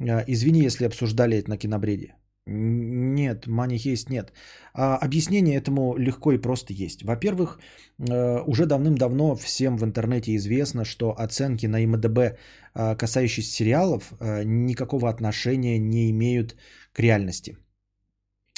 А, 0.00 0.24
извини, 0.26 0.62
если 0.62 0.86
обсуждали 0.86 1.36
это 1.36 1.50
на 1.50 1.56
кинобреде. 1.58 2.14
Нет, 2.46 3.46
есть 3.86 4.10
нет. 4.10 4.32
А 4.74 4.96
объяснение 4.96 5.56
этому 5.56 5.96
легко 5.96 6.32
и 6.32 6.38
просто 6.38 6.72
есть. 6.72 7.04
Во-первых, 7.04 7.58
э, 7.98 8.40
уже 8.46 8.66
давным-давно 8.66 9.36
всем 9.36 9.76
в 9.76 9.84
интернете 9.84 10.34
известно, 10.36 10.84
что 10.84 11.14
оценки 11.18 11.66
на 11.66 11.84
ИМДБ, 11.84 12.18
э, 12.18 12.96
касающиеся 12.96 13.50
сериалов, 13.52 14.12
э, 14.20 14.42
никакого 14.44 15.08
отношения 15.08 15.78
не 15.78 16.10
имеют 16.10 16.56
к 16.92 17.00
реальности. 17.00 17.56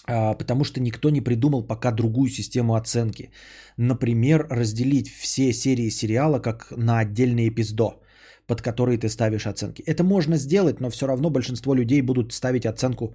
А, 0.07 0.35
потому 0.35 0.65
что 0.65 0.81
никто 0.81 1.11
не 1.11 1.21
придумал 1.21 1.67
пока 1.67 1.93
другую 1.93 2.31
систему 2.31 2.75
оценки. 2.75 3.31
Например, 3.77 4.47
разделить 4.51 5.09
все 5.09 5.53
серии 5.53 5.91
сериала 5.91 6.41
как 6.41 6.73
на 6.77 6.99
отдельный 7.01 7.49
эпиздо 7.49 8.03
под 8.47 8.63
которые 8.63 8.99
ты 8.99 9.09
ставишь 9.09 9.47
оценки. 9.47 9.83
Это 9.87 10.03
можно 10.05 10.37
сделать, 10.37 10.81
но 10.81 10.91
все 10.91 11.07
равно 11.07 11.31
большинство 11.31 11.75
людей 11.75 12.03
будут 12.03 12.33
ставить 12.33 12.67
оценку 12.67 13.15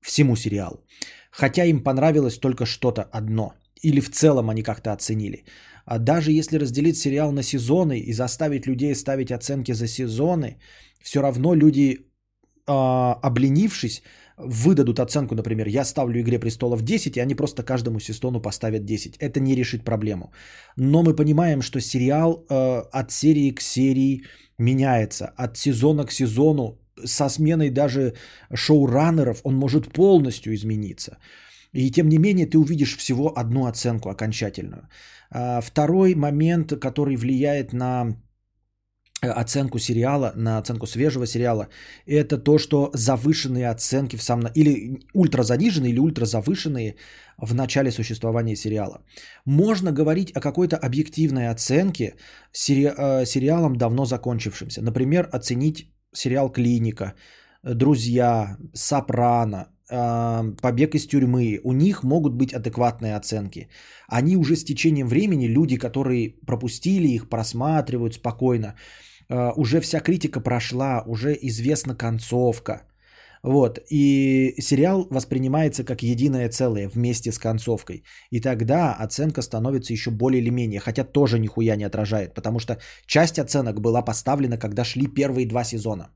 всему 0.00 0.36
сериалу. 0.36 0.84
Хотя 1.30 1.64
им 1.64 1.82
понравилось 1.82 2.38
только 2.38 2.66
что-то 2.66 3.02
одно. 3.02 3.52
Или 3.82 4.00
в 4.00 4.10
целом 4.10 4.48
они 4.50 4.62
как-то 4.62 4.92
оценили. 4.92 5.44
А 5.84 5.98
даже 5.98 6.32
если 6.32 6.58
разделить 6.58 6.96
сериал 6.96 7.32
на 7.32 7.42
сезоны 7.42 7.98
и 7.98 8.12
заставить 8.12 8.66
людей 8.66 8.94
ставить 8.94 9.30
оценки 9.30 9.72
за 9.72 9.86
сезоны, 9.86 10.58
все 11.00 11.22
равно 11.22 11.54
люди, 11.54 11.98
э, 12.66 12.72
обленившись, 13.22 14.02
выдадут 14.36 15.00
оценку, 15.00 15.34
например, 15.34 15.68
я 15.68 15.84
ставлю 15.84 16.20
«Игре 16.20 16.38
престолов» 16.38 16.82
10, 16.82 17.16
и 17.16 17.20
они 17.20 17.34
просто 17.34 17.62
каждому 17.62 18.00
сезону 18.00 18.40
поставят 18.40 18.84
10. 18.84 19.16
Это 19.18 19.40
не 19.40 19.54
решит 19.54 19.84
проблему. 19.84 20.32
Но 20.76 21.02
мы 21.02 21.16
понимаем, 21.16 21.62
что 21.62 21.80
сериал 21.80 22.44
э, 22.48 22.82
от 22.92 23.10
серии 23.10 23.54
к 23.54 23.60
серии 23.60 24.22
меняется, 24.58 25.32
от 25.36 25.56
сезона 25.56 26.04
к 26.04 26.12
сезону 26.12 26.78
со 27.04 27.28
сменой 27.28 27.70
даже 27.70 28.14
шоураннеров 28.54 29.40
он 29.44 29.54
может 29.54 29.92
полностью 29.92 30.54
измениться. 30.54 31.18
И 31.72 31.90
тем 31.90 32.08
не 32.08 32.18
менее 32.18 32.46
ты 32.46 32.58
увидишь 32.58 32.96
всего 32.96 33.38
одну 33.38 33.66
оценку 33.66 34.08
окончательную. 34.08 34.88
А, 35.30 35.60
второй 35.60 36.14
момент, 36.14 36.72
который 36.80 37.16
влияет 37.16 37.72
на 37.72 38.06
э, 38.08 38.12
оценку 39.32 39.78
сериала, 39.78 40.32
на 40.36 40.58
оценку 40.58 40.86
свежего 40.86 41.26
сериала, 41.26 41.68
это 42.06 42.38
то, 42.38 42.58
что 42.58 42.90
завышенные 42.94 43.70
оценки 43.70 44.16
в 44.16 44.22
самом... 44.22 44.50
Или 44.54 45.00
ультра 45.14 45.42
заниженные, 45.42 45.92
или 45.92 46.00
ультра 46.00 46.26
завышенные 46.26 46.96
в 47.38 47.54
начале 47.54 47.90
существования 47.90 48.56
сериала. 48.56 49.02
Можно 49.44 49.92
говорить 49.92 50.32
о 50.34 50.40
какой-то 50.40 50.76
объективной 50.76 51.48
оценке 51.48 52.14
сери... 52.52 52.92
Э, 52.96 53.26
сериалом 53.26 53.76
давно 53.76 54.04
закончившимся. 54.04 54.82
Например, 54.82 55.28
оценить 55.32 55.90
сериал 56.14 56.52
«Клиника», 56.52 57.14
«Друзья», 57.62 58.56
«Сопрано», 58.74 59.66
а, 59.88 60.44
«Побег 60.62 60.94
из 60.94 61.06
тюрьмы», 61.06 61.60
у 61.64 61.72
них 61.72 62.02
могут 62.02 62.34
быть 62.34 62.52
адекватные 62.52 63.16
оценки. 63.16 63.68
Они 64.08 64.36
уже 64.36 64.56
с 64.56 64.64
течением 64.64 65.08
времени, 65.08 65.46
люди, 65.46 65.76
которые 65.76 66.34
пропустили 66.46 67.08
их, 67.08 67.28
просматривают 67.28 68.14
спокойно, 68.14 68.74
уже 69.28 69.80
вся 69.80 70.00
критика 70.00 70.40
прошла, 70.40 71.02
уже 71.06 71.36
известна 71.42 71.94
концовка. 71.94 72.82
Вот, 73.42 73.78
и 73.90 74.54
сериал 74.58 75.06
воспринимается 75.10 75.84
как 75.84 76.02
единое 76.02 76.48
целое 76.48 76.88
вместе 76.88 77.30
с 77.30 77.38
концовкой. 77.38 78.02
И 78.30 78.40
тогда 78.40 78.92
оценка 78.94 79.42
становится 79.42 79.92
еще 79.92 80.10
более 80.10 80.42
или 80.42 80.50
менее, 80.50 80.80
хотя 80.80 81.04
тоже 81.04 81.38
нихуя 81.38 81.76
не 81.76 81.84
отражает, 81.84 82.34
потому 82.34 82.58
что 82.58 82.78
часть 83.06 83.38
оценок 83.38 83.80
была 83.80 84.02
поставлена, 84.02 84.58
когда 84.58 84.84
шли 84.84 85.06
первые 85.06 85.46
два 85.46 85.64
сезона. 85.64 86.10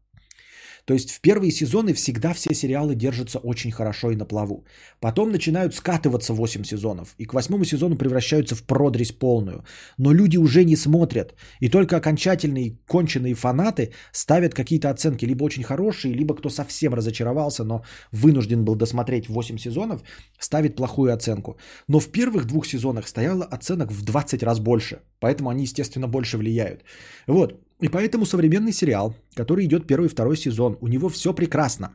То 0.85 0.95
есть 0.95 1.11
в 1.11 1.21
первые 1.21 1.53
сезоны 1.53 1.95
всегда 1.95 2.33
все 2.35 2.55
сериалы 2.55 2.95
держатся 2.95 3.39
очень 3.39 3.71
хорошо 3.71 4.11
и 4.11 4.17
на 4.17 4.25
плаву. 4.25 4.65
Потом 5.01 5.31
начинают 5.31 5.75
скатываться 5.75 6.33
8 6.33 6.65
сезонов. 6.65 7.15
И 7.19 7.27
к 7.27 7.35
восьмому 7.35 7.65
сезону 7.65 7.97
превращаются 7.97 8.55
в 8.55 8.63
продресь 8.63 9.13
полную. 9.13 9.65
Но 9.99 10.13
люди 10.13 10.39
уже 10.39 10.65
не 10.65 10.77
смотрят. 10.77 11.35
И 11.61 11.69
только 11.69 11.97
окончательные 11.97 12.79
конченые 12.87 13.35
фанаты 13.35 13.93
ставят 14.13 14.55
какие-то 14.55 14.91
оценки. 14.91 15.27
Либо 15.27 15.45
очень 15.45 15.63
хорошие, 15.65 16.15
либо 16.15 16.35
кто 16.35 16.51
совсем 16.51 16.95
разочаровался, 16.95 17.65
но 17.65 17.85
вынужден 18.13 18.65
был 18.65 18.75
досмотреть 18.75 19.29
8 19.29 19.59
сезонов, 19.59 20.03
ставит 20.39 20.77
плохую 20.77 21.13
оценку. 21.13 21.59
Но 21.89 22.01
в 22.01 22.09
первых 22.11 22.47
двух 22.47 22.67
сезонах 22.67 23.09
стояло 23.09 23.45
оценок 23.45 23.93
в 23.93 24.03
20 24.05 24.43
раз 24.43 24.61
больше. 24.61 25.01
Поэтому 25.21 25.51
они, 25.51 25.63
естественно, 25.63 26.09
больше 26.09 26.39
влияют. 26.39 26.85
Вот. 27.27 27.61
И 27.83 27.89
поэтому 27.89 28.27
современный 28.27 28.73
сериал, 28.73 29.15
который 29.35 29.65
идет 29.65 29.87
первый 29.87 30.07
и 30.07 30.09
второй 30.09 30.37
сезон, 30.37 30.77
у 30.81 30.89
него 30.89 31.09
все 31.09 31.33
прекрасно. 31.33 31.93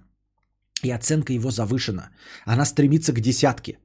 И 0.83 0.91
оценка 0.91 1.33
его 1.33 1.51
завышена. 1.51 2.09
Она 2.45 2.65
стремится 2.65 3.13
к 3.13 3.19
десятке. 3.19 3.77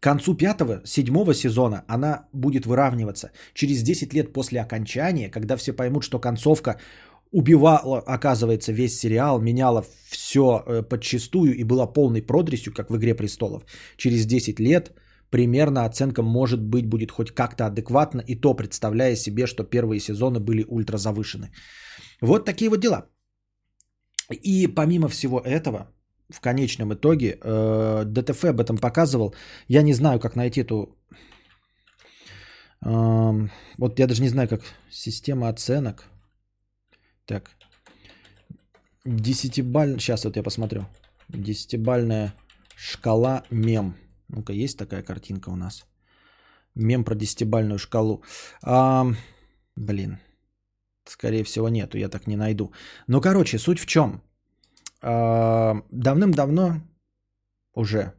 К 0.00 0.02
концу 0.02 0.34
пятого, 0.34 0.82
седьмого 0.84 1.34
сезона 1.34 1.84
она 1.88 2.28
будет 2.32 2.66
выравниваться. 2.66 3.30
Через 3.54 3.82
10 3.82 4.14
лет 4.14 4.32
после 4.32 4.60
окончания, 4.60 5.30
когда 5.30 5.56
все 5.56 5.72
поймут, 5.72 6.04
что 6.04 6.18
концовка 6.18 6.80
убивала, 7.32 7.98
оказывается, 7.98 8.72
весь 8.72 8.98
сериал, 8.98 9.40
меняла 9.40 9.84
все 10.08 10.40
э, 10.40 10.82
подчистую 10.82 11.56
и 11.56 11.64
была 11.64 11.86
полной 11.86 12.22
продресью, 12.22 12.72
как 12.72 12.90
в 12.90 12.96
«Игре 12.96 13.14
престолов», 13.14 13.62
через 13.96 14.26
10 14.26 14.60
лет– 14.60 14.92
примерно 15.30 15.84
оценка 15.84 16.22
может 16.22 16.60
быть 16.60 16.86
будет 16.86 17.10
хоть 17.10 17.30
как-то 17.30 17.66
адекватна, 17.66 18.22
и 18.26 18.40
то 18.40 18.54
представляя 18.54 19.16
себе, 19.16 19.46
что 19.46 19.64
первые 19.64 20.00
сезоны 20.00 20.40
были 20.40 20.64
ультра 20.68 20.98
завышены. 20.98 21.50
Вот 22.20 22.44
такие 22.44 22.70
вот 22.70 22.80
дела. 22.80 23.06
И 24.30 24.66
помимо 24.68 25.08
всего 25.08 25.40
этого, 25.40 25.90
в 26.30 26.40
конечном 26.40 26.92
итоге, 26.92 27.38
э, 27.42 28.04
ДТФ 28.04 28.44
об 28.44 28.60
этом 28.60 28.78
показывал. 28.78 29.34
Я 29.68 29.82
не 29.82 29.94
знаю, 29.94 30.20
как 30.20 30.36
найти 30.36 30.60
эту... 30.60 30.96
Э, 32.84 33.48
вот 33.78 33.98
я 33.98 34.06
даже 34.06 34.22
не 34.22 34.28
знаю, 34.28 34.48
как 34.48 34.62
система 34.90 35.48
оценок. 35.48 36.04
Так. 37.26 37.50
Десятибаль... 39.04 39.98
Сейчас 39.98 40.24
вот 40.24 40.36
я 40.36 40.42
посмотрю. 40.42 40.86
Десятибальная 41.28 42.34
шкала 42.76 43.42
мем. 43.50 43.94
Ну-ка, 44.32 44.52
есть 44.52 44.78
такая 44.78 45.02
картинка 45.02 45.50
у 45.50 45.56
нас. 45.56 45.86
Мем 46.74 47.04
про 47.04 47.14
десятибальную 47.14 47.78
шкалу. 47.78 48.22
А, 48.62 49.06
блин. 49.76 50.18
Скорее 51.04 51.44
всего, 51.44 51.68
нету, 51.68 51.98
я 51.98 52.08
так 52.08 52.26
не 52.26 52.36
найду. 52.36 52.72
Ну, 53.08 53.20
короче, 53.20 53.58
суть 53.58 53.80
в 53.80 53.86
чем? 53.86 54.22
А, 55.02 55.82
давным-давно 55.90 56.82
уже 57.74 58.12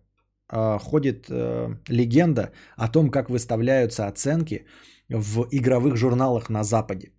а, 0.49 0.79
ходит 0.79 1.27
а, 1.29 1.77
легенда 1.87 2.51
о 2.75 2.89
том, 2.89 3.09
как 3.09 3.29
выставляются 3.29 4.07
оценки 4.07 4.65
в 5.09 5.47
игровых 5.51 5.95
журналах 5.95 6.49
на 6.49 6.63
Западе. 6.63 7.13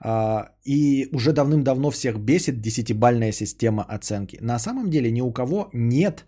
А, 0.00 0.50
и 0.64 1.08
уже 1.12 1.32
давным-давно 1.32 1.90
всех 1.90 2.18
бесит 2.18 2.60
десятибальная 2.60 3.32
система 3.32 3.84
оценки. 3.84 4.38
На 4.42 4.58
самом 4.58 4.90
деле 4.90 5.10
ни 5.10 5.22
у 5.22 5.32
кого 5.32 5.70
нет 5.72 6.26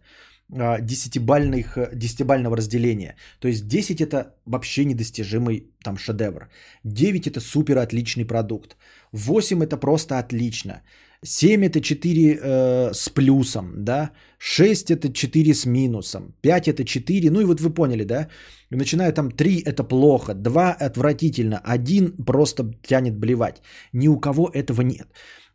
десятибальных, 0.48 1.78
десятибального 1.94 2.56
разделения. 2.56 3.16
То 3.40 3.48
есть 3.48 3.66
10 3.66 4.00
это 4.00 4.34
вообще 4.46 4.84
недостижимый 4.84 5.70
там 5.82 5.98
шедевр. 5.98 6.48
9 6.84 7.26
это 7.26 7.40
супер 7.40 7.78
отличный 7.78 8.24
продукт. 8.24 8.76
8 9.12 9.62
это 9.62 9.76
просто 9.76 10.18
отлично. 10.18 10.82
7 11.24 11.64
это 11.64 11.80
4 11.80 12.38
э, 12.42 12.92
с 12.92 13.08
плюсом, 13.08 13.72
да, 13.84 14.10
6 14.38 14.90
это 14.90 15.12
4 15.12 15.54
с 15.54 15.66
минусом, 15.66 16.34
5 16.42 16.68
это 16.68 16.84
4, 16.84 17.30
ну 17.30 17.40
и 17.40 17.44
вот 17.44 17.60
вы 17.60 17.70
поняли, 17.70 18.04
да, 18.04 18.28
начиная 18.70 19.12
там 19.12 19.30
3 19.30 19.62
это 19.66 19.82
плохо, 19.82 20.34
2 20.34 20.72
отвратительно, 20.72 21.60
1 21.64 22.24
просто 22.26 22.70
тянет 22.82 23.16
блевать. 23.18 23.62
Ни 23.92 24.08
у 24.08 24.20
кого 24.20 24.50
этого 24.54 24.82
нет. 24.82 25.08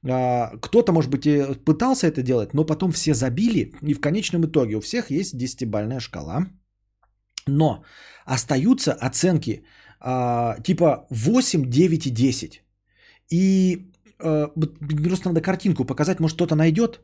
А, 0.10 0.52
кто-то, 0.62 0.92
может 0.92 1.12
быть, 1.12 1.26
и 1.26 1.54
пытался 1.66 2.08
это 2.08 2.22
делать, 2.24 2.54
но 2.54 2.66
потом 2.66 2.92
все 2.92 3.14
забили, 3.14 3.74
и 3.82 3.94
в 3.94 4.02
конечном 4.02 4.46
итоге 4.46 4.76
у 4.76 4.82
всех 4.82 5.12
есть 5.12 5.38
десятибальная 5.38 6.00
шкала. 6.00 6.48
Но 7.48 7.84
остаются 8.26 8.94
оценки 8.94 9.64
а, 10.00 10.58
типа 10.64 11.08
8, 11.10 11.70
9 11.70 12.08
и 12.08 12.10
10. 12.10 12.64
И 13.32 13.88
вот 14.56 14.78
просто 15.04 15.30
надо 15.30 15.42
картинку 15.42 15.84
показать, 15.84 16.20
может 16.20 16.36
кто-то 16.36 16.56
найдет 16.56 17.00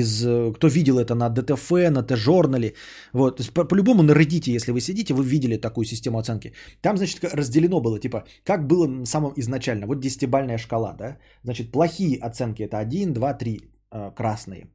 из, 0.00 0.24
э, 0.24 0.52
кто 0.52 0.68
видел 0.68 0.98
это 0.98 1.14
на 1.14 1.28
ДТФ, 1.28 1.70
на 1.90 2.02
Т-журнале, 2.02 2.74
вот, 3.12 3.52
по-любому 3.68 4.02
на 4.02 4.12
Reddit, 4.12 4.56
если 4.56 4.72
вы 4.72 4.80
сидите, 4.80 5.12
вы 5.14 5.24
видели 5.24 5.60
такую 5.60 5.84
систему 5.84 6.18
оценки. 6.18 6.52
Там, 6.80 6.96
значит, 6.96 7.24
разделено 7.24 7.80
было, 7.80 7.98
типа, 7.98 8.24
как 8.44 8.66
было 8.66 9.04
самом 9.04 9.32
изначально, 9.36 9.86
вот 9.86 10.00
десятибальная 10.00 10.58
шкала, 10.58 10.94
да, 10.98 11.16
значит, 11.44 11.72
плохие 11.72 12.18
оценки 12.18 12.62
это 12.62 12.78
1, 12.78 13.12
2, 13.12 13.34
3 13.34 13.60
э, 13.92 14.10
красные, 14.16 14.66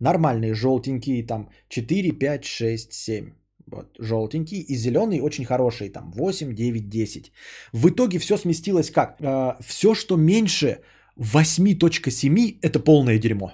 нормальные 0.00 0.54
желтенькие 0.54 1.26
там 1.26 1.48
4, 1.68 2.12
5, 2.12 2.44
6, 2.44 2.92
7, 2.92 3.30
вот, 3.66 3.86
желтенький 3.98 4.60
и 4.60 4.76
зеленый 4.76 5.20
очень 5.20 5.44
хороший, 5.44 5.88
там 5.88 6.12
8, 6.16 6.54
9, 6.54 6.88
10. 6.88 7.32
В 7.72 7.88
итоге 7.88 8.18
все 8.18 8.36
сместилось 8.36 8.90
как? 8.90 9.18
все, 9.60 9.94
что 9.94 10.16
меньше 10.16 10.78
8.7, 11.16 12.58
это 12.62 12.78
полное 12.78 13.18
дерьмо. 13.18 13.50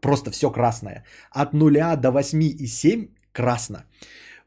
Просто 0.00 0.30
все 0.30 0.50
красное. 0.50 1.04
От 1.30 1.52
0 1.52 1.96
до 1.96 2.10
8 2.10 2.42
и 2.42 2.66
7 2.66 3.08
красно. 3.32 3.84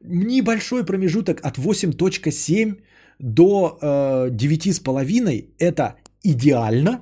Небольшой 0.02 0.86
промежуток 0.86 1.42
от 1.44 1.58
8.7 1.58 2.82
до 3.20 3.78
э, 3.82 4.30
9,5 4.32 5.46
это 5.60 5.96
идеально. 6.24 7.02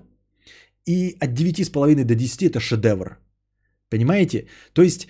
И 0.86 1.16
от 1.20 1.30
9,5 1.30 2.04
до 2.04 2.16
10 2.16 2.44
это 2.44 2.60
шедевр. 2.60 3.20
Понимаете? 3.90 4.48
То 4.74 4.82
есть 4.82 5.08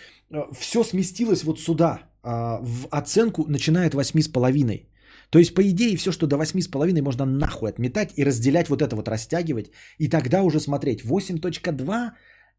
все 0.59 0.83
сместилось 0.83 1.43
вот 1.43 1.59
сюда, 1.59 1.99
а, 2.23 2.59
в 2.61 2.87
оценку 2.91 3.45
начиная 3.47 3.87
от 3.87 3.93
8,5. 3.93 4.85
То 5.29 5.39
есть, 5.39 5.53
по 5.53 5.61
идее, 5.61 5.95
все, 5.95 6.11
что 6.11 6.27
до 6.27 6.37
8,5 6.37 7.01
можно 7.01 7.25
нахуй 7.25 7.69
отметать 7.69 8.13
и 8.15 8.25
разделять 8.25 8.69
вот 8.69 8.81
это 8.81 8.95
вот, 8.95 9.07
растягивать. 9.07 9.71
И 9.99 10.09
тогда 10.09 10.43
уже 10.43 10.59
смотреть 10.59 11.03
8.2 11.03 12.11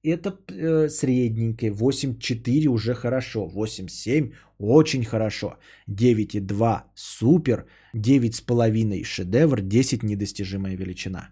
это 0.02 0.30
э, 0.30 0.88
средненькое, 0.88 1.72
8.4 1.72 2.68
уже 2.68 2.94
хорошо, 2.94 3.48
8.7 3.48 4.32
очень 4.58 5.04
хорошо, 5.04 5.58
9.2 5.88 6.82
супер, 6.94 7.66
9,5 7.96 9.04
шедевр, 9.04 9.60
10 9.60 10.02
недостижимая 10.02 10.76
величина. 10.76 11.30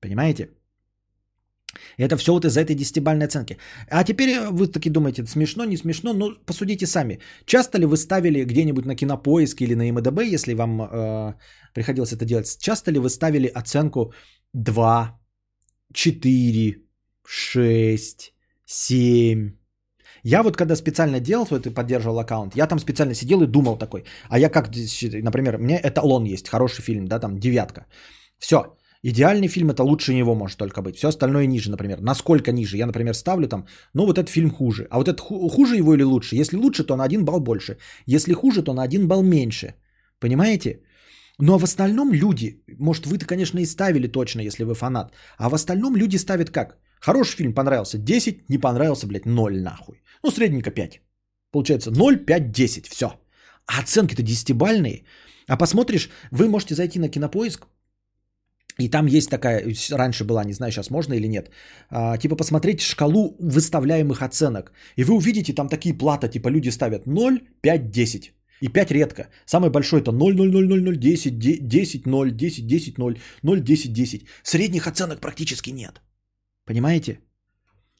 Понимаете? 0.00 0.50
Это 1.98 2.16
все 2.16 2.32
вот 2.32 2.44
из-за 2.44 2.60
этой 2.60 2.74
десятибальной 2.74 3.26
оценки. 3.26 3.56
А 3.90 4.04
теперь 4.04 4.30
вы 4.50 4.66
таки 4.66 4.90
думаете, 4.90 5.26
смешно, 5.26 5.64
не 5.64 5.76
смешно, 5.76 6.12
ну 6.12 6.34
посудите 6.46 6.86
сами. 6.86 7.20
Часто 7.46 7.78
ли 7.78 7.86
вы 7.86 7.96
ставили 7.96 8.44
где-нибудь 8.44 8.86
на 8.86 8.96
кинопоиск 8.96 9.60
или 9.60 9.74
на 9.74 9.92
МДБ, 9.92 10.34
если 10.34 10.54
вам 10.54 10.82
э, 10.82 11.34
приходилось 11.74 12.12
это 12.12 12.24
делать, 12.24 12.58
часто 12.60 12.90
ли 12.90 12.98
вы 12.98 13.08
ставили 13.08 13.46
оценку 13.46 14.12
2, 14.52 15.20
4, 15.92 16.89
6, 17.32 18.32
7? 18.66 19.52
Я 20.24 20.42
вот 20.42 20.56
когда 20.56 20.76
специально 20.76 21.20
делал 21.20 21.46
вот 21.50 21.66
и 21.66 21.70
поддерживал 21.70 22.18
аккаунт, 22.18 22.56
я 22.56 22.66
там 22.66 22.78
специально 22.80 23.14
сидел 23.14 23.42
и 23.42 23.46
думал 23.46 23.78
такой, 23.78 24.04
а 24.28 24.38
я 24.38 24.50
как, 24.50 24.68
например, 25.22 25.58
меня 25.58 25.80
эталон 25.82 26.24
есть, 26.24 26.48
хороший 26.48 26.82
фильм, 26.82 27.06
да, 27.06 27.20
там 27.20 27.38
девятка. 27.38 27.86
Все, 28.38 28.58
Идеальный 29.02 29.48
фильм 29.48 29.70
это 29.70 29.82
лучше 29.82 30.12
него 30.12 30.34
может 30.34 30.58
только 30.58 30.82
быть. 30.82 30.96
Все 30.96 31.08
остальное 31.08 31.46
ниже, 31.46 31.70
например. 31.70 32.00
Насколько 32.00 32.52
ниже? 32.52 32.76
Я, 32.76 32.86
например, 32.86 33.14
ставлю 33.14 33.48
там, 33.48 33.66
ну 33.94 34.06
вот 34.06 34.18
этот 34.18 34.28
фильм 34.28 34.50
хуже. 34.50 34.86
А 34.90 34.98
вот 34.98 35.08
этот 35.08 35.20
хуже 35.20 35.76
его 35.76 35.94
или 35.94 36.02
лучше? 36.02 36.36
Если 36.36 36.56
лучше, 36.56 36.84
то 36.84 36.96
на 36.96 37.04
один 37.04 37.24
балл 37.24 37.40
больше. 37.40 37.78
Если 38.06 38.34
хуже, 38.34 38.62
то 38.62 38.74
на 38.74 38.82
один 38.82 39.08
балл 39.08 39.22
меньше. 39.22 39.74
Понимаете? 40.18 40.82
Но 41.38 41.58
в 41.58 41.64
остальном 41.64 42.12
люди, 42.12 42.62
может 42.78 43.06
вы-то, 43.06 43.24
конечно, 43.24 43.58
и 43.58 43.66
ставили 43.66 44.08
точно, 44.08 44.42
если 44.42 44.64
вы 44.64 44.74
фанат. 44.74 45.14
А 45.38 45.48
в 45.48 45.54
остальном 45.54 45.96
люди 45.96 46.18
ставят 46.18 46.50
как? 46.50 46.76
Хороший 47.00 47.36
фильм 47.36 47.54
понравился 47.54 47.98
10, 47.98 48.48
не 48.48 48.58
понравился, 48.58 49.06
блядь, 49.06 49.26
0 49.26 49.62
нахуй. 49.62 50.02
Ну, 50.22 50.30
средненько 50.30 50.70
5. 50.70 51.00
Получается 51.50 51.90
0, 51.90 52.24
5, 52.24 52.52
10, 52.52 52.86
все. 52.86 53.06
А 53.66 53.80
оценки-то 53.80 54.22
десятибальные. 54.22 55.04
А 55.48 55.56
посмотришь, 55.56 56.10
вы 56.30 56.48
можете 56.48 56.74
зайти 56.74 56.98
на 56.98 57.08
кинопоиск, 57.08 57.66
и 58.78 58.88
там 58.88 59.06
есть 59.06 59.30
такая, 59.30 59.64
раньше 59.90 60.24
была, 60.24 60.44
не 60.44 60.52
знаю, 60.52 60.72
сейчас 60.72 60.90
можно 60.90 61.14
или 61.14 61.28
нет, 61.28 61.50
а, 61.90 62.16
типа 62.16 62.36
посмотреть 62.36 62.80
шкалу 62.80 63.36
выставляемых 63.40 64.22
оценок. 64.22 64.72
И 64.96 65.04
вы 65.04 65.14
увидите 65.14 65.52
там 65.52 65.68
такие 65.68 65.94
платы, 65.94 66.28
типа 66.28 66.48
люди 66.48 66.70
ставят 66.70 67.06
0, 67.06 67.40
5, 67.62 67.90
10. 67.90 68.32
И 68.62 68.68
5 68.68 68.90
редко. 68.90 69.28
Самый 69.46 69.70
большой 69.70 70.00
это 70.00 70.12
0, 70.12 70.34
0, 70.34 70.50
0, 70.50 70.66
0, 70.66 70.82
0, 70.82 70.96
10, 70.96 71.38
10, 71.38 72.06
0, 72.06 72.30
10, 72.30 72.66
10, 72.66 72.98
0, 72.98 73.18
0, 73.42 73.60
10, 73.60 73.92
10. 73.92 74.26
Средних 74.42 74.86
оценок 74.86 75.20
практически 75.20 75.70
нет. 75.70 76.00
Понимаете? 76.70 77.20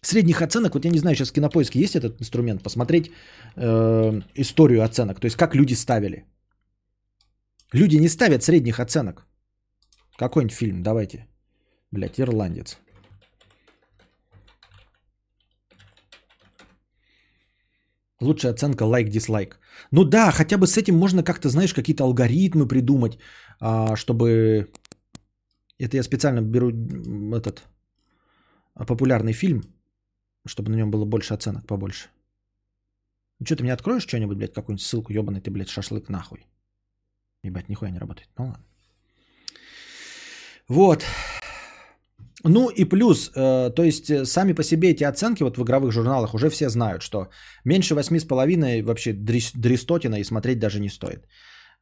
Средних 0.02 0.42
оценок, 0.42 0.74
вот 0.74 0.84
я 0.84 0.90
не 0.92 0.98
знаю, 0.98 1.16
сейчас 1.16 1.30
в 1.30 1.32
кинопоиске 1.32 1.80
есть 1.80 1.96
этот 1.96 2.20
инструмент, 2.20 2.62
посмотреть 2.62 3.10
э, 3.56 4.22
историю 4.36 4.84
оценок, 4.84 5.20
то 5.20 5.26
есть 5.26 5.36
как 5.36 5.56
люди 5.56 5.74
ставили. 5.74 6.24
Люди 7.72 7.96
не 7.96 8.08
ставят 8.08 8.44
средних 8.44 8.78
оценок. 8.78 9.26
Какой-нибудь 10.16 10.56
фильм, 10.56 10.82
давайте. 10.82 11.26
Блять, 11.90 12.20
ирландец. 12.20 12.78
Лучшая 18.20 18.52
оценка 18.52 18.84
лайк-дизлайк. 18.84 19.58
Ну 19.90 20.04
да, 20.04 20.30
хотя 20.30 20.58
бы 20.58 20.68
с 20.68 20.76
этим 20.76 20.96
можно 20.96 21.24
как-то, 21.24 21.48
знаешь, 21.48 21.74
какие-то 21.74 22.04
алгоритмы 22.04 22.68
придумать, 22.68 23.18
а, 23.58 23.96
чтобы... 23.96 24.70
Это 25.80 25.96
я 25.96 26.04
специально 26.04 26.40
беру 26.40 26.70
этот 27.34 27.64
популярный 28.74 29.32
фильм, 29.32 29.62
чтобы 30.46 30.70
на 30.70 30.76
нем 30.76 30.90
было 30.90 31.04
больше 31.04 31.34
оценок, 31.34 31.66
побольше. 31.66 32.08
Ну 33.38 33.46
что, 33.46 33.56
ты 33.56 33.62
мне 33.62 33.72
откроешь 33.72 34.06
что-нибудь, 34.06 34.36
блядь, 34.36 34.52
какую-нибудь 34.52 34.84
ссылку, 34.84 35.12
ебаный 35.12 35.40
ты, 35.40 35.50
блядь, 35.50 35.68
шашлык 35.68 36.08
нахуй. 36.08 36.46
Ебать, 37.42 37.68
нихуя 37.68 37.90
не 37.90 37.98
работает. 37.98 38.28
Ну 38.38 38.46
ладно. 38.46 38.64
Вот. 40.68 41.04
Ну 42.44 42.70
и 42.70 42.84
плюс, 42.84 43.30
э, 43.34 43.70
то 43.74 43.82
есть 43.82 44.10
э, 44.10 44.24
сами 44.24 44.54
по 44.54 44.62
себе 44.62 44.90
эти 44.90 45.04
оценки 45.04 45.42
вот 45.42 45.58
в 45.58 45.62
игровых 45.62 45.92
журналах 45.92 46.34
уже 46.34 46.48
все 46.48 46.68
знают, 46.68 47.02
что 47.02 47.28
меньше 47.64 47.94
8,5 47.94 48.82
вообще 48.82 49.12
дрестотина 49.12 50.16
и 50.16 50.24
смотреть 50.24 50.58
даже 50.58 50.80
не 50.80 50.88
стоит. 50.88 51.26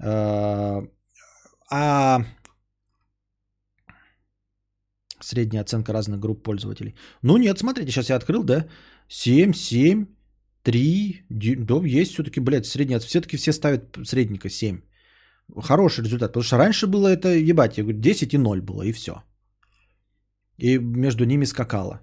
Э, 0.03 0.82
а 1.70 2.24
средняя 5.21 5.62
оценка 5.62 5.93
разных 5.93 6.21
групп 6.21 6.43
пользователей. 6.43 6.95
Ну 7.23 7.37
нет, 7.37 7.59
смотрите, 7.59 7.91
сейчас 7.91 8.11
я 8.11 8.16
открыл, 8.16 8.45
да? 8.45 8.66
7, 9.09 9.53
7, 9.55 10.07
3, 10.62 11.25
да, 11.29 11.75
есть 11.85 12.12
все-таки, 12.12 12.41
блядь, 12.41 12.66
средняя, 12.66 13.01
все-таки 13.01 13.37
все 13.37 13.53
ставят 13.53 13.97
средненько 14.05 14.51
7. 14.51 14.81
Хороший 15.62 16.05
результат, 16.05 16.33
потому 16.33 16.45
что 16.45 16.59
раньше 16.59 16.87
было 16.87 17.09
это, 17.09 17.29
ебать, 17.29 17.79
я 17.79 17.85
говорю, 17.85 18.01
10 18.01 18.35
и 18.35 18.39
0 18.39 18.61
было, 18.61 18.83
и 18.83 18.93
все. 18.93 19.23
И 20.59 20.78
между 20.78 21.24
ними 21.24 21.47
скакало. 21.47 22.01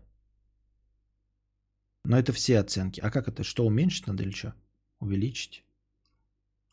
Но 2.05 2.17
это 2.17 2.31
все 2.33 2.59
оценки. 2.59 3.01
А 3.01 3.11
как 3.11 3.27
это? 3.27 3.43
Что, 3.43 3.65
уменьшить 3.65 4.07
надо 4.07 4.23
или 4.23 4.31
что? 4.31 4.53
Увеличить? 4.99 5.63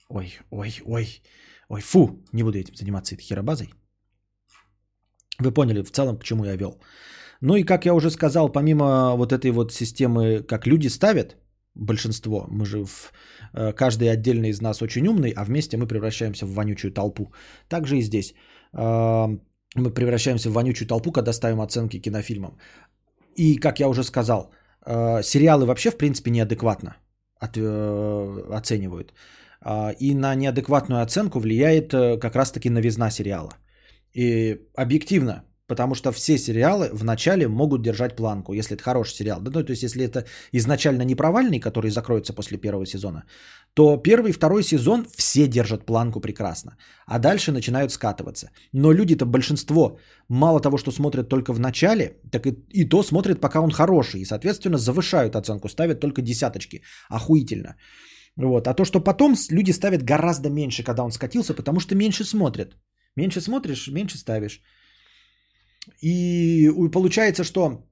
Ой, 0.08 0.32
ой, 0.50 0.80
ой. 0.84 1.22
Ой, 1.68 1.80
фу, 1.80 2.22
не 2.32 2.42
буду 2.42 2.58
этим 2.58 2.74
заниматься 2.74 3.14
этой 3.14 3.24
херобазой. 3.24 3.74
Вы 5.42 5.52
поняли 5.52 5.82
в 5.82 5.90
целом, 5.90 6.18
к 6.18 6.24
чему 6.24 6.44
я 6.44 6.56
вел. 6.56 6.80
Ну 7.40 7.56
и 7.56 7.64
как 7.64 7.84
я 7.84 7.94
уже 7.94 8.10
сказал, 8.10 8.52
помимо 8.52 9.16
вот 9.16 9.32
этой 9.32 9.50
вот 9.50 9.72
системы, 9.72 10.42
как 10.42 10.66
люди 10.66 10.88
ставят, 10.88 11.36
большинство, 11.74 12.46
мы 12.50 12.64
же 12.64 12.84
в, 12.84 13.12
э, 13.54 13.72
каждый 13.72 14.10
отдельно 14.10 14.46
из 14.46 14.60
нас 14.60 14.82
очень 14.82 15.06
умный, 15.08 15.32
а 15.36 15.44
вместе 15.44 15.76
мы 15.76 15.86
превращаемся 15.86 16.46
в 16.46 16.54
вонючую 16.54 16.92
толпу. 16.92 17.32
Также 17.68 17.96
и 17.96 18.02
здесь. 18.02 18.34
Э, 18.72 19.26
мы 19.74 19.90
превращаемся 19.90 20.50
в 20.50 20.52
вонючую 20.52 20.88
толпу, 20.88 21.12
когда 21.12 21.32
ставим 21.32 21.60
оценки 21.60 21.98
кинофильмам. 21.98 22.58
И, 23.36 23.56
как 23.56 23.80
я 23.80 23.88
уже 23.88 24.04
сказал, 24.04 24.52
э, 24.86 25.22
сериалы 25.22 25.66
вообще, 25.66 25.90
в 25.90 25.96
принципе, 25.96 26.30
неадекватно 26.30 26.96
от, 27.40 27.56
оценивают. 27.56 29.12
И 30.00 30.14
на 30.14 30.34
неадекватную 30.34 31.02
оценку 31.02 31.40
влияет 31.40 31.90
как 31.92 32.36
раз-таки 32.36 32.68
новизна 32.70 33.10
сериала. 33.10 33.50
И 34.14 34.58
объективно, 34.74 35.44
потому 35.66 35.94
что 35.94 36.12
все 36.12 36.38
сериалы 36.38 36.90
вначале 36.92 37.48
могут 37.48 37.82
держать 37.82 38.16
планку, 38.16 38.52
если 38.52 38.74
это 38.74 38.84
хороший 38.84 39.14
сериал. 39.14 39.40
Да, 39.40 39.50
ну, 39.54 39.64
то 39.64 39.72
есть, 39.72 39.82
если 39.82 40.04
это 40.04 40.24
изначально 40.52 41.02
не 41.02 41.14
провальный, 41.14 41.60
который 41.60 41.90
закроется 41.90 42.34
после 42.34 42.58
первого 42.58 42.86
сезона, 42.86 43.24
то 43.74 43.96
первый 43.96 44.30
и 44.30 44.34
второй 44.34 44.62
сезон 44.62 45.06
все 45.16 45.46
держат 45.46 45.86
планку 45.86 46.20
прекрасно, 46.20 46.76
а 47.06 47.18
дальше 47.18 47.52
начинают 47.52 47.90
скатываться. 47.92 48.50
Но 48.72 48.92
люди-то 48.92 49.24
большинство, 49.24 49.98
мало 50.28 50.60
того, 50.60 50.76
что 50.76 50.90
смотрят 50.90 51.28
только 51.28 51.54
в 51.54 51.60
начале, 51.60 52.20
так 52.30 52.46
и, 52.46 52.50
и 52.70 52.88
то 52.88 53.02
смотрят, 53.02 53.40
пока 53.40 53.60
он 53.60 53.70
хороший, 53.70 54.20
и, 54.20 54.26
соответственно, 54.26 54.76
завышают 54.76 55.36
оценку, 55.36 55.68
ставят 55.68 56.00
только 56.00 56.20
десяточки. 56.22 56.82
Охуительно. 57.08 57.76
Вот. 58.36 58.66
А 58.66 58.74
то, 58.74 58.84
что 58.84 59.00
потом 59.00 59.34
люди 59.50 59.72
ставят 59.72 60.02
гораздо 60.02 60.50
меньше, 60.50 60.82
когда 60.82 61.02
он 61.02 61.12
скатился, 61.12 61.54
потому 61.54 61.80
что 61.80 61.94
меньше 61.94 62.24
смотрят. 62.24 62.76
Меньше 63.16 63.40
смотришь, 63.40 63.88
меньше 63.88 64.18
ставишь. 64.18 64.60
И 66.00 66.70
получается, 66.92 67.44
что 67.44 67.82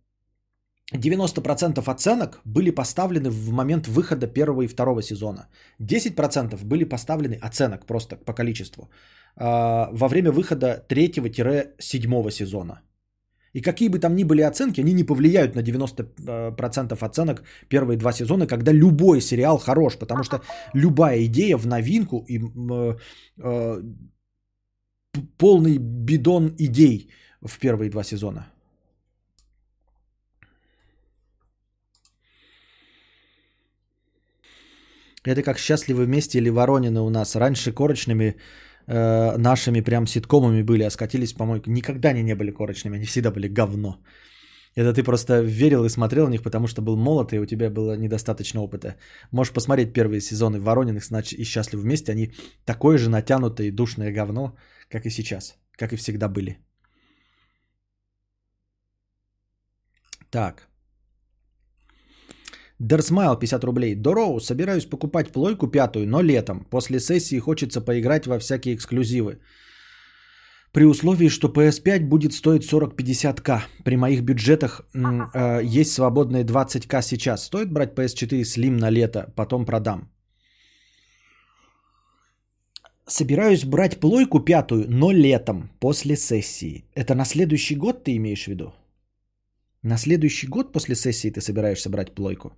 90% 0.94 1.90
оценок 1.90 2.40
были 2.44 2.70
поставлены 2.70 3.30
в 3.30 3.50
момент 3.50 3.86
выхода 3.86 4.26
первого 4.26 4.62
и 4.62 4.68
второго 4.68 5.02
сезона. 5.02 5.48
10% 5.80 6.64
были 6.64 6.84
поставлены 6.84 7.38
оценок 7.42 7.86
просто 7.86 8.16
по 8.16 8.32
количеству 8.32 8.90
а, 9.36 9.88
во 9.92 10.08
время 10.08 10.32
выхода 10.32 10.84
третьего-седьмого 10.88 12.30
сезона. 12.30 12.82
И 13.52 13.62
какие 13.62 13.88
бы 13.88 13.98
там 13.98 14.14
ни 14.14 14.24
были 14.24 14.42
оценки, 14.42 14.80
они 14.80 14.92
не 14.92 15.04
повлияют 15.04 15.56
на 15.56 15.60
90% 15.60 17.04
оценок 17.04 17.42
первые 17.68 17.96
два 17.96 18.12
сезона, 18.12 18.46
когда 18.46 18.72
любой 18.72 19.20
сериал 19.20 19.58
хорош, 19.58 19.96
потому 19.98 20.22
что 20.22 20.40
любая 20.74 21.24
идея 21.24 21.56
в 21.56 21.66
новинку 21.66 22.24
и 22.28 22.38
э, 22.38 22.96
э, 23.42 23.82
полный 25.38 25.78
бидон 25.78 26.54
идей 26.58 27.10
в 27.42 27.58
первые 27.58 27.90
два 27.90 28.04
сезона. 28.04 28.46
Это 35.24 35.42
как 35.42 35.58
«Счастливы 35.58 36.04
вместе» 36.04 36.38
или 36.38 36.50
«Воронины» 36.50 37.00
у 37.00 37.10
нас. 37.10 37.36
Раньше 37.36 37.72
корочными 37.72 38.36
э, 38.86 39.36
нашими 39.36 39.82
прям 39.82 40.06
ситкомами 40.06 40.62
были, 40.62 40.82
а 40.82 40.90
скатились 40.90 41.32
в 41.32 41.36
помойку. 41.36 41.70
Никогда 41.70 42.08
они 42.08 42.22
не 42.22 42.34
были 42.34 42.50
корочными, 42.50 42.96
они 42.96 43.04
всегда 43.04 43.30
были 43.30 43.48
говно. 43.48 43.98
Это 44.76 44.94
ты 44.94 45.02
просто 45.02 45.42
верил 45.42 45.84
и 45.84 45.90
смотрел 45.90 46.26
на 46.26 46.30
них, 46.30 46.42
потому 46.42 46.68
что 46.68 46.80
был 46.80 46.96
молод, 46.96 47.32
и 47.32 47.38
у 47.38 47.46
тебя 47.46 47.70
было 47.70 47.96
недостаточно 47.96 48.62
опыта. 48.62 48.96
Можешь 49.32 49.52
посмотреть 49.52 49.92
первые 49.92 50.20
сезоны 50.20 50.58
Ворониных 50.58 51.02
и 51.32 51.44
«Счастливы 51.44 51.82
вместе». 51.82 52.12
Они 52.12 52.32
такое 52.64 52.96
же 52.98 53.10
натянутое 53.10 53.68
и 53.68 53.72
душное 53.72 54.12
говно, 54.12 54.56
как 54.90 55.06
и 55.06 55.10
сейчас, 55.10 55.56
как 55.78 55.92
и 55.92 55.96
всегда 55.96 56.28
были. 56.28 56.58
Так. 60.30 60.68
Дерсмайл 62.78 63.36
50 63.36 63.64
рублей. 63.64 63.94
Дороу, 63.94 64.40
собираюсь 64.40 64.86
покупать 64.86 65.32
плойку 65.32 65.70
пятую, 65.70 66.06
но 66.06 66.22
летом. 66.22 66.64
После 66.70 67.00
сессии 67.00 67.38
хочется 67.38 67.80
поиграть 67.80 68.26
во 68.26 68.38
всякие 68.38 68.74
эксклюзивы. 68.74 69.40
При 70.72 70.84
условии, 70.84 71.28
что 71.28 71.48
PS5 71.48 72.08
будет 72.08 72.32
стоить 72.32 72.62
40-50к. 72.62 73.60
При 73.84 73.96
моих 73.96 74.22
бюджетах 74.22 74.82
э, 74.94 75.60
есть 75.80 75.92
свободные 75.92 76.44
20к 76.44 77.02
сейчас. 77.02 77.44
Стоит 77.44 77.72
брать 77.72 77.94
PS4 77.94 78.42
Slim 78.42 78.78
на 78.78 78.90
лето, 78.90 79.32
потом 79.36 79.66
продам. 79.66 80.08
Собираюсь 83.10 83.64
брать 83.64 83.98
плойку 83.98 84.38
пятую, 84.38 84.84
но 84.88 85.10
летом, 85.10 85.68
после 85.80 86.16
сессии. 86.16 86.84
Это 86.94 87.16
на 87.16 87.24
следующий 87.24 87.74
год 87.74 88.04
ты 88.04 88.16
имеешь 88.16 88.44
в 88.44 88.48
виду? 88.48 88.72
На 89.82 89.98
следующий 89.98 90.46
год 90.46 90.72
после 90.72 90.94
сессии 90.94 91.30
ты 91.30 91.40
собираешься 91.40 91.90
брать 91.90 92.14
плойку? 92.14 92.52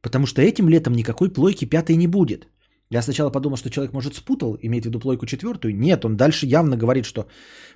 Потому 0.00 0.26
что 0.26 0.40
этим 0.40 0.70
летом 0.70 0.94
никакой 0.94 1.28
плойки 1.28 1.66
пятой 1.66 1.96
не 1.96 2.06
будет. 2.06 2.48
Я 2.88 3.02
сначала 3.02 3.30
подумал, 3.30 3.58
что 3.58 3.68
человек, 3.68 3.92
может, 3.92 4.14
спутал, 4.14 4.56
имеет 4.62 4.84
в 4.84 4.86
виду 4.86 5.00
плойку 5.00 5.26
четвертую. 5.26 5.76
Нет, 5.76 6.04
он 6.04 6.16
дальше 6.16 6.46
явно 6.46 6.76
говорит, 6.78 7.04
что 7.04 7.26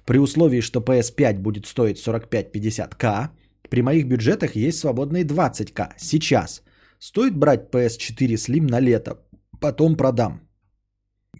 при 0.06 0.18
условии, 0.18 0.62
что 0.62 0.80
PS5 0.80 1.38
будет 1.40 1.66
стоить 1.66 1.98
45-50к, 1.98 3.28
при 3.68 3.82
моих 3.82 4.06
бюджетах 4.06 4.56
есть 4.56 4.78
свободные 4.78 5.24
20к. 5.24 5.92
Сейчас. 5.98 6.62
Стоит 6.98 7.36
брать 7.36 7.68
PS4 7.70 8.36
Slim 8.36 8.70
на 8.70 8.80
лето, 8.80 9.18
потом 9.60 9.96
продам. 9.96 10.49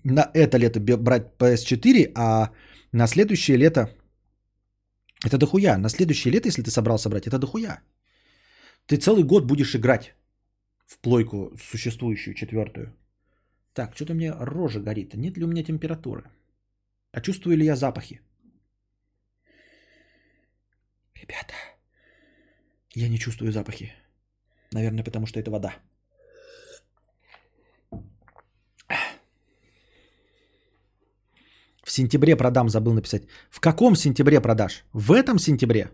На 0.04 0.30
это 0.34 0.58
лето 0.58 0.80
брать 0.80 1.32
PS4, 1.38 2.12
а 2.14 2.50
на 2.92 3.06
следующее 3.06 3.56
лето 3.58 3.88
это 5.24 5.38
дохуя. 5.38 5.78
На 5.78 5.88
следующее 5.88 6.32
лето, 6.32 6.48
если 6.48 6.62
ты 6.62 6.70
собрался 6.70 7.08
брать, 7.08 7.26
это 7.26 7.38
дохуя. 7.38 7.82
Ты 8.86 8.96
целый 8.96 9.24
год 9.24 9.44
будешь 9.44 9.74
играть 9.74 10.14
в 10.86 10.98
плойку 10.98 11.52
существующую 11.56 12.34
четвертую. 12.34 12.96
Так, 13.72 13.94
что-то 13.94 14.14
мне 14.14 14.32
рожа 14.32 14.80
горит. 14.80 15.14
Нет 15.14 15.36
ли 15.36 15.44
у 15.44 15.48
меня 15.48 15.62
температуры? 15.62 16.24
А 17.12 17.20
чувствую 17.20 17.56
ли 17.56 17.64
я 17.64 17.76
запахи? 17.76 18.20
Ребята, 21.14 21.54
я 22.94 23.08
не 23.08 23.18
чувствую 23.18 23.52
запахи. 23.52 23.92
Наверное, 24.72 25.04
потому 25.04 25.26
что 25.26 25.38
это 25.38 25.50
вода. 25.50 25.74
В 31.90 31.92
сентябре 31.92 32.36
продам, 32.36 32.68
забыл 32.68 32.92
написать. 32.92 33.22
В 33.50 33.60
каком 33.60 33.96
сентябре 33.96 34.40
продашь? 34.40 34.84
В 34.92 35.10
этом 35.10 35.38
сентябре? 35.38 35.90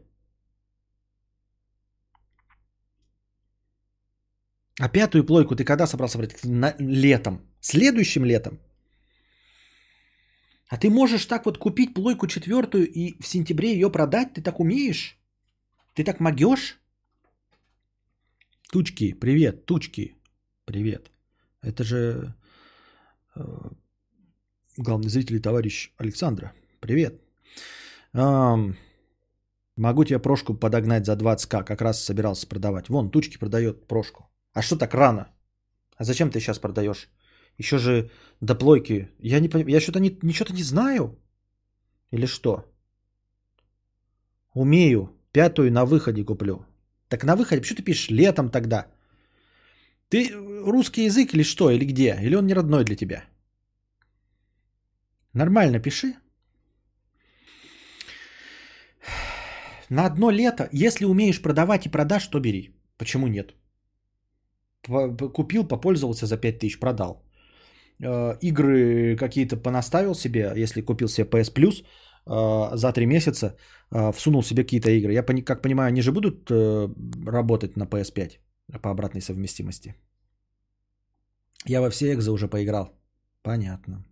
А 4.78 4.90
пятую 4.90 5.24
плойку 5.24 5.56
ты 5.56 5.64
когда 5.64 5.86
собрался 5.86 6.18
брать? 6.18 6.44
На, 6.44 6.74
летом. 6.78 7.40
Следующим 7.60 8.26
летом. 8.26 8.58
А 10.68 10.76
ты 10.76 10.90
можешь 10.90 11.24
так 11.24 11.46
вот 11.46 11.56
купить 11.58 11.94
плойку 11.94 12.26
четвертую 12.26 12.84
и 12.84 13.16
в 13.22 13.26
сентябре 13.26 13.72
ее 13.72 13.90
продать? 13.90 14.34
Ты 14.34 14.42
так 14.42 14.60
умеешь? 14.60 15.16
Ты 15.94 16.04
так 16.04 16.20
могешь? 16.20 16.78
Тучки, 18.70 19.14
привет, 19.14 19.64
тучки, 19.64 20.14
привет. 20.66 21.10
Это 21.62 21.84
же 21.84 22.34
э, 23.34 23.70
главный 24.78 25.08
зритель 25.08 25.36
и 25.36 25.40
товарищ 25.40 25.92
Александра. 25.98 26.52
Привет. 26.80 27.20
Ам, 28.12 28.76
могу 29.76 30.04
тебе 30.04 30.18
прошку 30.18 30.54
подогнать 30.54 31.06
за 31.06 31.12
20к, 31.16 31.64
как 31.64 31.80
раз 31.80 32.04
собирался 32.04 32.46
продавать. 32.46 32.88
Вон, 32.88 33.10
тучки 33.10 33.38
продает 33.38 33.86
прошку. 33.86 34.24
А 34.52 34.62
что 34.62 34.76
так 34.76 34.94
рано? 34.94 35.28
А 35.98 36.04
зачем 36.04 36.30
ты 36.30 36.40
сейчас 36.40 36.58
продаешь? 36.58 37.08
Еще 37.58 37.78
же 37.78 38.10
до 38.40 38.54
плойки. 38.54 39.08
Я, 39.18 39.40
не, 39.40 39.48
поним- 39.48 39.70
я 39.70 39.80
что-то 39.80 40.00
не, 40.00 40.18
ничего-то 40.22 40.52
не 40.52 40.62
знаю. 40.62 41.18
Или 42.12 42.26
что? 42.26 42.64
Умею. 44.54 45.10
Пятую 45.32 45.72
на 45.72 45.84
выходе 45.84 46.24
куплю. 46.24 46.64
Так 47.08 47.24
на 47.24 47.36
выходе, 47.36 47.60
почему 47.60 47.76
ты 47.76 47.82
пишешь 47.82 48.10
летом 48.10 48.50
тогда? 48.50 48.86
Ты 50.08 50.30
русский 50.32 51.04
язык 51.04 51.34
или 51.34 51.42
что? 51.42 51.70
Или 51.70 51.84
где? 51.84 52.16
Или 52.22 52.36
он 52.36 52.46
не 52.46 52.54
родной 52.54 52.84
для 52.84 52.96
тебя? 52.96 53.24
Нормально 55.36 55.80
пиши. 55.80 56.14
На 59.90 60.06
одно 60.06 60.30
лето, 60.30 60.68
если 60.72 61.04
умеешь 61.04 61.42
продавать 61.42 61.86
и 61.86 61.90
продашь, 61.90 62.28
то 62.28 62.40
бери. 62.40 62.70
Почему 62.96 63.26
нет? 63.26 63.54
Купил, 65.34 65.68
попользовался 65.68 66.26
за 66.26 66.38
5000, 66.38 66.80
продал. 66.80 67.22
Э, 68.02 68.38
Игры 68.40 69.16
какие-то 69.16 69.56
понаставил 69.56 70.14
себе, 70.14 70.52
если 70.56 70.80
купил 70.80 71.08
себе 71.08 71.26
PS 71.26 71.52
Plus 71.52 71.84
э, 72.26 72.76
за 72.76 72.92
3 72.92 73.06
месяца, 73.06 73.56
э, 73.92 74.12
всунул 74.12 74.42
себе 74.42 74.62
какие-то 74.62 74.90
игры. 74.90 75.12
Я 75.12 75.22
как 75.22 75.62
понимаю, 75.62 75.88
они 75.88 76.02
же 76.02 76.12
будут 76.12 76.50
работать 77.26 77.76
на 77.76 77.84
PS5 77.84 78.38
по 78.82 78.90
обратной 78.90 79.20
совместимости. 79.20 79.94
Я 81.66 81.80
во 81.80 81.90
все 81.90 82.14
экзо 82.14 82.32
уже 82.32 82.48
поиграл. 82.48 82.88
Понятно. 83.42 84.04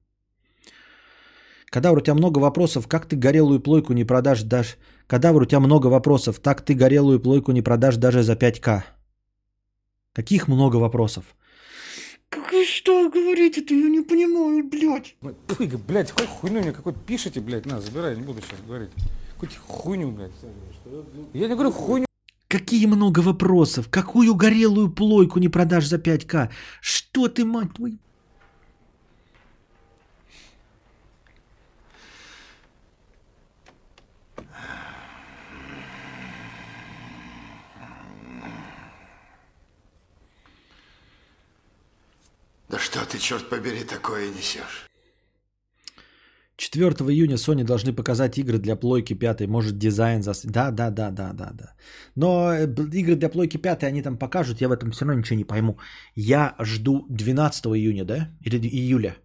Кадавр, 1.74 1.98
у 1.98 2.00
тебя 2.00 2.14
много 2.14 2.38
вопросов, 2.38 2.86
как 2.86 3.06
ты 3.06 3.16
горелую 3.16 3.58
плойку 3.58 3.94
не 3.94 4.04
продашь 4.04 4.42
даже... 4.42 4.76
Кадавр, 5.08 5.42
у 5.42 5.44
тебя 5.44 5.58
много 5.58 5.88
вопросов, 5.88 6.38
так 6.38 6.60
ты 6.60 6.72
горелую 6.72 7.18
плойку 7.18 7.50
не 7.50 7.62
продашь 7.62 7.96
даже 7.96 8.22
за 8.22 8.34
5к. 8.34 8.82
Каких 10.12 10.46
много 10.46 10.76
вопросов? 10.76 11.24
Как 12.28 12.52
вы 12.52 12.64
что 12.64 13.10
говорите-то? 13.10 13.74
Я 13.74 13.88
не 13.88 14.02
понимаю, 14.02 14.62
блядь. 14.62 15.16
Ой, 15.20 15.66
блядь, 15.88 16.12
какой 16.12 16.28
хуйню 16.28 16.60
мне 16.60 16.70
какой 16.70 16.92
пишете, 16.92 17.40
блядь, 17.40 17.66
на, 17.66 17.80
забирай, 17.80 18.14
не 18.14 18.22
буду 18.22 18.40
сейчас 18.40 18.60
говорить. 18.64 18.90
Какую 19.32 19.50
хуйню, 19.66 20.12
блядь. 20.12 20.30
Я 21.32 21.48
не 21.48 21.54
говорю 21.54 21.72
хуйню. 21.72 22.06
Какие 22.46 22.86
много 22.86 23.18
вопросов? 23.18 23.88
Какую 23.90 24.36
горелую 24.36 24.92
плойку 24.92 25.40
не 25.40 25.48
продашь 25.48 25.88
за 25.88 25.96
5к? 25.96 26.50
Что 26.80 27.26
ты, 27.26 27.44
мать 27.44 27.74
твою? 27.74 27.98
Да 42.74 42.80
что 42.80 42.98
ты, 43.06 43.18
черт 43.18 43.48
побери, 43.48 43.84
такое 43.84 44.30
несешь? 44.30 44.88
4 46.56 46.86
июня 47.08 47.36
Sony 47.36 47.62
должны 47.62 47.92
показать 47.92 48.36
игры 48.36 48.58
для 48.58 48.74
плойки 48.74 49.14
5. 49.14 49.46
Может 49.46 49.78
дизайн 49.78 50.22
зас... 50.22 50.44
Да, 50.44 50.72
да, 50.72 50.90
да, 50.90 51.12
да, 51.12 51.32
да, 51.32 51.50
да. 51.52 51.74
Но 52.16 52.52
э, 52.52 52.66
игры 52.94 53.14
для 53.14 53.28
плойки 53.28 53.58
5 53.58 53.84
они 53.84 54.02
там 54.02 54.18
покажут, 54.18 54.60
я 54.60 54.68
в 54.68 54.72
этом 54.72 54.90
все 54.90 55.04
равно 55.04 55.20
ничего 55.20 55.38
не 55.38 55.44
пойму. 55.44 55.78
Я 56.16 56.56
жду 56.58 57.06
12 57.10 57.66
июня, 57.66 58.04
да? 58.04 58.28
Или 58.40 58.58
июля. 58.58 59.16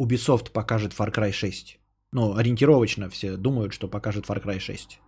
Ubisoft 0.00 0.50
покажет 0.50 0.92
Far 0.92 1.14
Cry 1.14 1.30
6. 1.30 1.78
Ну, 2.12 2.34
ориентировочно 2.34 3.08
все 3.10 3.36
думают, 3.36 3.72
что 3.72 3.86
покажет 3.86 4.26
Far 4.26 4.42
Cry 4.44 4.58
6. 4.58 5.00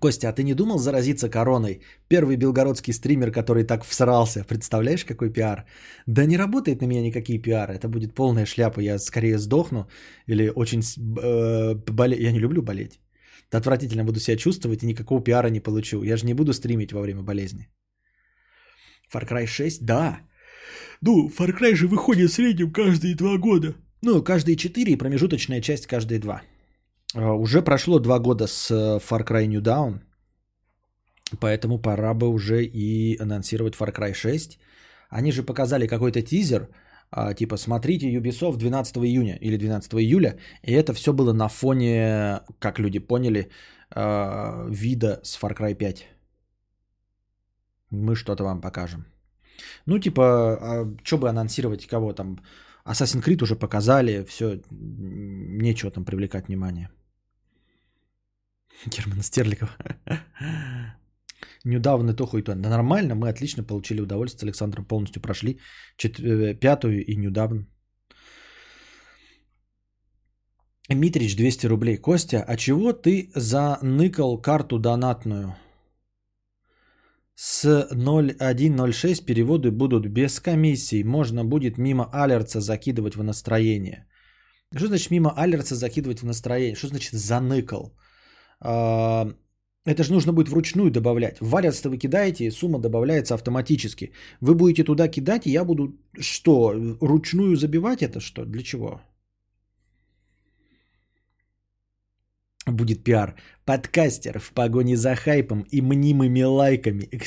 Костя, 0.00 0.28
а 0.28 0.32
ты 0.32 0.42
не 0.42 0.54
думал 0.54 0.78
заразиться 0.78 1.28
короной? 1.28 1.80
Первый 2.08 2.36
белгородский 2.36 2.92
стример, 2.92 3.30
который 3.32 3.64
так 3.64 3.84
всрался. 3.84 4.44
Представляешь, 4.44 5.04
какой 5.04 5.30
пиар? 5.30 5.64
Да 6.06 6.26
не 6.26 6.38
работает 6.38 6.80
на 6.80 6.86
меня 6.86 7.02
никакие 7.02 7.38
пиары. 7.38 7.74
Это 7.74 7.88
будет 7.88 8.14
полная 8.14 8.46
шляпа. 8.46 8.80
Я 8.80 8.98
скорее 8.98 9.38
сдохну 9.38 9.86
или 10.26 10.50
очень 10.56 10.80
э, 10.82 11.74
боле... 11.74 12.16
Я 12.16 12.32
не 12.32 12.40
люблю 12.40 12.62
болеть. 12.62 13.00
Отвратительно 13.52 14.04
буду 14.04 14.20
себя 14.20 14.36
чувствовать 14.36 14.82
и 14.82 14.86
никакого 14.86 15.22
пиара 15.22 15.50
не 15.50 15.60
получу. 15.60 16.02
Я 16.02 16.16
же 16.16 16.26
не 16.26 16.34
буду 16.34 16.52
стримить 16.52 16.92
во 16.92 17.00
время 17.00 17.22
болезни. 17.22 17.68
Far 19.12 19.28
Cry 19.28 19.46
6? 19.46 19.84
Да. 19.84 20.20
Ну, 21.02 21.28
Far 21.28 21.52
Cry 21.52 21.74
же 21.74 21.88
выходит 21.88 22.30
в 22.30 22.34
среднем 22.34 22.72
каждые 22.72 23.14
два 23.14 23.38
года. 23.38 23.74
Ну, 24.02 24.22
каждые 24.22 24.56
четыре 24.56 24.92
и 24.92 24.96
промежуточная 24.96 25.60
часть 25.60 25.86
каждые 25.86 26.20
два. 26.20 26.42
А, 27.14 27.32
Уже 27.32 27.62
прошло 27.62 27.98
два 27.98 28.18
года 28.18 28.46
с 28.46 28.70
э, 28.70 28.98
Far 28.98 29.24
Cry 29.24 29.46
New 29.46 29.60
Dawn, 29.60 30.00
поэтому 31.40 31.78
пора 31.78 32.14
бы 32.14 32.28
уже 32.28 32.64
и 32.64 33.16
анонсировать 33.20 33.74
Far 33.74 33.92
Cry 33.92 34.14
6. 34.14 34.58
Они 35.10 35.32
же 35.32 35.42
показали 35.42 35.86
какой-то 35.86 36.22
тизер, 36.22 36.68
а, 37.10 37.34
типа 37.34 37.56
смотрите 37.56 38.12
Ubisoft 38.12 38.58
12 38.58 38.96
июня 39.04 39.36
или 39.40 39.56
12 39.56 39.94
июля, 39.94 40.38
и 40.62 40.72
это 40.72 40.92
все 40.94 41.12
было 41.12 41.32
на 41.32 41.48
фоне, 41.48 42.40
как 42.58 42.78
люди 42.78 43.00
поняли, 43.00 43.50
а, 43.90 44.66
вида 44.70 45.20
с 45.24 45.36
Far 45.40 45.56
Cry 45.56 45.74
5. 45.74 46.06
Мы 47.90 48.14
что-то 48.14 48.44
вам 48.44 48.60
покажем. 48.60 49.06
Ну, 49.86 49.98
типа, 49.98 50.86
что 51.02 51.18
бы 51.18 51.28
анонсировать, 51.28 51.86
кого 51.86 52.12
там? 52.12 52.38
Assassin's 52.84 53.22
Creed 53.22 53.42
уже 53.42 53.56
показали, 53.56 54.24
все, 54.28 54.60
нечего 54.70 55.90
там 55.90 56.04
привлекать 56.04 56.46
внимание. 56.48 56.88
Германа 58.86 59.22
Стерлигова. 59.22 59.72
Недавно 61.64 62.14
то 62.14 62.26
хуй 62.26 62.42
то. 62.42 62.54
Да 62.54 62.70
нормально, 62.70 63.14
мы 63.14 63.28
отлично 63.28 63.62
получили 63.64 64.00
удовольствие 64.00 64.40
с 64.40 64.42
Александром, 64.42 64.84
полностью 64.84 65.22
прошли 65.22 65.60
чет- 65.96 66.20
э, 66.20 66.54
пятую 66.54 67.04
и 67.04 67.16
недавно. 67.16 67.66
Митрич 70.88 71.36
200 71.36 71.66
рублей. 71.66 71.96
Костя, 71.98 72.44
а 72.48 72.56
чего 72.56 72.92
ты 72.92 73.30
заныкал 73.34 74.40
карту 74.40 74.78
донатную? 74.78 75.54
С 77.34 77.88
0106 77.92 79.24
переводы 79.24 79.70
будут 79.70 80.06
без 80.06 80.40
комиссий. 80.40 81.04
Можно 81.04 81.44
будет 81.44 81.78
мимо 81.78 82.08
алерца 82.12 82.60
закидывать 82.60 83.16
в 83.16 83.22
настроение. 83.22 84.06
Что 84.76 84.86
значит 84.86 85.10
мимо 85.10 85.30
алерца 85.36 85.74
закидывать 85.74 86.20
в 86.20 86.26
настроение? 86.26 86.74
Что 86.74 86.88
значит 86.88 87.12
заныкал? 87.12 87.96
А, 88.60 89.26
Это 89.86 90.02
же 90.04 90.12
нужно 90.12 90.32
будет 90.32 90.48
вручную 90.48 90.90
добавлять. 90.90 91.38
В 91.40 91.56
алерц 91.56 91.84
вы 91.84 91.98
кидаете, 91.98 92.44
и 92.44 92.50
сумма 92.50 92.78
добавляется 92.78 93.34
автоматически. 93.34 94.12
Вы 94.40 94.54
будете 94.54 94.84
туда 94.84 95.08
кидать, 95.08 95.46
и 95.46 95.50
я 95.50 95.64
буду 95.64 95.96
что, 96.20 96.74
ручную 97.00 97.56
забивать 97.56 98.02
это 98.02 98.20
что? 98.20 98.44
Для 98.44 98.62
чего? 98.62 99.00
Будет 102.66 103.04
пиар. 103.04 103.34
Подкастер 103.64 104.38
в 104.38 104.52
погоне 104.52 104.96
за 104.96 105.14
хайпом 105.14 105.66
и 105.70 105.82
мнимыми 105.82 106.42
лайками, 106.42 107.08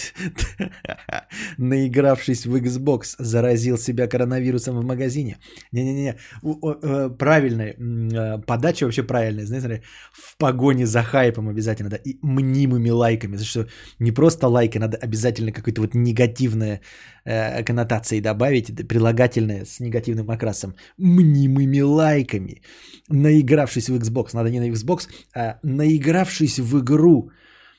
наигравшись 1.57 2.45
в 2.45 2.55
Xbox, 2.55 3.15
заразил 3.19 3.77
себя 3.77 4.07
коронавирусом 4.07 4.79
в 4.79 4.83
магазине. 4.83 5.37
Не-не-не, 5.71 6.15
э, 6.43 7.09
правильная 7.17 7.75
э, 7.77 8.41
подача 8.45 8.85
вообще 8.85 9.03
правильная. 9.03 9.45
Знаете, 9.45 9.83
в 10.11 10.37
погоне 10.37 10.85
за 10.85 11.03
хайпом 11.03 11.49
обязательно, 11.49 11.89
да, 11.89 11.97
и 11.97 12.17
мнимыми 12.23 12.89
лайками. 12.89 13.33
Потому 13.33 13.45
что 13.45 13.67
не 13.99 14.11
просто 14.11 14.47
лайки, 14.47 14.79
надо 14.79 14.97
обязательно 14.97 15.51
какой-то 15.51 15.81
вот 15.81 15.95
негативная 15.95 16.81
э, 17.25 17.63
коннотации 17.63 18.21
добавить, 18.21 18.87
прилагательное 18.87 19.65
с 19.65 19.79
негативным 19.79 20.29
окрасом. 20.31 20.75
Мнимыми 20.97 21.81
лайками. 21.81 22.61
Наигравшись 23.09 23.89
в 23.89 23.95
Xbox, 23.95 24.29
надо 24.33 24.49
не 24.49 24.59
на 24.59 24.69
Xbox, 24.69 25.07
а 25.35 25.59
наигравшись 25.63 26.22
в 26.59 26.79
игру, 26.79 27.31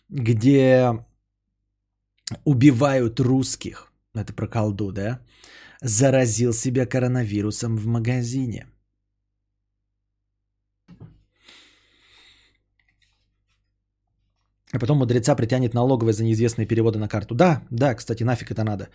где 0.08 0.92
убивают 2.44 3.20
русских, 3.20 3.92
это 4.14 4.32
про 4.32 4.46
колду, 4.46 4.92
да, 4.92 5.20
заразил 5.82 6.52
себя 6.52 6.86
коронавирусом 6.86 7.76
в 7.76 7.86
магазине. 7.86 8.66
А 14.74 14.78
потом 14.78 14.98
мудреца 14.98 15.36
притянет 15.36 15.74
налоговая 15.74 16.12
за 16.12 16.24
неизвестные 16.24 16.66
переводы 16.66 16.98
на 16.98 17.08
карту. 17.08 17.34
Да, 17.34 17.62
да, 17.70 17.94
кстати, 17.94 18.24
нафиг 18.24 18.50
это 18.50 18.64
надо. 18.64 18.88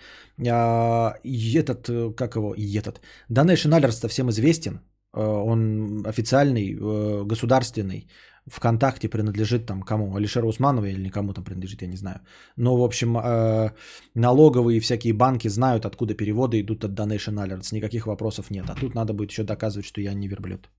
А, 0.49 1.15
этот, 1.23 1.87
э, 1.89 2.11
как 2.17 2.35
его, 2.35 2.53
этот. 2.53 3.01
Donation 3.29 3.71
Alerts 3.71 4.07
всем 4.09 4.29
известен. 4.29 4.81
Э, 5.13 5.21
Он 5.21 6.05
официальный, 6.05 6.73
э, 6.73 7.23
государственный. 7.25 8.09
ВКонтакте 8.49 9.09
принадлежит 9.09 9.65
там 9.65 9.81
кому? 9.81 10.15
Алишеру 10.15 10.47
Усманову 10.47 10.87
или 10.87 11.01
никому 11.01 11.33
там 11.33 11.43
принадлежит, 11.43 11.81
я 11.81 11.87
не 11.87 11.97
знаю. 11.97 12.19
Но, 12.57 12.77
в 12.77 12.83
общем, 12.83 13.17
э, 13.17 13.71
налоговые 14.15 14.77
и 14.77 14.79
всякие 14.79 15.13
банки 15.13 15.49
знают, 15.49 15.85
откуда 15.85 16.13
переводы 16.13 16.59
идут 16.59 16.83
от 16.83 16.91
Donation 16.91 17.35
Alerts. 17.35 17.73
Никаких 17.73 18.07
вопросов 18.07 18.51
нет. 18.51 18.69
А 18.69 18.75
тут 18.75 18.95
надо 18.95 19.13
будет 19.13 19.31
еще 19.31 19.43
доказывать, 19.43 19.85
что 19.85 20.01
я 20.01 20.13
не 20.13 20.27
верблюд. 20.27 20.69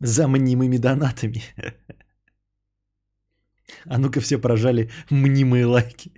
За 0.00 0.28
мнимыми 0.28 0.78
донатами. 0.78 1.42
А 3.84 3.98
ну-ка 3.98 4.20
все 4.20 4.38
прожали 4.38 4.90
мнимые 5.10 5.66
лайки. 5.66 6.10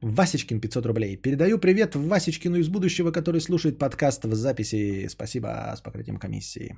Васечкин 0.00 0.60
500 0.60 0.86
рублей. 0.86 1.16
Передаю 1.16 1.58
привет 1.58 1.94
Васечкину 1.94 2.56
из 2.56 2.68
будущего, 2.68 3.10
который 3.10 3.40
слушает 3.40 3.78
подкаст 3.78 4.24
в 4.24 4.34
записи. 4.34 5.08
Спасибо 5.08 5.72
с 5.76 5.80
покрытием 5.80 6.18
комиссии. 6.18 6.76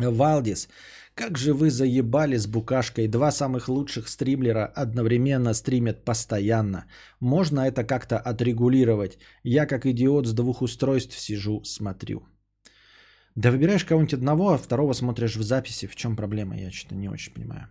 Валдис, 0.00 0.68
как 1.14 1.38
же 1.38 1.52
вы 1.52 1.70
заебали 1.70 2.36
с 2.36 2.46
букашкой. 2.46 3.08
Два 3.08 3.32
самых 3.32 3.68
лучших 3.68 4.08
стримлера 4.08 4.66
одновременно 4.66 5.54
стримят 5.54 6.04
постоянно. 6.04 6.84
Можно 7.20 7.66
это 7.66 7.84
как-то 7.84 8.18
отрегулировать? 8.18 9.18
Я 9.42 9.66
как 9.66 9.86
идиот 9.86 10.26
с 10.26 10.32
двух 10.32 10.62
устройств 10.62 11.18
сижу, 11.18 11.64
смотрю. 11.64 12.22
Да 13.34 13.50
выбираешь 13.50 13.84
кого-нибудь 13.84 14.14
одного, 14.14 14.52
а 14.52 14.58
второго 14.58 14.94
смотришь 14.94 15.36
в 15.36 15.42
записи. 15.42 15.88
В 15.88 15.96
чем 15.96 16.16
проблема? 16.16 16.56
Я 16.56 16.70
что-то 16.70 16.94
не 16.94 17.08
очень 17.08 17.32
понимаю. 17.32 17.68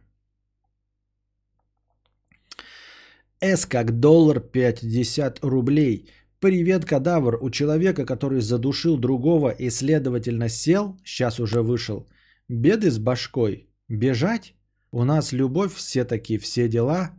С 3.40 3.66
как 3.66 4.00
доллар 4.00 4.40
50 4.42 5.40
рублей. 5.44 6.10
Привет, 6.40 6.86
кадавр. 6.86 7.38
У 7.42 7.50
человека, 7.50 8.06
который 8.06 8.42
задушил 8.42 8.98
другого 8.98 9.50
и, 9.50 9.70
следовательно, 9.70 10.50
сел, 10.50 10.98
сейчас 11.04 11.40
уже 11.40 11.62
вышел, 11.62 12.08
беды 12.50 12.90
с 12.92 13.00
башкой. 13.00 13.70
Бежать? 13.90 14.56
У 14.92 15.04
нас 15.04 15.34
любовь, 15.34 15.74
все 15.74 16.06
такие, 16.06 16.40
все 16.40 16.68
дела. 16.68 17.12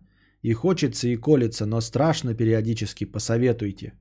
И 0.43 0.53
хочется, 0.53 1.09
и 1.09 1.17
колется, 1.17 1.67
но 1.67 1.81
страшно 1.81 2.35
периодически. 2.35 3.05
Посоветуйте. 3.05 3.93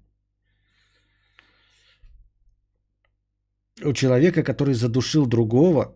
У 3.83 3.93
человека, 3.93 4.43
который 4.43 4.73
задушил 4.73 5.27
другого 5.27 5.95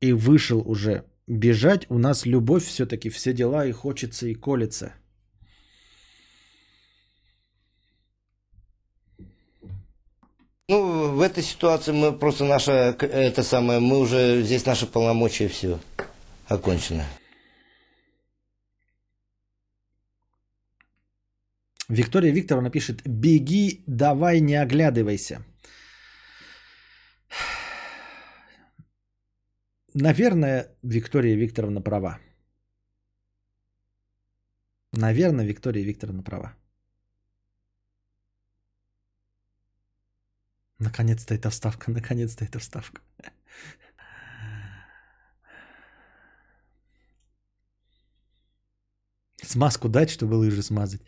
и 0.00 0.12
вышел 0.12 0.62
уже 0.66 1.04
бежать, 1.26 1.86
у 1.90 1.98
нас 1.98 2.26
любовь 2.26 2.64
все-таки, 2.64 3.10
все 3.10 3.32
дела, 3.32 3.66
и 3.66 3.72
хочется, 3.72 4.28
и 4.28 4.34
колется. 4.34 4.94
Ну, 10.68 11.14
в 11.14 11.20
этой 11.20 11.44
ситуации 11.44 11.92
мы 11.92 12.18
просто 12.18 12.44
наша, 12.44 12.72
это 12.72 13.44
самое, 13.44 13.78
мы 13.78 13.98
уже, 14.00 14.42
здесь 14.42 14.66
наши 14.66 14.86
полномочия 14.86 15.46
все 15.46 15.78
окончено. 16.48 17.04
Виктория 21.88 22.32
Викторовна 22.32 22.70
пишет, 22.70 23.06
беги, 23.06 23.84
давай, 23.86 24.40
не 24.40 24.56
оглядывайся. 24.56 25.44
Наверное, 29.94 30.76
Виктория 30.82 31.36
Викторовна 31.36 31.80
права. 31.80 32.18
Наверное, 34.92 35.46
Виктория 35.46 35.84
Викторовна 35.84 36.24
права. 36.24 36.56
Наконец-то 40.78 41.34
эта 41.34 41.50
вставка, 41.50 41.90
наконец-то 41.90 42.44
эта 42.44 42.58
вставка. 42.58 43.00
Смазку 49.42 49.88
дать, 49.88 50.10
чтобы 50.10 50.34
лыжи 50.34 50.62
смазать. 50.62 51.02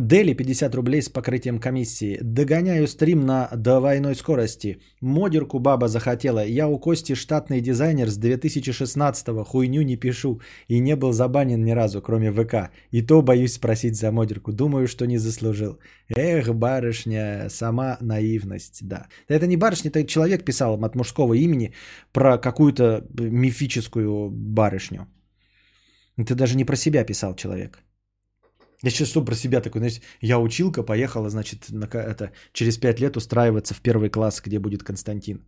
Дели 0.00 0.32
50 0.32 0.74
рублей 0.74 1.02
с 1.02 1.08
покрытием 1.08 1.58
комиссии. 1.58 2.18
Догоняю 2.22 2.86
стрим 2.86 3.26
на 3.26 3.48
двойной 3.56 4.14
скорости. 4.14 4.78
Модерку 5.00 5.58
баба 5.58 5.88
захотела. 5.88 6.44
Я 6.44 6.68
у 6.68 6.78
Кости 6.78 7.14
штатный 7.14 7.60
дизайнер 7.60 8.08
с 8.08 8.18
2016-го. 8.18 9.44
Хуйню 9.44 9.82
не 9.82 9.96
пишу. 9.96 10.40
И 10.68 10.78
не 10.78 10.94
был 10.94 11.12
забанен 11.12 11.64
ни 11.64 11.72
разу, 11.72 12.00
кроме 12.00 12.30
ВК. 12.30 12.70
И 12.92 13.02
то 13.02 13.22
боюсь 13.22 13.54
спросить 13.54 13.96
за 13.96 14.12
модерку. 14.12 14.52
Думаю, 14.52 14.86
что 14.86 15.04
не 15.06 15.18
заслужил. 15.18 15.78
Эх, 16.16 16.54
барышня, 16.54 17.48
сама 17.50 17.98
наивность, 18.00 18.86
да. 18.88 19.08
Это 19.26 19.46
не 19.46 19.56
барышня, 19.56 19.90
это 19.90 20.04
человек 20.04 20.44
писал 20.44 20.78
от 20.84 20.94
мужского 20.94 21.34
имени 21.34 21.72
про 22.12 22.38
какую-то 22.38 23.04
мифическую 23.18 24.30
барышню. 24.30 25.08
Это 26.16 26.34
даже 26.34 26.56
не 26.56 26.64
про 26.64 26.76
себя 26.76 27.04
писал 27.04 27.34
человек. 27.34 27.82
Я 28.82 28.90
сейчас 28.90 29.08
что 29.08 29.24
про 29.24 29.34
себя 29.34 29.60
такой, 29.60 29.80
знаете, 29.80 30.02
я 30.22 30.38
училка, 30.38 30.82
поехала, 30.82 31.28
значит, 31.30 31.70
на, 31.70 31.86
это, 31.86 32.32
через 32.52 32.78
5 32.78 33.00
лет 33.00 33.16
устраиваться 33.16 33.74
в 33.74 33.80
первый 33.80 34.10
класс, 34.10 34.40
где 34.40 34.58
будет 34.58 34.82
Константин. 34.82 35.44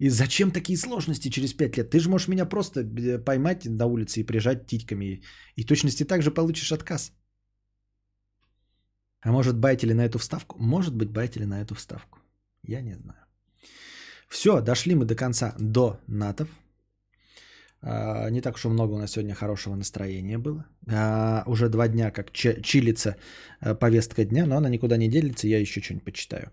И 0.00 0.10
зачем 0.10 0.50
такие 0.50 0.76
сложности 0.76 1.30
через 1.30 1.54
5 1.54 1.76
лет? 1.76 1.90
Ты 1.90 2.00
же 2.00 2.10
можешь 2.10 2.28
меня 2.28 2.44
просто 2.44 2.84
поймать 3.24 3.66
на 3.66 3.86
улице 3.86 4.20
и 4.20 4.26
прижать 4.26 4.66
титьками. 4.66 5.22
И 5.56 5.64
точности 5.64 6.04
так 6.04 6.22
же 6.22 6.30
получишь 6.30 6.72
отказ. 6.72 7.12
А 9.20 9.30
может 9.30 9.56
байтили 9.58 9.92
на 9.92 10.04
эту 10.04 10.18
вставку? 10.18 10.56
Может 10.58 10.96
быть 10.96 11.10
байтили 11.10 11.44
на 11.44 11.60
эту 11.62 11.74
вставку. 11.74 12.18
Я 12.64 12.82
не 12.82 12.94
знаю. 12.94 13.26
Все, 14.28 14.60
дошли 14.60 14.94
мы 14.94 15.04
до 15.04 15.14
конца, 15.14 15.54
до 15.58 16.00
натов. 16.08 16.48
А, 17.82 18.30
не 18.30 18.40
так 18.40 18.54
уж 18.54 18.64
и 18.64 18.68
много 18.68 18.92
у 18.94 18.98
нас 18.98 19.12
сегодня 19.12 19.34
хорошего 19.34 19.74
настроения 19.74 20.38
было. 20.38 20.64
А, 20.88 21.42
уже 21.46 21.68
два 21.68 21.88
дня 21.88 22.10
как 22.10 22.32
чилится 22.32 23.16
э, 23.60 23.74
повестка 23.74 24.24
дня, 24.24 24.46
но 24.46 24.56
она 24.56 24.68
никуда 24.68 24.96
не 24.96 25.08
делится, 25.08 25.48
я 25.48 25.58
еще 25.58 25.80
что-нибудь 25.80 26.04
почитаю. 26.04 26.50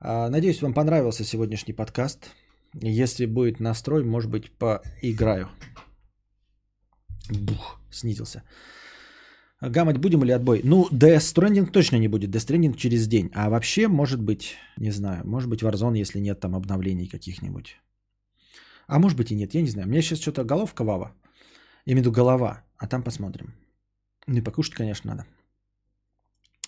А, 0.00 0.28
надеюсь, 0.28 0.62
вам 0.62 0.74
понравился 0.74 1.24
сегодняшний 1.24 1.74
подкаст. 1.74 2.30
Если 2.74 3.26
будет 3.26 3.60
настрой, 3.60 4.04
может 4.04 4.30
быть, 4.30 4.50
поиграю. 4.50 5.48
Бух, 7.30 7.80
снизился. 7.90 8.42
Гамать 9.60 9.98
будем 9.98 10.22
или 10.22 10.32
отбой? 10.32 10.60
Ну, 10.64 10.88
Death 10.92 11.18
Stranding 11.18 11.70
точно 11.70 11.96
не 11.96 12.08
будет. 12.08 12.30
Death 12.30 12.46
Stranding 12.46 12.76
через 12.76 13.06
день. 13.08 13.30
А 13.34 13.48
вообще, 13.48 13.88
может 13.88 14.20
быть, 14.20 14.56
не 14.76 14.90
знаю, 14.90 15.26
может 15.26 15.48
быть 15.48 15.62
Warzone, 15.62 15.98
если 15.98 16.20
нет 16.20 16.40
там 16.40 16.54
обновлений 16.54 17.08
каких-нибудь. 17.08 17.76
А 18.88 18.98
может 18.98 19.18
быть 19.18 19.30
и 19.30 19.34
нет, 19.34 19.54
я 19.54 19.62
не 19.62 19.68
знаю. 19.68 19.86
У 19.86 19.90
меня 19.90 20.02
сейчас 20.02 20.20
что-то 20.20 20.44
головка 20.44 20.82
вава. 20.82 21.12
Я 21.86 21.92
имею 21.92 22.02
в 22.02 22.06
виду 22.06 22.12
голова. 22.12 22.64
А 22.78 22.86
там 22.86 23.02
посмотрим. 23.02 23.54
Ну 24.26 24.38
и 24.38 24.44
покушать, 24.44 24.74
конечно, 24.74 25.10
надо. 25.10 25.26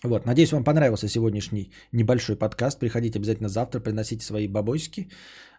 Вот, 0.03 0.27
надеюсь, 0.27 0.53
вам 0.53 0.65
понравился 0.65 1.09
сегодняшний 1.09 1.73
небольшой 1.93 2.37
подкаст. 2.37 2.79
Приходите 2.79 3.19
обязательно 3.19 3.49
завтра, 3.49 3.81
приносите 3.81 4.25
свои 4.25 4.49
бабосики. 4.49 5.11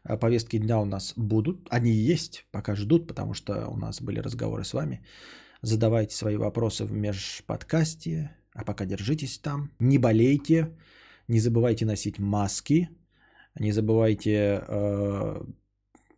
А, 0.03 0.17
повестки 0.17 0.59
дня 0.59 0.79
у 0.79 0.85
нас 0.85 1.13
будут. 1.15 1.67
Они 1.69 1.91
есть, 1.91 2.45
пока 2.51 2.75
ждут, 2.75 3.07
потому 3.07 3.33
что 3.33 3.67
у 3.69 3.77
нас 3.77 4.01
были 4.01 4.21
разговоры 4.21 4.63
с 4.63 4.73
вами. 4.73 5.05
Задавайте 5.63 6.15
свои 6.15 6.37
вопросы 6.37 6.85
в 6.85 6.91
межподкасте. 6.91 8.35
А 8.53 8.63
пока 8.63 8.85
держитесь 8.85 9.39
там. 9.39 9.71
Не 9.79 9.97
болейте. 9.97 10.75
Не 11.27 11.39
забывайте 11.39 11.85
носить 11.85 12.19
маски. 12.19 12.89
Не 13.59 13.71
забывайте 13.71 14.63
э, 14.67 15.41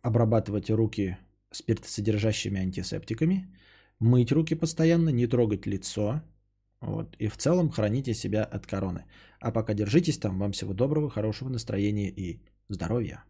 обрабатывать 0.04 0.70
руки 0.70 1.16
спиртосодержащими 1.50 2.60
антисептиками, 2.60 3.48
мыть 3.98 4.32
руки 4.32 4.54
постоянно, 4.54 5.08
не 5.08 5.26
трогать 5.26 5.66
лицо. 5.66 6.22
Вот, 6.80 7.16
и 7.18 7.28
в 7.28 7.36
целом 7.38 7.70
храните 7.70 8.12
себя 8.12 8.44
от 8.44 8.66
короны. 8.66 9.06
А 9.40 9.50
пока 9.50 9.72
держитесь 9.72 10.18
там. 10.18 10.38
Вам 10.38 10.52
всего 10.52 10.74
доброго, 10.74 11.08
хорошего 11.08 11.48
настроения 11.48 12.10
и 12.10 12.42
здоровья. 12.68 13.24